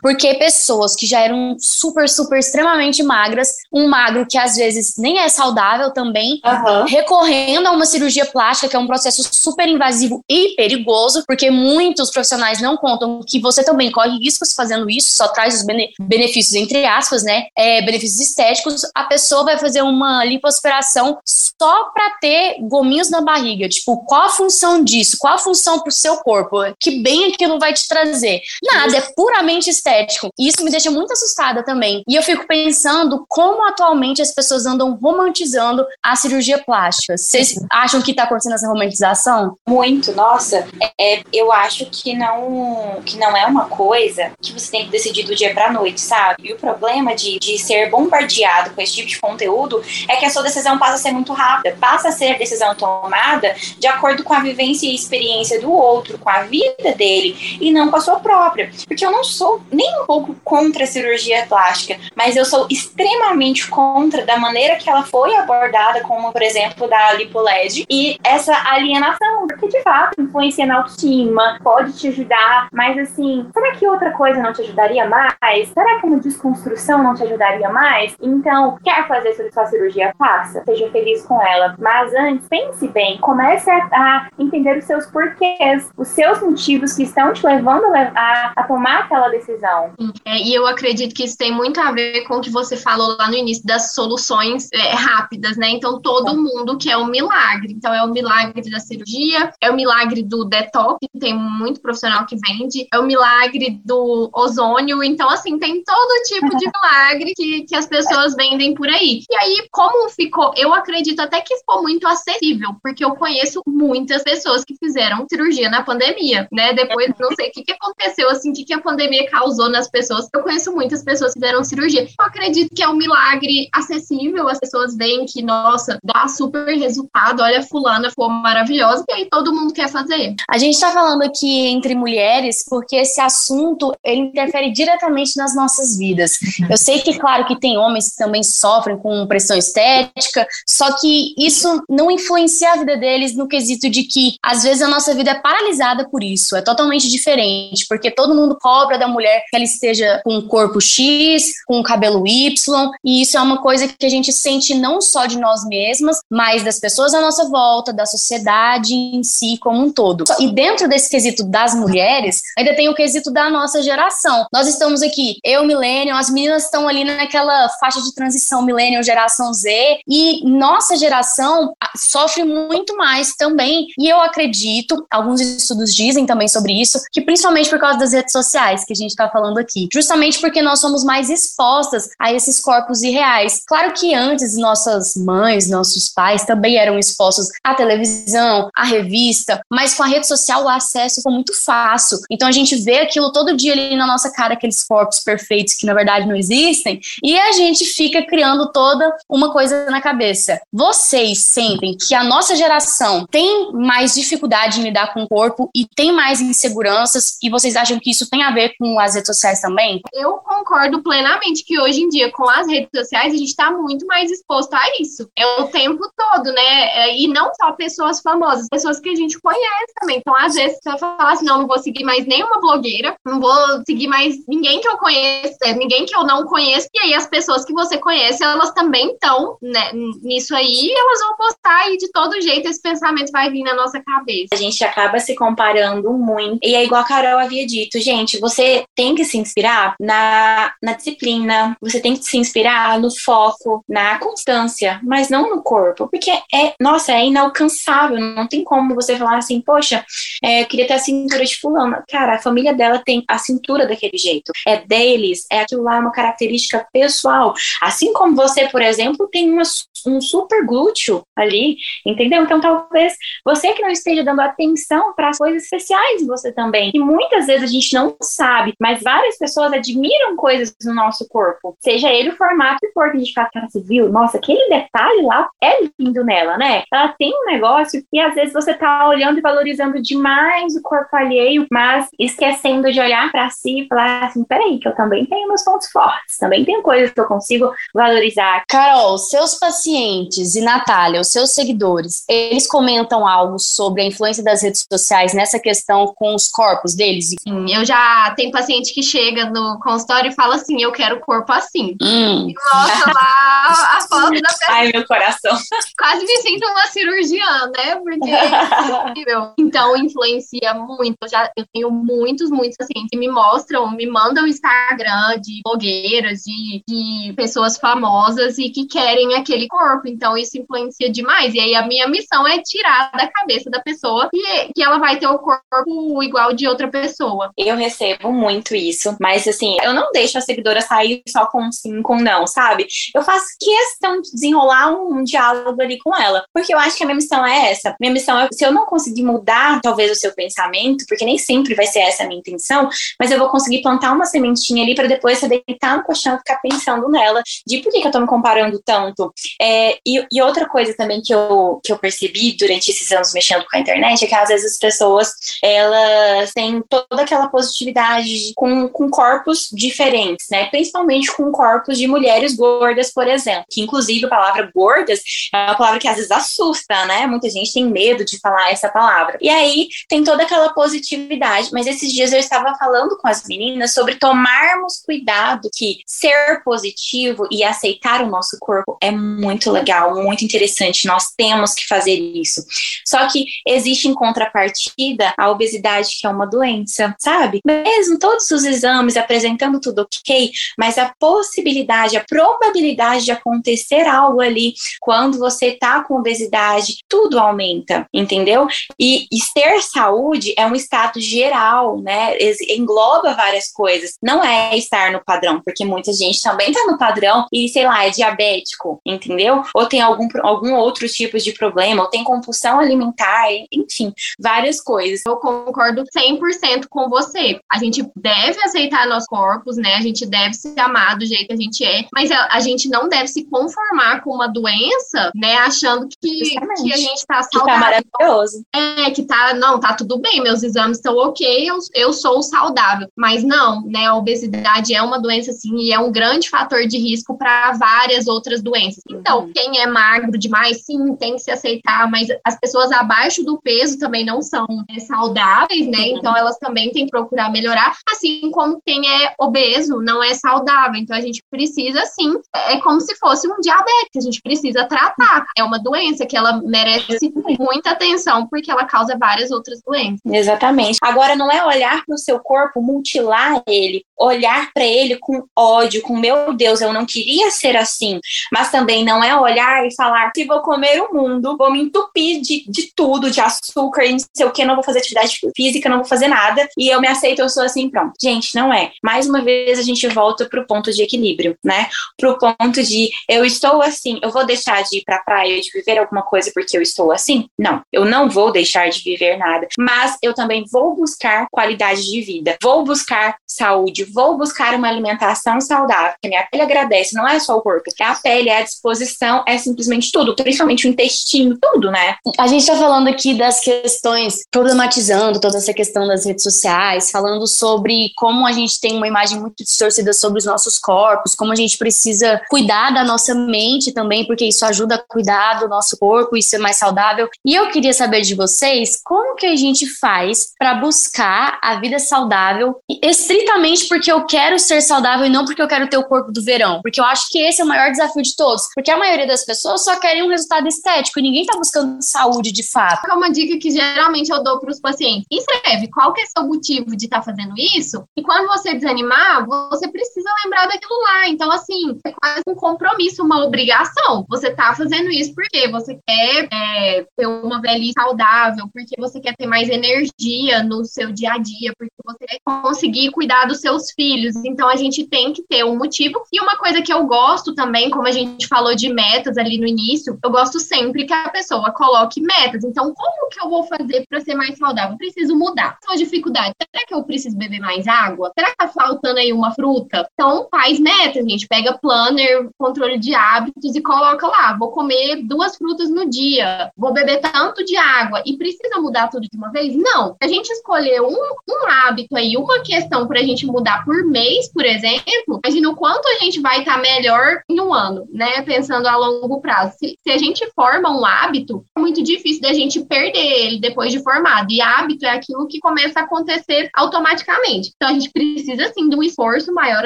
Porque 0.01 0.33
pessoas 0.35 0.95
que 0.95 1.05
já 1.05 1.21
eram 1.21 1.55
super, 1.59 2.09
super 2.09 2.39
extremamente 2.39 3.03
magras, 3.03 3.53
um 3.71 3.87
magro 3.87 4.25
que 4.25 4.37
às 4.37 4.55
vezes 4.55 4.95
nem 4.97 5.19
é 5.19 5.29
saudável 5.29 5.91
também, 5.91 6.41
uhum. 6.45 6.85
recorrendo 6.85 7.67
a 7.67 7.71
uma 7.71 7.85
cirurgia 7.85 8.25
plástica, 8.25 8.69
que 8.69 8.75
é 8.75 8.79
um 8.79 8.87
processo 8.87 9.23
super 9.31 9.67
invasivo 9.67 10.23
e 10.29 10.55
perigoso, 10.55 11.23
porque 11.27 11.49
muitos 11.49 12.09
profissionais 12.09 12.61
não 12.61 12.77
contam 12.77 13.21
que 13.27 13.39
você 13.39 13.63
também 13.63 13.91
corre 13.91 14.17
riscos 14.17 14.53
fazendo 14.53 14.89
isso, 14.89 15.15
só 15.15 15.27
traz 15.27 15.55
os 15.55 15.63
bene 15.63 15.91
benefícios, 15.99 16.55
entre 16.55 16.85
aspas, 16.85 17.23
né? 17.23 17.47
É, 17.57 17.81
benefícios 17.81 18.19
estéticos. 18.19 18.81
A 18.95 19.03
pessoa 19.03 19.43
vai 19.43 19.57
fazer 19.57 19.81
uma 19.81 20.23
lipoaspiração 20.25 21.17
só 21.25 21.85
para 21.85 22.11
ter 22.21 22.57
gominhos 22.61 23.09
na 23.09 23.21
barriga. 23.21 23.67
Tipo, 23.67 24.03
qual 24.05 24.23
a 24.23 24.29
função 24.29 24.83
disso? 24.83 25.17
Qual 25.19 25.33
a 25.33 25.37
função 25.37 25.79
pro 25.79 25.91
seu 25.91 26.17
corpo? 26.17 26.57
Que 26.79 27.01
bem 27.01 27.31
aquilo 27.31 27.59
vai 27.59 27.73
te 27.73 27.87
trazer? 27.87 28.41
Nada, 28.63 28.97
é 28.97 29.01
puramente 29.33 29.69
estético. 29.69 30.29
E 30.37 30.47
isso 30.47 30.63
me 30.63 30.69
deixa 30.69 30.91
muito 30.91 31.11
assustada 31.11 31.63
também. 31.63 32.03
E 32.07 32.15
eu 32.15 32.21
fico 32.21 32.45
pensando 32.45 33.25
como 33.27 33.67
atualmente 33.67 34.21
as 34.21 34.31
pessoas 34.31 34.65
andam 34.65 34.97
romantizando 35.01 35.85
a 36.03 36.15
cirurgia 36.15 36.59
plástica. 36.59 37.17
Vocês 37.17 37.55
acham 37.71 38.01
que 38.01 38.13
tá 38.13 38.23
acontecendo 38.23 38.53
essa 38.53 38.67
romantização? 38.67 39.57
Muito, 39.67 40.11
nossa. 40.13 40.67
É, 40.99 41.23
eu 41.33 41.51
acho 41.51 41.87
que 41.87 42.15
não, 42.15 43.01
que 43.03 43.17
não 43.17 43.35
é 43.35 43.45
uma 43.47 43.65
coisa 43.65 44.31
que 44.39 44.53
você 44.53 44.69
tem 44.69 44.85
que 44.85 44.91
decidir 44.91 45.23
do 45.23 45.35
dia 45.35 45.53
pra 45.53 45.71
noite, 45.71 45.99
sabe? 45.99 46.49
E 46.49 46.53
o 46.53 46.57
problema 46.57 47.15
de, 47.15 47.39
de 47.39 47.57
ser 47.57 47.89
bombardeado 47.89 48.71
com 48.71 48.81
esse 48.81 48.93
tipo 48.93 49.07
de 49.07 49.19
conteúdo 49.19 49.81
é 50.07 50.15
que 50.17 50.25
a 50.25 50.29
sua 50.29 50.43
decisão 50.43 50.77
passa 50.77 50.95
a 50.95 50.97
ser 50.97 51.11
muito 51.11 51.33
rápida, 51.33 51.75
passa 51.79 52.09
a 52.09 52.11
ser 52.11 52.35
a 52.35 52.37
decisão 52.37 52.75
tomada 52.75 53.55
de 53.79 53.87
acordo 53.87 54.23
com 54.23 54.33
a 54.33 54.41
vivência 54.41 54.85
e 54.85 54.93
experiência 54.93 55.59
do 55.59 55.71
outro, 55.71 56.19
com 56.19 56.29
a 56.29 56.43
vida 56.43 56.93
dele, 56.95 57.57
e 57.59 57.71
não 57.71 57.89
com 57.89 57.97
a 57.97 58.01
sua 58.01 58.19
própria. 58.19 58.71
Porque 58.87 59.05
eu 59.05 59.11
não 59.11 59.22
sou 59.23 59.61
nem 59.71 60.01
um 60.01 60.05
pouco 60.05 60.35
contra 60.43 60.83
a 60.83 60.87
cirurgia 60.87 61.45
plástica, 61.47 61.99
mas 62.15 62.35
eu 62.35 62.45
sou 62.45 62.67
extremamente 62.69 63.69
contra 63.69 64.25
da 64.25 64.37
maneira 64.37 64.75
que 64.75 64.89
ela 64.89 65.03
foi 65.03 65.35
abordada, 65.35 66.01
como, 66.01 66.31
por 66.31 66.41
exemplo, 66.41 66.87
da 66.87 67.13
LipoLed, 67.13 67.85
e 67.89 68.17
essa 68.23 68.53
alienação, 68.71 69.47
porque 69.47 69.67
de 69.67 69.81
fato 69.81 70.21
influencia 70.21 70.65
na 70.65 70.77
autoestima, 70.77 71.59
pode 71.63 71.93
te 71.93 72.07
ajudar, 72.07 72.67
mas 72.71 72.97
assim, 72.97 73.47
será 73.53 73.73
que 73.73 73.87
outra 73.87 74.11
coisa 74.11 74.41
não 74.41 74.53
te 74.53 74.61
ajudaria 74.61 75.07
mais? 75.07 75.69
Será 75.69 75.99
que 75.99 76.05
uma 76.05 76.19
desconstrução 76.19 77.01
não 77.03 77.13
te 77.13 77.23
ajudaria 77.23 77.69
mais? 77.69 78.15
Então, 78.21 78.77
quer 78.83 79.07
fazer 79.07 79.33
sua 79.51 79.65
cirurgia? 79.65 80.13
Faça, 80.17 80.63
seja 80.65 80.89
feliz 80.91 81.25
com 81.25 81.41
ela. 81.41 81.75
Mas 81.77 82.13
antes, 82.13 82.47
pense 82.47 82.87
bem, 82.87 83.17
comece 83.19 83.69
a, 83.69 83.77
a 83.91 84.27
entender 84.37 84.77
os 84.77 84.85
seus 84.85 85.05
porquês, 85.07 85.89
os 85.97 86.07
seus 86.09 86.41
motivos 86.41 86.93
que 86.93 87.03
estão 87.03 87.33
te 87.33 87.45
levando 87.45 87.85
a, 88.15 88.53
a 88.55 88.63
tomar 88.63 89.07
aquela 89.13 89.29
decisão. 89.29 89.93
É, 90.25 90.37
e 90.37 90.53
eu 90.53 90.65
acredito 90.65 91.13
que 91.13 91.23
isso 91.23 91.37
tem 91.37 91.51
muito 91.51 91.79
a 91.79 91.91
ver 91.91 92.21
com 92.23 92.37
o 92.37 92.41
que 92.41 92.49
você 92.49 92.75
falou 92.75 93.15
lá 93.17 93.29
no 93.29 93.35
início 93.35 93.63
das 93.65 93.93
soluções 93.93 94.67
é, 94.73 94.89
rápidas, 94.89 95.55
né? 95.55 95.69
Então, 95.69 96.01
todo 96.01 96.35
mundo 96.35 96.77
quer 96.77 96.97
um 96.97 97.05
milagre. 97.05 97.73
Então, 97.73 97.93
é 97.93 98.03
o 98.03 98.09
milagre 98.09 98.69
da 98.69 98.79
cirurgia, 98.79 99.53
é 99.61 99.69
o 99.69 99.75
milagre 99.75 100.23
do 100.23 100.43
detox, 100.45 100.97
tem 101.19 101.33
muito 101.33 101.79
profissional 101.79 102.25
que 102.25 102.35
vende, 102.35 102.87
é 102.91 102.99
o 102.99 103.03
milagre 103.03 103.79
do 103.85 104.29
ozônio, 104.33 105.03
então 105.03 105.29
assim, 105.29 105.59
tem 105.59 105.83
todo 105.83 106.23
tipo 106.23 106.57
de 106.57 106.65
milagre 106.73 107.33
que, 107.35 107.61
que 107.61 107.75
as 107.75 107.85
pessoas 107.85 108.35
vendem 108.35 108.73
por 108.73 108.87
aí. 108.87 109.21
E 109.29 109.35
aí, 109.35 109.67
como 109.71 110.09
ficou, 110.09 110.53
eu 110.57 110.73
acredito 110.73 111.19
até 111.19 111.41
que 111.41 111.57
ficou 111.57 111.83
muito 111.83 112.07
acessível, 112.07 112.75
porque 112.81 113.05
eu 113.05 113.15
conheço 113.15 113.61
muitas 113.67 114.23
pessoas 114.23 114.63
que 114.63 114.75
fizeram 114.75 115.25
cirurgia 115.29 115.69
na 115.69 115.83
pandemia, 115.83 116.47
né? 116.51 116.73
Depois, 116.73 117.11
não 117.19 117.29
sei 117.35 117.49
o 117.49 117.51
que, 117.51 117.63
que 117.63 117.73
aconteceu, 117.73 118.29
assim, 118.29 118.51
o 118.51 118.53
que, 118.53 118.65
que 118.65 118.73
a 118.73 118.81
pandemia 118.81 119.02
causou 119.29 119.69
nas 119.69 119.89
pessoas. 119.89 120.27
Eu 120.33 120.41
conheço 120.41 120.71
muitas 120.71 121.03
pessoas 121.03 121.33
que 121.33 121.39
fizeram 121.39 121.63
cirurgia. 121.63 122.03
Eu 122.03 122.25
acredito 122.25 122.73
que 122.73 122.83
é 122.83 122.87
um 122.87 122.95
milagre 122.95 123.67
acessível, 123.73 124.47
as 124.47 124.59
pessoas 124.59 124.95
veem 124.95 125.25
que, 125.25 125.41
nossa, 125.41 125.97
dá 126.03 126.27
super 126.27 126.77
resultado, 126.77 127.41
olha, 127.41 127.63
fulana 127.63 128.09
ficou 128.09 128.29
maravilhosa, 128.29 129.03
e 129.09 129.13
aí 129.13 129.27
todo 129.29 129.53
mundo 129.53 129.73
quer 129.73 129.89
fazer. 129.89 130.35
A 130.49 130.57
gente 130.57 130.79
tá 130.79 130.91
falando 130.91 131.23
aqui 131.23 131.67
entre 131.67 131.95
mulheres 131.95 132.63
porque 132.67 132.95
esse 132.95 133.19
assunto, 133.19 133.93
ele 134.03 134.21
interfere 134.21 134.71
diretamente 134.71 135.37
nas 135.37 135.55
nossas 135.55 135.97
vidas. 135.97 136.37
Eu 136.69 136.77
sei 136.77 136.99
que, 136.99 137.17
claro, 137.17 137.45
que 137.45 137.59
tem 137.59 137.77
homens 137.77 138.11
que 138.11 138.17
também 138.17 138.43
sofrem 138.43 138.97
com 138.97 139.27
pressão 139.27 139.57
estética, 139.57 140.47
só 140.67 140.95
que 140.99 141.33
isso 141.37 141.83
não 141.89 142.09
influencia 142.09 142.71
a 142.71 142.77
vida 142.77 142.97
deles 142.97 143.35
no 143.35 143.47
quesito 143.47 143.89
de 143.89 144.03
que, 144.03 144.35
às 144.41 144.63
vezes, 144.63 144.81
a 144.81 144.87
nossa 144.87 145.13
vida 145.13 145.31
é 145.31 145.41
paralisada 145.41 146.07
por 146.09 146.23
isso, 146.23 146.55
é 146.55 146.61
totalmente 146.61 147.09
diferente, 147.09 147.85
porque 147.87 148.11
todo 148.11 148.35
mundo 148.35 148.57
cobra 148.59 148.92
da 148.97 149.07
mulher 149.07 149.43
que 149.49 149.55
ela 149.55 149.63
esteja 149.63 150.21
com 150.23 150.35
um 150.35 150.47
corpo 150.47 150.79
X, 150.79 151.63
com 151.65 151.79
um 151.79 151.83
cabelo 151.83 152.25
Y, 152.27 152.91
e 153.03 153.21
isso 153.21 153.37
é 153.37 153.41
uma 153.41 153.61
coisa 153.61 153.87
que 153.87 154.05
a 154.05 154.09
gente 154.09 154.31
sente 154.31 154.73
não 154.73 155.01
só 155.01 155.25
de 155.25 155.39
nós 155.39 155.65
mesmas, 155.65 156.19
mas 156.29 156.63
das 156.63 156.79
pessoas 156.79 157.13
à 157.13 157.21
nossa 157.21 157.49
volta, 157.49 157.93
da 157.93 158.05
sociedade 158.05 158.93
em 158.93 159.23
si 159.23 159.57
como 159.59 159.81
um 159.81 159.91
todo. 159.91 160.23
E 160.39 160.51
dentro 160.51 160.87
desse 160.87 161.09
quesito 161.09 161.43
das 161.43 161.73
mulheres, 161.75 162.41
ainda 162.57 162.75
tem 162.75 162.89
o 162.89 162.95
quesito 162.95 163.31
da 163.31 163.49
nossa 163.49 163.81
geração. 163.81 164.47
Nós 164.51 164.67
estamos 164.67 165.01
aqui, 165.01 165.37
eu, 165.43 165.65
Millennium, 165.65 166.15
as 166.15 166.29
meninas 166.29 166.65
estão 166.65 166.87
ali 166.87 167.03
naquela 167.03 167.69
faixa 167.79 168.01
de 168.01 168.13
transição 168.13 168.61
Millennium, 168.61 169.03
geração 169.03 169.53
Z, 169.53 169.99
e 170.07 170.47
nossa 170.47 170.95
geração 170.95 171.73
sofre 171.95 172.43
muito 172.43 172.95
mais 172.97 173.35
também. 173.35 173.87
E 173.97 174.07
eu 174.09 174.19
acredito, 174.21 175.05
alguns 175.11 175.41
estudos 175.41 175.93
dizem 175.93 176.25
também 176.25 176.47
sobre 176.47 176.73
isso, 176.73 176.99
que 177.11 177.21
principalmente 177.21 177.69
por 177.69 177.79
causa 177.79 177.99
das 177.99 178.13
redes 178.13 178.31
sociais 178.31 178.72
que 178.85 178.93
a 178.93 178.95
gente 178.95 179.11
está 179.11 179.29
falando 179.29 179.57
aqui, 179.57 179.87
justamente 179.93 180.39
porque 180.39 180.61
nós 180.61 180.79
somos 180.79 181.03
mais 181.03 181.29
expostas 181.29 182.09
a 182.19 182.31
esses 182.31 182.59
corpos 182.61 183.03
irreais. 183.03 183.61
Claro 183.67 183.93
que 183.93 184.13
antes 184.13 184.57
nossas 184.57 185.15
mães, 185.15 185.69
nossos 185.69 186.09
pais 186.09 186.45
também 186.45 186.77
eram 186.77 186.97
expostos 186.97 187.49
à 187.63 187.75
televisão, 187.75 188.69
à 188.75 188.83
revista, 188.83 189.61
mas 189.69 189.93
com 189.93 190.03
a 190.03 190.07
rede 190.07 190.27
social 190.27 190.63
o 190.63 190.69
acesso 190.69 191.21
foi 191.21 191.31
muito 191.31 191.53
fácil. 191.63 192.17
Então 192.29 192.47
a 192.47 192.51
gente 192.51 192.75
vê 192.77 192.99
aquilo 192.99 193.31
todo 193.31 193.55
dia 193.55 193.73
ali 193.73 193.95
na 193.95 194.07
nossa 194.07 194.31
cara, 194.31 194.53
aqueles 194.53 194.83
corpos 194.83 195.19
perfeitos 195.19 195.73
que 195.73 195.85
na 195.85 195.93
verdade 195.93 196.27
não 196.27 196.35
existem, 196.35 196.99
e 197.23 197.37
a 197.37 197.51
gente 197.51 197.85
fica 197.85 198.25
criando 198.25 198.71
toda 198.71 199.15
uma 199.29 199.51
coisa 199.51 199.89
na 199.89 200.01
cabeça. 200.01 200.59
Vocês 200.71 201.43
sentem 201.43 201.97
que 201.97 202.15
a 202.15 202.23
nossa 202.23 202.55
geração 202.55 203.25
tem 203.29 203.71
mais 203.73 204.13
dificuldade 204.13 204.79
em 204.79 204.83
lidar 204.83 205.13
com 205.13 205.23
o 205.23 205.27
corpo 205.27 205.69
e 205.75 205.85
tem 205.85 206.11
mais 206.11 206.39
inseguranças, 206.39 207.37
e 207.41 207.49
vocês 207.49 207.75
acham 207.75 207.99
que 207.99 208.11
isso 208.11 208.29
tem 208.29 208.43
a 208.43 208.51
ver 208.51 208.62
com 208.69 208.99
as 208.99 209.15
redes 209.15 209.27
sociais 209.27 209.61
também? 209.61 210.01
Eu 210.13 210.33
concordo 210.37 211.01
plenamente 211.01 211.63
que 211.63 211.79
hoje 211.79 212.01
em 212.01 212.09
dia, 212.09 212.31
com 212.31 212.49
as 212.49 212.67
redes 212.67 212.89
sociais, 212.95 213.33
a 213.33 213.37
gente 213.37 213.49
está 213.49 213.71
muito 213.71 214.05
mais 214.05 214.31
exposto 214.31 214.73
a 214.73 214.83
isso. 214.99 215.29
É 215.37 215.45
o 215.61 215.67
tempo 215.67 216.01
todo, 216.15 216.51
né? 216.51 217.09
É, 217.09 217.17
e 217.17 217.27
não 217.27 217.51
só 217.55 217.71
pessoas 217.73 218.21
famosas, 218.21 218.67
pessoas 218.69 218.99
que 218.99 219.09
a 219.09 219.15
gente 219.15 219.39
conhece 219.39 219.93
também. 219.99 220.17
Então, 220.17 220.35
às 220.35 220.53
vezes, 220.53 220.77
você 220.81 220.89
vai 220.89 220.99
falar 220.99 221.31
assim: 221.31 221.45
não, 221.45 221.59
não 221.59 221.67
vou 221.67 221.79
seguir 221.79 222.03
mais 222.03 222.25
nenhuma 222.25 222.59
blogueira, 222.59 223.15
não 223.25 223.39
vou 223.39 223.55
seguir 223.85 224.07
mais 224.07 224.35
ninguém 224.47 224.79
que 224.81 224.87
eu 224.87 224.97
conheço, 224.97 225.57
é, 225.63 225.73
ninguém 225.73 226.05
que 226.05 226.15
eu 226.15 226.23
não 226.23 226.45
conheço. 226.45 226.87
E 226.93 226.99
aí, 226.99 227.13
as 227.13 227.27
pessoas 227.27 227.65
que 227.65 227.73
você 227.73 227.97
conhece, 227.97 228.43
elas 228.43 228.71
também 228.71 229.11
estão 229.11 229.57
né, 229.61 229.91
nisso 230.21 230.55
aí, 230.55 230.65
e 230.65 230.93
elas 230.93 231.19
vão 231.19 231.35
postar, 231.37 231.91
e 231.91 231.97
de 231.97 232.11
todo 232.11 232.41
jeito 232.41 232.67
esse 232.67 232.81
pensamento 232.81 233.31
vai 233.31 233.49
vir 233.49 233.63
na 233.63 233.75
nossa 233.75 234.01
cabeça. 234.01 234.49
A 234.53 234.57
gente 234.57 234.83
acaba 234.83 235.19
se 235.19 235.35
comparando 235.35 236.11
muito. 236.13 236.59
E 236.61 236.75
é 236.75 236.83
igual 236.83 237.01
a 237.01 237.05
Carol 237.05 237.39
havia 237.39 237.65
dito, 237.65 237.99
gente, 237.99 238.39
você 238.39 238.52
tem 238.95 239.15
que 239.15 239.25
se 239.25 239.37
inspirar 239.37 239.95
na, 239.99 240.73
na 240.81 240.93
disciplina, 240.93 241.75
você 241.81 241.99
tem 241.99 242.15
que 242.15 242.23
se 242.23 242.37
inspirar 242.37 242.99
no 242.99 243.09
foco, 243.11 243.83
na 243.87 244.19
constância, 244.19 244.99
mas 245.03 245.29
não 245.29 245.55
no 245.55 245.61
corpo, 245.61 246.07
porque 246.07 246.31
é, 246.31 246.73
nossa, 246.79 247.11
é 247.13 247.25
inalcançável, 247.25 248.19
não 248.19 248.47
tem 248.47 248.63
como 248.63 248.95
você 248.95 249.17
falar 249.17 249.37
assim, 249.37 249.61
poxa, 249.61 250.05
é, 250.43 250.61
eu 250.61 250.65
queria 250.65 250.87
ter 250.87 250.93
a 250.93 250.99
cintura 250.99 251.43
de 251.43 251.55
fulano. 251.59 251.97
Cara, 252.09 252.35
a 252.35 252.41
família 252.41 252.73
dela 252.73 253.01
tem 253.03 253.23
a 253.27 253.37
cintura 253.37 253.87
daquele 253.87 254.17
jeito, 254.17 254.51
é 254.67 254.77
deles, 254.77 255.45
é 255.51 255.61
aquilo 255.61 255.83
lá, 255.83 255.97
é 255.97 255.99
uma 255.99 256.11
característica 256.11 256.85
pessoal. 256.91 257.53
Assim 257.81 258.13
como 258.13 258.35
você, 258.35 258.67
por 258.69 258.81
exemplo, 258.81 259.27
tem 259.31 259.51
uma, 259.51 259.63
um 260.05 260.21
super 260.21 260.65
glúteo 260.65 261.23
ali, 261.35 261.77
entendeu? 262.05 262.43
Então 262.43 262.59
talvez 262.59 263.15
você 263.45 263.73
que 263.73 263.81
não 263.81 263.89
esteja 263.89 264.23
dando 264.23 264.41
atenção 264.41 265.13
para 265.13 265.29
as 265.29 265.37
coisas 265.37 265.63
especiais 265.63 266.21
em 266.21 266.27
você 266.27 266.51
também. 266.51 266.91
E 266.93 266.99
muitas 266.99 267.47
vezes 267.47 267.69
a 267.69 267.71
gente 267.71 267.93
não 267.93 268.15
sabe, 268.21 268.73
mas 268.79 269.01
várias 269.01 269.37
pessoas 269.37 269.73
admiram 269.73 270.35
coisas 270.35 270.75
no 270.83 270.93
nosso 270.93 271.27
corpo, 271.27 271.75
seja 271.79 272.09
ele 272.09 272.29
o 272.29 272.37
formato 272.37 272.77
que 272.81 272.91
for, 272.91 273.11
que 273.11 273.17
a 273.17 273.19
gente 273.19 273.33
fala, 273.33 273.49
cara, 273.53 273.67
viu? 273.85 274.09
Nossa, 274.09 274.37
aquele 274.37 274.67
detalhe 274.69 275.21
lá 275.23 275.49
é 275.61 275.79
lindo 275.99 276.23
nela, 276.23 276.57
né? 276.57 276.83
Ela 276.91 277.09
tem 277.09 277.31
um 277.31 277.45
negócio 277.45 278.03
e 278.11 278.19
às 278.19 278.35
vezes 278.35 278.53
você 278.53 278.73
tá 278.73 279.07
olhando 279.07 279.37
e 279.37 279.41
valorizando 279.41 280.01
demais 280.01 280.75
o 280.75 280.81
corpo 280.81 281.15
alheio, 281.15 281.65
mas 281.71 282.07
esquecendo 282.19 282.91
de 282.91 282.99
olhar 282.99 283.31
para 283.31 283.49
si 283.49 283.81
e 283.81 283.87
falar 283.87 284.25
assim, 284.25 284.43
peraí, 284.43 284.79
que 284.79 284.87
eu 284.87 284.95
também 284.95 285.25
tenho 285.25 285.47
meus 285.47 285.63
pontos 285.63 285.89
fortes, 285.91 286.37
também 286.37 286.65
tenho 286.65 286.81
coisas 286.81 287.11
que 287.11 287.19
eu 287.19 287.25
consigo 287.25 287.71
valorizar. 287.93 288.63
Carol, 288.67 289.17
seus 289.17 289.55
pacientes 289.55 289.92
e 289.95 290.61
Natália, 290.61 291.21
os 291.21 291.27
seus 291.27 291.51
seguidores, 291.51 292.23
eles 292.27 292.67
comentam 292.67 293.27
algo 293.27 293.59
sobre 293.59 294.01
a 294.01 294.05
influência 294.05 294.43
das 294.43 294.61
redes 294.61 294.85
sociais 294.91 295.33
nessa 295.33 295.59
questão 295.59 296.13
com 296.15 296.33
os 296.35 296.47
corpos 296.49 296.95
deles? 296.95 297.29
Sim, 297.41 297.73
eu 297.73 297.85
já 297.85 298.33
tenho 298.35 298.51
paciente 298.51 298.93
que 298.93 299.03
chega 299.03 299.49
no 299.49 299.79
consultório 299.79 300.31
e 300.31 300.35
fala 300.35 300.55
assim, 300.55 300.81
eu 300.81 300.91
quero 300.91 301.17
o 301.17 301.19
corpo 301.19 301.51
assim. 301.51 301.95
Hum. 302.01 302.49
E 302.49 302.53
mostra 302.73 303.13
lá 303.13 303.97
a 303.97 304.07
foto 304.07 304.41
da 304.41 304.49
pessoa. 304.49 304.69
Ai, 304.69 304.91
meu 304.91 305.05
coração. 305.05 305.57
Quase 305.97 306.25
me 306.25 306.37
sinto 306.37 306.65
uma 306.67 306.87
cirurgiã, 306.87 307.71
né? 307.75 307.95
Porque 307.97 308.29
é 308.29 309.09
incrível. 309.09 309.53
Então, 309.57 309.95
influencia 309.97 310.73
muito. 310.73 311.17
Eu, 311.21 311.29
já, 311.29 311.51
eu 311.55 311.65
tenho 311.73 311.91
muitos, 311.91 312.49
muitos 312.49 312.77
pacientes 312.77 313.09
que 313.11 313.17
me 313.17 313.27
mostram, 313.27 313.91
me 313.91 314.07
mandam 314.07 314.47
Instagram 314.47 315.39
de 315.39 315.61
blogueiras, 315.63 316.41
de, 316.41 316.83
de 316.87 317.33
pessoas 317.33 317.77
famosas 317.77 318.57
e 318.57 318.69
que 318.69 318.85
querem 318.85 319.35
aquele 319.35 319.67
corpo. 319.67 319.82
Então, 320.05 320.37
isso 320.37 320.57
influencia 320.57 321.09
demais. 321.09 321.53
E 321.53 321.59
aí, 321.59 321.75
a 321.75 321.85
minha 321.85 322.07
missão 322.07 322.47
é 322.47 322.61
tirar 322.61 323.11
da 323.11 323.27
cabeça 323.27 323.69
da 323.69 323.81
pessoa 323.81 324.29
que, 324.31 324.73
que 324.75 324.83
ela 324.83 324.97
vai 324.97 325.17
ter 325.17 325.27
o 325.27 325.39
corpo 325.39 326.23
igual 326.23 326.53
de 326.53 326.67
outra 326.67 326.87
pessoa. 326.87 327.51
Eu 327.57 327.75
recebo 327.75 328.31
muito 328.31 328.75
isso, 328.75 329.15
mas 329.19 329.47
assim, 329.47 329.77
eu 329.81 329.93
não 329.93 330.11
deixo 330.11 330.37
a 330.37 330.41
seguidora 330.41 330.81
sair 330.81 331.21
só 331.27 331.45
com 331.45 331.71
sim, 331.71 332.01
com 332.01 332.17
não, 332.17 332.45
sabe? 332.47 332.87
Eu 333.15 333.21
faço 333.21 333.45
questão 333.59 334.21
de 334.21 334.31
desenrolar 334.31 334.91
um, 334.91 335.19
um 335.19 335.23
diálogo 335.23 335.81
ali 335.81 335.97
com 335.99 336.15
ela, 336.15 336.45
porque 336.53 336.73
eu 336.73 336.79
acho 336.79 336.97
que 336.97 337.03
a 337.03 337.05
minha 337.05 337.15
missão 337.15 337.45
é 337.45 337.71
essa. 337.71 337.95
Minha 337.99 338.13
missão 338.13 338.39
é, 338.39 338.47
se 338.51 338.65
eu 338.65 338.71
não 338.71 338.85
conseguir 338.85 339.23
mudar, 339.23 339.81
talvez, 339.81 340.11
o 340.11 340.15
seu 340.15 340.33
pensamento, 340.33 341.05
porque 341.07 341.25
nem 341.25 341.37
sempre 341.37 341.75
vai 341.75 341.85
ser 341.85 341.99
essa 341.99 342.23
a 342.23 342.27
minha 342.27 342.39
intenção, 342.39 342.89
mas 343.19 343.31
eu 343.31 343.39
vou 343.39 343.49
conseguir 343.49 343.81
plantar 343.81 344.13
uma 344.13 344.25
sementinha 344.25 344.83
ali 344.83 344.95
para 344.95 345.07
depois 345.07 345.39
você 345.39 345.47
deitar 345.47 345.97
no 345.97 346.03
colchão 346.03 346.35
e 346.35 346.37
ficar 346.37 346.57
pensando 346.57 347.09
nela, 347.09 347.41
de 347.65 347.79
por 347.79 347.91
que, 347.91 348.01
que 348.01 348.07
eu 348.07 348.11
tô 348.11 348.19
me 348.19 348.27
comparando 348.27 348.81
tanto. 348.83 349.33
É, 349.59 349.72
e, 350.05 350.25
e 350.31 350.41
outra 350.41 350.67
coisa 350.67 350.93
também 350.95 351.21
que 351.21 351.33
eu, 351.33 351.79
que 351.83 351.91
eu 351.91 351.97
percebi 351.97 352.55
durante 352.57 352.91
esses 352.91 353.11
anos 353.11 353.33
mexendo 353.33 353.65
com 353.65 353.77
a 353.77 353.79
internet 353.79 354.23
é 354.23 354.27
que 354.27 354.35
às 354.35 354.49
vezes 354.49 354.73
as 354.73 354.77
pessoas, 354.77 355.33
elas 355.61 356.51
têm 356.53 356.81
toda 356.89 357.21
aquela 357.21 357.47
positividade 357.47 358.53
com, 358.55 358.87
com 358.87 359.09
corpos 359.09 359.69
diferentes, 359.71 360.47
né? 360.49 360.65
Principalmente 360.65 361.31
com 361.31 361.51
corpos 361.51 361.97
de 361.97 362.07
mulheres 362.07 362.55
gordas, 362.55 363.11
por 363.11 363.27
exemplo. 363.27 363.65
Que, 363.69 363.81
inclusive, 363.81 364.25
a 364.25 364.29
palavra 364.29 364.71
gordas 364.73 365.21
é 365.53 365.57
uma 365.57 365.75
palavra 365.75 365.99
que 365.99 366.07
às 366.07 366.15
vezes 366.15 366.31
assusta, 366.31 367.05
né? 367.05 367.27
Muita 367.27 367.49
gente 367.49 367.73
tem 367.73 367.85
medo 367.85 368.25
de 368.25 368.39
falar 368.39 368.71
essa 368.71 368.89
palavra. 368.89 369.37
E 369.41 369.49
aí 369.49 369.87
tem 370.09 370.23
toda 370.23 370.43
aquela 370.43 370.73
positividade. 370.73 371.69
Mas 371.71 371.87
esses 371.87 372.11
dias 372.11 372.31
eu 372.31 372.39
estava 372.39 372.75
falando 372.77 373.17
com 373.17 373.27
as 373.27 373.43
meninas 373.47 373.93
sobre 373.93 374.15
tomarmos 374.15 375.01
cuidado 375.05 375.69
que 375.73 375.99
ser 376.05 376.63
positivo 376.63 377.47
e 377.51 377.63
aceitar 377.63 378.21
o 378.21 378.29
nosso 378.29 378.57
corpo 378.59 378.97
é 379.01 379.11
muito 379.11 379.52
muito 379.53 379.71
legal, 379.71 380.15
muito 380.15 380.43
interessante. 380.43 381.07
Nós 381.07 381.27
temos 381.37 381.73
que 381.73 381.85
fazer 381.87 382.13
isso. 382.13 382.65
Só 383.05 383.27
que 383.27 383.45
existe 383.67 384.07
em 384.07 384.13
contrapartida 384.13 385.33
a 385.37 385.49
obesidade, 385.49 386.17
que 386.19 386.25
é 386.25 386.29
uma 386.29 386.47
doença, 386.47 387.15
sabe? 387.19 387.61
Mesmo 387.65 388.17
todos 388.17 388.49
os 388.49 388.65
exames 388.65 389.15
apresentando 389.15 389.79
tudo 389.79 390.01
ok, 390.01 390.51
mas 390.77 390.97
a 390.97 391.13
possibilidade, 391.19 392.17
a 392.17 392.25
probabilidade 392.27 393.25
de 393.25 393.31
acontecer 393.31 394.07
algo 394.07 394.41
ali 394.41 394.73
quando 394.99 395.37
você 395.37 395.71
tá 395.71 396.03
com 396.03 396.15
obesidade, 396.15 396.97
tudo 397.07 397.39
aumenta, 397.39 398.07
entendeu? 398.13 398.67
E, 398.99 399.27
ter 399.53 399.81
saúde 399.83 400.53
é 400.57 400.65
um 400.65 400.73
estado 400.73 401.19
geral, 401.19 402.01
né? 402.01 402.35
Engloba 402.69 403.35
várias 403.35 403.71
coisas. 403.71 404.17
Não 404.21 404.43
é 404.43 404.75
estar 404.75 405.11
no 405.11 405.23
padrão, 405.23 405.61
porque 405.63 405.85
muita 405.85 406.11
gente 406.11 406.41
também 406.41 406.71
tá 406.71 406.85
no 406.87 406.97
padrão 406.97 407.45
e, 407.51 407.69
sei 407.69 407.85
lá, 407.85 408.05
é 408.05 408.09
diabético, 408.09 408.99
entendeu? 409.05 409.42
Ou 409.51 409.85
tem 409.85 410.01
algum, 410.01 410.27
algum 410.41 410.73
outro 410.73 411.07
tipo 411.07 411.37
de 411.37 411.53
problema, 411.53 412.03
ou 412.03 412.09
tem 412.09 412.23
compulsão 412.23 412.79
alimentar, 412.79 413.47
enfim, 413.71 414.13
várias 414.39 414.81
coisas. 414.81 415.21
Eu 415.25 415.37
concordo 415.37 416.03
100% 416.15 416.85
com 416.89 417.09
você. 417.09 417.59
A 417.71 417.77
gente 417.77 418.05
deve 418.15 418.61
aceitar 418.63 419.07
nossos 419.07 419.27
corpos, 419.27 419.77
né? 419.77 419.95
A 419.95 420.01
gente 420.01 420.25
deve 420.25 420.53
se 420.53 420.79
amar 420.79 421.17
do 421.17 421.25
jeito 421.25 421.47
que 421.47 421.53
a 421.53 421.57
gente 421.57 421.83
é, 421.83 422.05
mas 422.13 422.31
a, 422.31 422.47
a 422.51 422.59
gente 422.59 422.89
não 422.89 423.09
deve 423.09 423.27
se 423.27 423.43
conformar 423.45 424.21
com 424.21 424.31
uma 424.31 424.47
doença, 424.47 425.31
né? 425.35 425.57
Achando 425.57 426.07
que, 426.07 426.41
que 426.51 426.93
a 426.93 426.97
gente 426.97 427.25
tá 427.25 427.43
saudável. 427.43 428.01
Que 428.01 428.11
tá 428.11 428.23
maravilhoso. 428.23 428.63
É, 428.73 429.11
que 429.11 429.23
tá, 429.23 429.53
não, 429.53 429.79
tá 429.79 429.93
tudo 429.93 430.19
bem, 430.19 430.41
meus 430.41 430.63
exames 430.63 430.97
estão 430.97 431.15
ok, 431.17 431.69
eu, 431.69 431.77
eu 431.93 432.13
sou 432.13 432.41
saudável. 432.41 433.07
Mas 433.15 433.43
não, 433.43 433.81
né? 433.85 434.05
A 434.05 434.15
obesidade 434.15 434.93
é 434.93 435.01
uma 435.01 435.19
doença, 435.19 435.51
sim, 435.53 435.75
e 435.77 435.91
é 435.91 435.99
um 435.99 436.11
grande 436.11 436.49
fator 436.49 436.85
de 436.85 436.97
risco 436.97 437.37
para 437.37 437.73
várias 437.73 438.27
outras 438.27 438.61
doenças. 438.61 439.03
Então, 439.09 439.32
uhum. 439.41 439.51
quem 439.53 439.79
é 439.79 439.87
magro 439.87 440.37
demais, 440.37 440.83
sim, 440.85 441.15
tem 441.15 441.35
que 441.35 441.41
se 441.41 441.51
aceitar, 441.51 442.09
mas 442.09 442.27
as 442.43 442.59
pessoas 442.59 442.91
abaixo 442.91 443.43
do 443.43 443.59
peso 443.61 443.97
também 443.97 444.25
não 444.25 444.41
são 444.41 444.65
né, 444.89 444.99
saudáveis, 444.99 445.87
né? 445.87 446.07
Então, 446.09 446.35
elas 446.35 446.57
também 446.57 446.91
têm 446.91 447.05
que 447.05 447.11
procurar 447.11 447.51
melhorar, 447.51 447.93
assim 448.11 448.49
como 448.51 448.81
quem 448.85 449.01
é 449.07 449.33
obeso 449.39 450.01
não 450.01 450.23
é 450.23 450.33
saudável. 450.33 450.99
Então, 450.99 451.15
a 451.15 451.21
gente 451.21 451.43
precisa, 451.49 452.05
sim, 452.05 452.33
é 452.67 452.77
como 452.81 452.99
se 453.01 453.15
fosse 453.15 453.47
um 453.47 453.59
diabetes, 453.59 454.17
a 454.17 454.21
gente 454.21 454.41
precisa 454.41 454.85
tratar. 454.85 455.45
É 455.57 455.63
uma 455.63 455.79
doença 455.79 456.25
que 456.25 456.35
ela 456.35 456.61
merece 456.61 457.31
muita 457.59 457.91
atenção, 457.91 458.47
porque 458.47 458.71
ela 458.71 458.85
causa 458.85 459.17
várias 459.17 459.51
outras 459.51 459.81
doenças. 459.85 460.21
Exatamente. 460.25 460.97
Agora, 461.01 461.35
não 461.35 461.51
é 461.51 461.65
olhar 461.65 462.05
para 462.05 462.15
o 462.15 462.17
seu 462.17 462.39
corpo, 462.39 462.81
mutilar 462.81 463.61
ele, 463.67 464.05
olhar 464.17 464.71
para 464.73 464.83
ele 464.83 465.17
com 465.17 465.43
ódio, 465.55 466.01
com 466.01 466.17
meu 466.17 466.53
Deus, 466.53 466.81
eu 466.81 466.93
não 466.93 467.05
queria 467.05 467.49
ser 467.51 467.75
assim. 467.75 468.19
Mas 468.51 468.71
também 468.71 469.03
não 469.03 469.22
é 469.23 469.35
olhar 469.35 469.85
e 469.87 469.95
falar 469.95 470.31
que 470.31 470.45
vou 470.45 470.61
comer 470.61 471.01
o 471.01 471.13
mundo, 471.13 471.57
vou 471.57 471.71
me 471.71 471.81
entupir 471.81 472.41
de, 472.41 472.63
de 472.67 472.91
tudo, 472.95 473.31
de 473.31 473.39
açúcar 473.39 474.05
e 474.05 474.13
não 474.13 474.19
sei 474.35 474.45
o 474.45 474.51
que, 474.51 474.65
não 474.65 474.75
vou 474.75 474.83
fazer 474.83 474.99
atividade 474.99 475.39
física, 475.55 475.89
não 475.89 475.97
vou 475.97 476.05
fazer 476.05 476.27
nada, 476.27 476.67
e 476.77 476.89
eu 476.89 476.99
me 476.99 477.07
aceito, 477.07 477.39
eu 477.39 477.49
sou 477.49 477.63
assim, 477.63 477.89
pronto. 477.89 478.13
Gente, 478.21 478.55
não 478.55 478.73
é. 478.73 478.91
Mais 479.03 479.27
uma 479.27 479.41
vez 479.41 479.79
a 479.79 479.83
gente 479.83 480.07
volta 480.07 480.45
pro 480.45 480.65
ponto 480.65 480.91
de 480.91 481.01
equilíbrio, 481.01 481.57
né? 481.63 481.89
Pro 482.17 482.37
ponto 482.37 482.83
de 482.83 483.09
eu 483.29 483.45
estou 483.45 483.81
assim, 483.81 484.19
eu 484.21 484.31
vou 484.31 484.45
deixar 484.45 484.83
de 484.83 484.97
ir 484.97 485.03
pra 485.03 485.19
praia, 485.19 485.59
de 485.61 485.71
viver 485.71 485.97
alguma 485.97 486.21
coisa 486.21 486.51
porque 486.53 486.77
eu 486.77 486.81
estou 486.81 487.11
assim? 487.11 487.47
Não, 487.57 487.81
eu 487.91 488.05
não 488.05 488.29
vou 488.29 488.51
deixar 488.51 488.89
de 488.89 489.03
viver 489.03 489.37
nada, 489.37 489.67
mas 489.77 490.17
eu 490.21 490.33
também 490.33 490.65
vou 490.71 490.95
buscar 490.95 491.47
qualidade 491.51 492.03
de 492.03 492.21
vida, 492.21 492.57
vou 492.61 492.83
buscar 492.83 493.35
saúde, 493.47 494.03
vou 494.05 494.37
buscar 494.37 494.73
uma 494.75 494.89
alimentação 494.89 495.59
saudável, 495.61 496.15
que 496.21 496.27
minha 496.27 496.47
pele 496.51 496.63
agradece, 496.63 497.15
não 497.15 497.27
é 497.27 497.39
só 497.39 497.57
o 497.57 497.61
corpo, 497.61 497.89
é 497.99 498.03
a 498.03 498.15
pele, 498.15 498.49
é 498.49 498.57
a 498.57 498.63
disposição, 498.63 499.12
é 499.47 499.57
simplesmente 499.57 500.11
tudo, 500.11 500.35
principalmente 500.35 500.87
o 500.87 500.89
intestino, 500.89 501.57
tudo, 501.61 501.91
né? 501.91 502.15
A 502.39 502.47
gente 502.47 502.65
tá 502.65 502.75
falando 502.75 503.07
aqui 503.07 503.33
das 503.33 503.59
questões, 503.59 504.39
problematizando 504.51 505.39
toda 505.39 505.57
essa 505.57 505.73
questão 505.73 506.07
das 506.07 506.25
redes 506.25 506.43
sociais, 506.43 507.11
falando 507.11 507.47
sobre 507.47 508.11
como 508.15 508.45
a 508.45 508.51
gente 508.51 508.79
tem 508.79 508.95
uma 508.95 509.07
imagem 509.07 509.39
muito 509.39 509.63
distorcida 509.63 510.13
sobre 510.13 510.39
os 510.39 510.45
nossos 510.45 510.77
corpos, 510.77 511.35
como 511.35 511.51
a 511.51 511.55
gente 511.55 511.77
precisa 511.77 512.41
cuidar 512.49 512.91
da 512.91 513.03
nossa 513.03 513.33
mente 513.33 513.91
também, 513.91 514.25
porque 514.25 514.45
isso 514.45 514.65
ajuda 514.65 514.95
a 514.95 515.03
cuidar 515.07 515.59
do 515.59 515.67
nosso 515.67 515.97
corpo 515.97 516.37
e 516.37 516.43
ser 516.43 516.57
mais 516.57 516.77
saudável. 516.77 517.29
E 517.45 517.55
eu 517.55 517.69
queria 517.69 517.93
saber 517.93 518.21
de 518.21 518.35
vocês 518.35 518.99
como 519.03 519.35
que 519.35 519.45
a 519.45 519.55
gente 519.55 519.87
faz 519.99 520.49
para 520.57 520.75
buscar 520.75 521.59
a 521.61 521.79
vida 521.79 521.99
saudável, 521.99 522.75
estritamente 523.01 523.87
porque 523.87 524.11
eu 524.11 524.25
quero 524.25 524.59
ser 524.59 524.81
saudável 524.81 525.25
e 525.25 525.29
não 525.29 525.45
porque 525.45 525.61
eu 525.61 525.67
quero 525.67 525.89
ter 525.89 525.97
o 525.97 526.03
corpo 526.03 526.31
do 526.31 526.43
verão. 526.43 526.81
Porque 526.81 526.99
eu 526.99 527.05
acho 527.05 527.27
que 527.29 527.39
esse 527.39 527.61
é 527.61 527.63
o 527.63 527.67
maior 527.67 527.91
desafio 527.91 528.21
de 528.21 528.35
todos. 528.35 528.67
Porque 528.73 528.91
a 528.91 528.97
maioria 529.03 529.27
das 529.27 529.43
pessoas 529.43 529.83
só 529.83 529.99
querem 529.99 530.23
um 530.23 530.29
resultado 530.29 530.67
estético 530.67 531.19
e 531.19 531.21
ninguém 531.21 531.45
tá 531.45 531.57
buscando 531.57 532.01
saúde 532.01 532.51
de 532.51 532.63
fato. 532.63 533.05
É 533.09 533.13
uma 533.13 533.29
dica 533.29 533.57
que 533.57 533.69
geralmente 533.69 534.31
eu 534.31 534.41
dou 534.41 534.59
para 534.59 534.71
os 534.71 534.79
pacientes. 534.79 535.25
Escreve 535.29 535.89
qual 535.89 536.13
que 536.13 536.21
é 536.21 536.25
seu 536.25 536.47
motivo 536.47 536.95
de 536.95 537.05
estar 537.05 537.17
tá 537.19 537.23
fazendo 537.23 537.53
isso. 537.57 538.03
E 538.15 538.23
quando 538.23 538.47
você 538.47 538.73
desanimar, 538.73 539.45
você 539.45 539.89
precisa 539.89 540.29
lembrar 540.43 540.67
daquilo 540.67 541.01
lá. 541.01 541.27
Então, 541.27 541.51
assim, 541.51 541.97
é 542.05 542.11
quase 542.11 542.43
um 542.47 542.55
compromisso, 542.55 543.23
uma 543.23 543.43
obrigação. 543.43 544.25
Você 544.29 544.51
tá 544.51 544.73
fazendo 544.73 545.09
isso 545.09 545.33
porque 545.35 545.67
você 545.67 545.99
quer 546.07 546.47
é, 546.51 547.05
ter 547.17 547.27
uma 547.27 547.61
velhice 547.61 547.93
saudável, 547.93 548.65
porque 548.73 548.95
você 548.97 549.19
quer 549.19 549.35
ter 549.35 549.47
mais 549.47 549.69
energia 549.69 550.63
no 550.63 550.85
seu 550.85 551.11
dia 551.11 551.33
a 551.33 551.37
dia, 551.37 551.73
porque 551.77 551.93
você 552.05 552.25
quer 552.25 552.37
conseguir 552.45 553.11
cuidar 553.11 553.45
dos 553.45 553.59
seus 553.59 553.91
filhos. 553.91 554.35
Então, 554.45 554.69
a 554.69 554.75
gente 554.75 555.05
tem 555.07 555.33
que 555.33 555.43
ter 555.43 555.65
um 555.65 555.75
motivo. 555.75 556.21
E 556.31 556.39
uma 556.39 556.57
coisa 556.57 556.81
que 556.81 556.93
eu 556.93 557.05
gosto 557.05 557.53
também, 557.53 557.89
como 557.89 558.07
a 558.07 558.11
gente 558.11 558.47
falou 558.47 558.75
de 558.75 558.92
metas 558.93 559.37
ali 559.37 559.57
no 559.57 559.67
início, 559.67 560.17
eu 560.23 560.29
gosto 560.29 560.59
sempre 560.59 561.05
que 561.05 561.13
a 561.13 561.29
pessoa 561.29 561.71
coloque 561.71 562.21
metas. 562.21 562.63
Então, 562.63 562.93
como 562.93 563.29
que 563.29 563.41
eu 563.41 563.49
vou 563.49 563.63
fazer 563.63 564.05
para 564.09 564.21
ser 564.21 564.35
mais 564.35 564.57
saudável? 564.57 564.93
Eu 564.93 564.97
preciso 564.97 565.35
mudar. 565.35 565.77
Sua 565.83 565.97
dificuldade, 565.97 566.53
será 566.59 566.85
que 566.85 566.93
eu 566.93 567.03
preciso 567.03 567.37
beber 567.37 567.59
mais 567.59 567.87
água? 567.87 568.31
Será 568.37 568.49
que 568.51 568.57
tá 568.57 568.67
faltando 568.67 569.19
aí 569.19 569.33
uma 569.33 569.51
fruta? 569.51 570.07
Então, 570.13 570.47
faz 570.49 570.79
metas, 570.79 571.25
gente. 571.25 571.47
Pega 571.47 571.77
planner, 571.77 572.49
controle 572.57 572.97
de 572.97 573.13
hábitos 573.13 573.75
e 573.75 573.81
coloca 573.81 574.27
lá. 574.27 574.55
Vou 574.57 574.71
comer 574.71 575.23
duas 575.23 575.55
frutas 575.55 575.89
no 575.89 576.09
dia. 576.09 576.71
Vou 576.77 576.93
beber 576.93 577.19
tanto 577.19 577.63
de 577.65 577.75
água. 577.75 578.21
E 578.25 578.37
precisa 578.37 578.79
mudar 578.79 579.09
tudo 579.09 579.27
de 579.29 579.37
uma 579.37 579.51
vez? 579.51 579.75
Não. 579.75 580.15
A 580.21 580.27
gente 580.27 580.49
escolher 580.49 581.01
um, 581.01 581.15
um 581.49 581.67
hábito 581.67 582.15
aí, 582.15 582.37
uma 582.37 582.61
questão 582.61 583.07
para 583.07 583.19
a 583.19 583.23
gente 583.23 583.45
mudar 583.45 583.83
por 583.83 584.05
mês, 584.05 584.51
por 584.51 584.65
exemplo, 584.65 585.39
imagina 585.43 585.69
o 585.69 585.75
quanto 585.75 586.07
a 586.07 586.23
gente 586.23 586.39
vai 586.39 586.59
estar 586.59 586.75
tá 586.75 586.81
melhor 586.81 587.41
em 587.49 587.59
um 587.59 587.73
ano, 587.73 588.07
né? 588.11 588.41
Pensando 588.41 588.82
a 588.87 588.95
longo 588.95 589.41
prazo. 589.41 589.75
Se, 589.77 589.97
se 590.01 590.11
a 590.11 590.17
gente 590.17 590.45
forma 590.55 590.89
um 590.89 591.05
hábito, 591.05 591.63
é 591.75 591.79
muito 591.79 592.03
difícil 592.03 592.41
da 592.41 592.53
gente 592.53 592.83
perder 592.85 593.19
ele 593.19 593.59
depois 593.59 593.91
de 593.91 594.01
formado. 594.01 594.51
E 594.51 594.61
hábito 594.61 595.05
é 595.05 595.09
aquilo 595.09 595.47
que 595.47 595.59
começa 595.59 595.99
a 595.99 596.03
acontecer 596.03 596.69
automaticamente. 596.75 597.71
Então 597.75 597.89
a 597.89 597.93
gente 597.93 598.11
precisa 598.11 598.71
sim 598.73 598.89
de 598.89 598.95
um 598.95 599.03
esforço 599.03 599.53
maior 599.53 599.85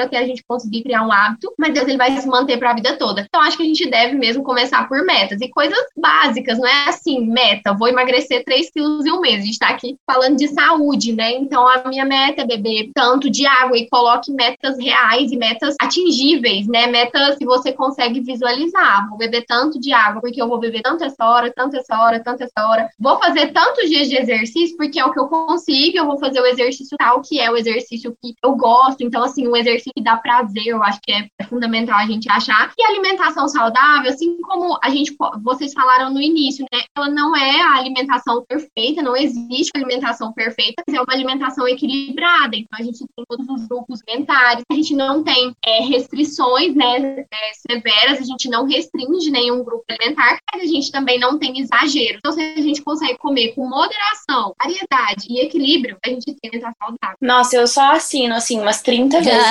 até 0.00 0.18
a 0.18 0.26
gente 0.26 0.44
conseguir 0.46 0.82
criar 0.82 1.06
um 1.06 1.12
hábito, 1.12 1.52
mas 1.58 1.72
Deus 1.72 1.88
ele 1.88 1.96
vai 1.96 2.12
se 2.12 2.26
manter 2.26 2.58
para 2.58 2.70
a 2.70 2.74
vida 2.74 2.96
toda. 2.96 3.24
Então 3.28 3.40
acho 3.40 3.56
que 3.56 3.62
a 3.62 3.66
gente 3.66 3.88
deve 3.88 4.16
mesmo 4.16 4.42
começar 4.42 4.88
por 4.88 5.04
metas 5.04 5.40
e 5.40 5.48
coisas 5.48 5.78
básicas, 5.96 6.58
não 6.58 6.66
é 6.66 6.88
assim, 6.88 7.26
meta, 7.26 7.74
vou 7.74 7.88
emagrecer 7.88 8.44
3 8.44 8.70
quilos 8.70 9.06
em 9.06 9.12
um 9.12 9.20
mês. 9.20 9.36
A 9.36 9.44
gente 9.44 9.52
está 9.52 9.68
aqui 9.68 9.96
falando 10.06 10.36
de 10.36 10.48
saúde, 10.48 11.12
né? 11.12 11.32
Então 11.32 11.66
a 11.66 11.82
minha 11.88 12.04
meta 12.04 12.42
é 12.42 12.46
beber 12.46 12.90
tanto 12.94 13.30
de 13.30 13.46
água 13.46 13.76
e 13.76 13.88
coloque 13.88 14.32
metas 14.32 14.78
reais 14.78 15.30
e 15.32 15.36
metas 15.36 15.74
atingíveis, 15.80 16.66
né? 16.66 16.86
Metas 16.86 17.36
que 17.36 17.44
você 17.44 17.72
consegue 17.72 18.20
visualizar. 18.20 18.87
Vou 19.08 19.18
beber 19.18 19.44
tanto 19.46 19.78
de 19.80 19.92
água 19.92 20.20
porque 20.20 20.40
eu 20.40 20.48
vou 20.48 20.58
beber 20.58 20.82
tanto 20.82 21.04
essa 21.04 21.24
hora, 21.24 21.52
tanto 21.54 21.76
essa 21.76 21.98
hora, 22.00 22.22
tanto 22.22 22.42
essa 22.42 22.68
hora. 22.68 22.88
Vou 22.98 23.18
fazer 23.18 23.52
tantos 23.52 23.88
dias 23.88 24.08
de 24.08 24.16
exercício 24.16 24.76
porque 24.76 24.98
é 24.98 25.04
o 25.04 25.12
que 25.12 25.20
eu 25.20 25.28
consigo. 25.28 25.98
Eu 25.98 26.06
vou 26.06 26.18
fazer 26.18 26.40
o 26.40 26.46
exercício 26.46 26.96
tal 26.98 27.20
que 27.20 27.40
é 27.40 27.50
o 27.50 27.56
exercício 27.56 28.16
que 28.22 28.34
eu 28.42 28.54
gosto. 28.54 29.02
Então 29.02 29.22
assim, 29.22 29.46
um 29.46 29.56
exercício 29.56 29.92
que 29.94 30.02
dá 30.02 30.16
prazer, 30.16 30.66
eu 30.66 30.82
acho 30.82 31.00
que 31.02 31.12
é 31.12 31.44
fundamental 31.44 31.98
a 31.98 32.06
gente 32.06 32.30
achar. 32.30 32.72
E 32.78 32.84
alimentação 32.84 33.48
saudável, 33.48 34.10
assim 34.10 34.40
como 34.42 34.78
a 34.82 34.90
gente 34.90 35.14
vocês 35.42 35.72
falaram 35.72 36.12
no 36.12 36.20
início, 36.20 36.64
né? 36.72 36.80
Ela 36.96 37.08
não 37.08 37.36
é 37.36 37.60
a 37.60 37.74
alimentação 37.74 38.44
perfeita, 38.46 39.02
não 39.02 39.16
existe 39.16 39.70
alimentação 39.74 40.32
perfeita, 40.32 40.82
mas 40.86 40.96
é 40.96 41.00
uma 41.00 41.12
alimentação 41.12 41.66
equilibrada. 41.66 42.56
Então 42.56 42.78
a 42.78 42.82
gente 42.82 42.98
tem 42.98 43.24
todos 43.28 43.48
os 43.48 43.66
grupos 43.66 44.00
mentais, 44.06 44.62
a 44.70 44.74
gente 44.74 44.94
não 44.94 45.22
tem 45.22 45.54
é, 45.64 45.82
restrições, 45.82 46.74
né, 46.74 47.20
é, 47.20 47.52
severas, 47.68 48.20
a 48.20 48.24
gente 48.24 48.48
não 48.48 48.66
restringe 48.68 49.30
nenhum 49.30 49.62
grupo 49.64 49.84
alimentar, 49.88 50.38
mas 50.52 50.62
a 50.62 50.66
gente 50.66 50.90
também 50.90 51.18
não 51.18 51.38
tem 51.38 51.60
exagero. 51.60 52.18
Então 52.18 52.32
se 52.32 52.40
a 52.40 52.60
gente 52.60 52.82
consegue 52.82 53.18
comer 53.18 53.54
com 53.54 53.68
moderação, 53.68 54.54
variedade 54.62 55.26
e 55.28 55.40
equilíbrio, 55.40 55.98
a 56.04 56.08
gente 56.08 56.34
tem 56.34 56.50
essa 56.54 56.72
saudável. 56.78 57.16
Nossa, 57.20 57.56
eu 57.56 57.66
só 57.66 57.92
assino 57.92 58.34
assim 58.34 58.60
umas 58.60 58.82
30 58.82 59.20
vezes. 59.22 59.42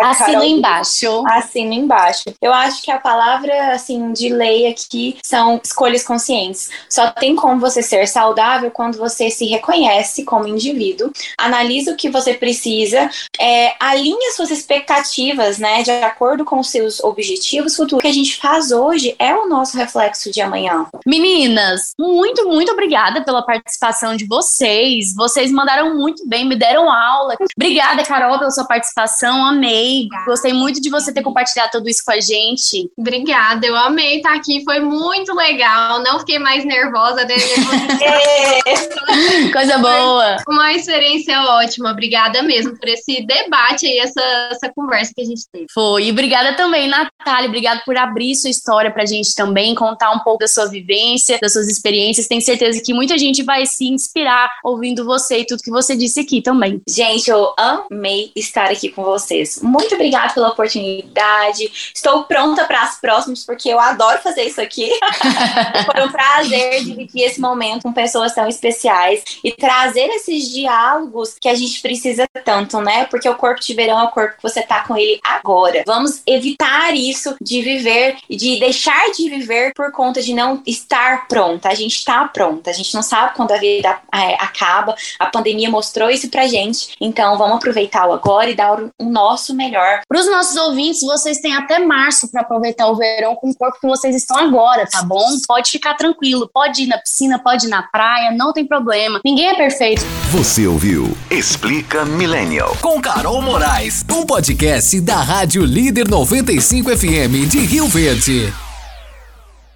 assino 0.00 0.44
embaixo. 0.44 1.24
Assino 1.28 1.72
embaixo. 1.72 2.24
Eu 2.40 2.52
acho 2.52 2.82
que 2.82 2.90
a 2.90 2.98
palavra 2.98 3.72
assim 3.72 4.12
de 4.12 4.28
lei 4.28 4.66
aqui 4.66 5.16
são 5.22 5.60
escolhas 5.62 6.02
conscientes. 6.02 6.70
Só 6.88 7.10
tem 7.10 7.34
como 7.36 7.60
você 7.60 7.82
ser 7.82 8.06
saudável 8.06 8.70
quando 8.70 8.98
você 8.98 9.30
se 9.30 9.46
reconhece 9.46 10.24
como 10.24 10.46
indivíduo, 10.46 11.10
analisa 11.38 11.92
o 11.92 11.96
que 11.96 12.10
você 12.10 12.34
precisa 12.34 13.10
é, 13.38 13.74
alinhe 13.78 14.32
suas 14.32 14.50
expectativas, 14.50 15.58
né, 15.58 15.82
de 15.82 15.90
acordo 15.90 16.44
com 16.44 16.58
os 16.58 16.70
seus 16.70 17.02
objetivos 17.02 17.76
futuros. 17.76 18.02
O 18.16 18.18
que 18.18 18.20
a 18.20 18.24
gente 18.24 18.36
faz 18.38 18.70
hoje 18.70 19.14
é 19.18 19.34
o 19.34 19.46
nosso 19.46 19.76
reflexo 19.76 20.30
de 20.30 20.40
amanhã. 20.40 20.86
Meninas, 21.04 21.92
muito, 21.98 22.48
muito 22.48 22.72
obrigada 22.72 23.22
pela 23.22 23.44
participação 23.44 24.16
de 24.16 24.26
vocês. 24.26 25.14
Vocês 25.14 25.52
mandaram 25.52 25.94
muito 25.94 26.26
bem, 26.26 26.46
me 26.46 26.56
deram 26.56 26.90
aula. 26.90 27.36
Obrigada, 27.54 28.02
Carol, 28.04 28.38
pela 28.38 28.50
sua 28.50 28.64
participação. 28.64 29.44
Amei. 29.44 30.08
Gostei 30.24 30.54
muito 30.54 30.80
de 30.80 30.88
você 30.88 31.12
ter 31.12 31.22
compartilhado 31.22 31.72
tudo 31.72 31.90
isso 31.90 32.02
com 32.06 32.12
a 32.12 32.20
gente. 32.20 32.90
Obrigada, 32.96 33.66
eu 33.66 33.76
amei 33.76 34.16
estar 34.16 34.34
aqui. 34.34 34.64
Foi 34.64 34.80
muito 34.80 35.34
legal. 35.34 36.02
Não 36.02 36.18
fiquei 36.20 36.38
mais 36.38 36.64
nervosa, 36.64 37.22
né? 37.24 37.34
Coisa 39.52 39.76
boa. 39.76 40.36
Uma 40.48 40.72
experiência 40.72 41.38
ótima. 41.42 41.90
Obrigada 41.90 42.42
mesmo 42.42 42.78
por 42.78 42.88
esse 42.88 43.26
debate 43.26 43.86
e 43.86 43.98
essa, 43.98 44.22
essa 44.50 44.72
conversa 44.74 45.12
que 45.14 45.20
a 45.20 45.26
gente 45.26 45.42
teve. 45.52 45.66
Foi. 45.74 46.04
E 46.04 46.10
obrigada 46.10 46.54
também, 46.54 46.88
Natália. 46.88 47.48
Obrigada 47.48 47.82
por 47.84 48.05
abrir 48.06 48.34
sua 48.34 48.50
história 48.50 48.90
pra 48.90 49.06
gente 49.06 49.34
também, 49.34 49.74
contar 49.74 50.10
um 50.12 50.20
pouco 50.20 50.40
da 50.40 50.48
sua 50.48 50.66
vivência, 50.66 51.38
das 51.40 51.52
suas 51.52 51.68
experiências. 51.68 52.26
Tenho 52.26 52.42
certeza 52.42 52.80
que 52.82 52.94
muita 52.94 53.18
gente 53.18 53.42
vai 53.42 53.66
se 53.66 53.86
inspirar 53.86 54.50
ouvindo 54.64 55.04
você 55.04 55.38
e 55.38 55.46
tudo 55.46 55.62
que 55.62 55.70
você 55.70 55.96
disse 55.96 56.20
aqui 56.20 56.42
também. 56.42 56.80
Gente, 56.88 57.30
eu 57.30 57.52
amei 57.56 58.30
estar 58.34 58.70
aqui 58.70 58.88
com 58.88 59.02
vocês. 59.02 59.60
Muito 59.62 59.94
obrigada 59.94 60.32
pela 60.32 60.48
oportunidade. 60.48 61.70
Estou 61.94 62.24
pronta 62.24 62.64
para 62.64 62.82
as 62.82 63.00
próximas, 63.00 63.44
porque 63.44 63.68
eu 63.68 63.78
adoro 63.78 64.20
fazer 64.22 64.44
isso 64.44 64.60
aqui. 64.60 64.90
Foi 65.92 66.04
um 66.04 66.10
prazer 66.10 66.84
dividir 66.84 67.22
esse 67.22 67.40
momento 67.40 67.82
com 67.82 67.92
pessoas 67.92 68.34
tão 68.34 68.48
especiais 68.48 69.22
e 69.42 69.52
trazer 69.52 70.08
esses 70.10 70.50
diálogos 70.50 71.36
que 71.40 71.48
a 71.48 71.54
gente 71.54 71.80
precisa 71.80 72.26
tanto, 72.44 72.80
né? 72.80 73.06
Porque 73.06 73.28
o 73.28 73.34
corpo 73.34 73.60
de 73.60 73.74
verão 73.74 74.00
é 74.00 74.04
o 74.04 74.10
corpo 74.10 74.36
que 74.36 74.42
você 74.42 74.62
tá 74.62 74.84
com 74.84 74.96
ele 74.96 75.18
agora. 75.22 75.82
Vamos 75.86 76.22
evitar 76.26 76.94
isso 76.94 77.36
de 77.40 77.62
viver, 77.62 77.95
de 78.28 78.58
deixar 78.58 79.10
de 79.12 79.28
viver 79.28 79.72
por 79.74 79.90
conta 79.92 80.22
de 80.22 80.34
não 80.34 80.62
estar 80.66 81.26
pronta. 81.28 81.68
A 81.68 81.74
gente 81.74 82.04
tá 82.04 82.26
pronta, 82.28 82.70
a 82.70 82.72
gente 82.72 82.94
não 82.94 83.02
sabe 83.02 83.34
quando 83.34 83.52
a 83.52 83.58
vida 83.58 83.98
é, 84.12 84.34
acaba. 84.34 84.94
A 85.18 85.26
pandemia 85.26 85.70
mostrou 85.70 86.10
isso 86.10 86.28
pra 86.28 86.46
gente. 86.46 86.96
Então 87.00 87.36
vamos 87.38 87.56
aproveitar 87.56 88.06
o 88.06 88.12
agora 88.12 88.50
e 88.50 88.54
dar 88.54 88.78
o 88.80 89.04
nosso 89.04 89.54
melhor. 89.54 90.00
Para 90.08 90.20
os 90.20 90.30
nossos 90.30 90.56
ouvintes, 90.56 91.00
vocês 91.02 91.38
têm 91.40 91.54
até 91.54 91.78
março 91.78 92.30
para 92.30 92.42
aproveitar 92.42 92.88
o 92.88 92.96
verão 92.96 93.34
com 93.36 93.50
o 93.50 93.54
corpo 93.54 93.78
que 93.80 93.86
vocês 93.86 94.14
estão 94.14 94.36
agora, 94.36 94.86
tá 94.86 95.02
bom? 95.02 95.24
Pode 95.46 95.70
ficar 95.70 95.94
tranquilo, 95.94 96.50
pode 96.52 96.82
ir 96.82 96.86
na 96.86 96.98
piscina, 96.98 97.38
pode 97.38 97.66
ir 97.66 97.68
na 97.68 97.82
praia, 97.82 98.30
não 98.30 98.52
tem 98.52 98.66
problema. 98.66 99.20
Ninguém 99.24 99.48
é 99.48 99.54
perfeito. 99.54 100.02
Você 100.30 100.66
ouviu 100.66 101.16
Explica 101.30 102.04
Millennial. 102.04 102.76
Com 102.80 103.00
Carol 103.00 103.40
Moraes, 103.40 104.04
um 104.10 104.24
podcast 104.24 105.00
da 105.00 105.16
Rádio 105.16 105.64
Líder 105.64 106.08
95 106.08 106.96
FM 106.96 107.48
de 107.48 107.58
Rio 107.60 107.85
Verde. 107.88 108.65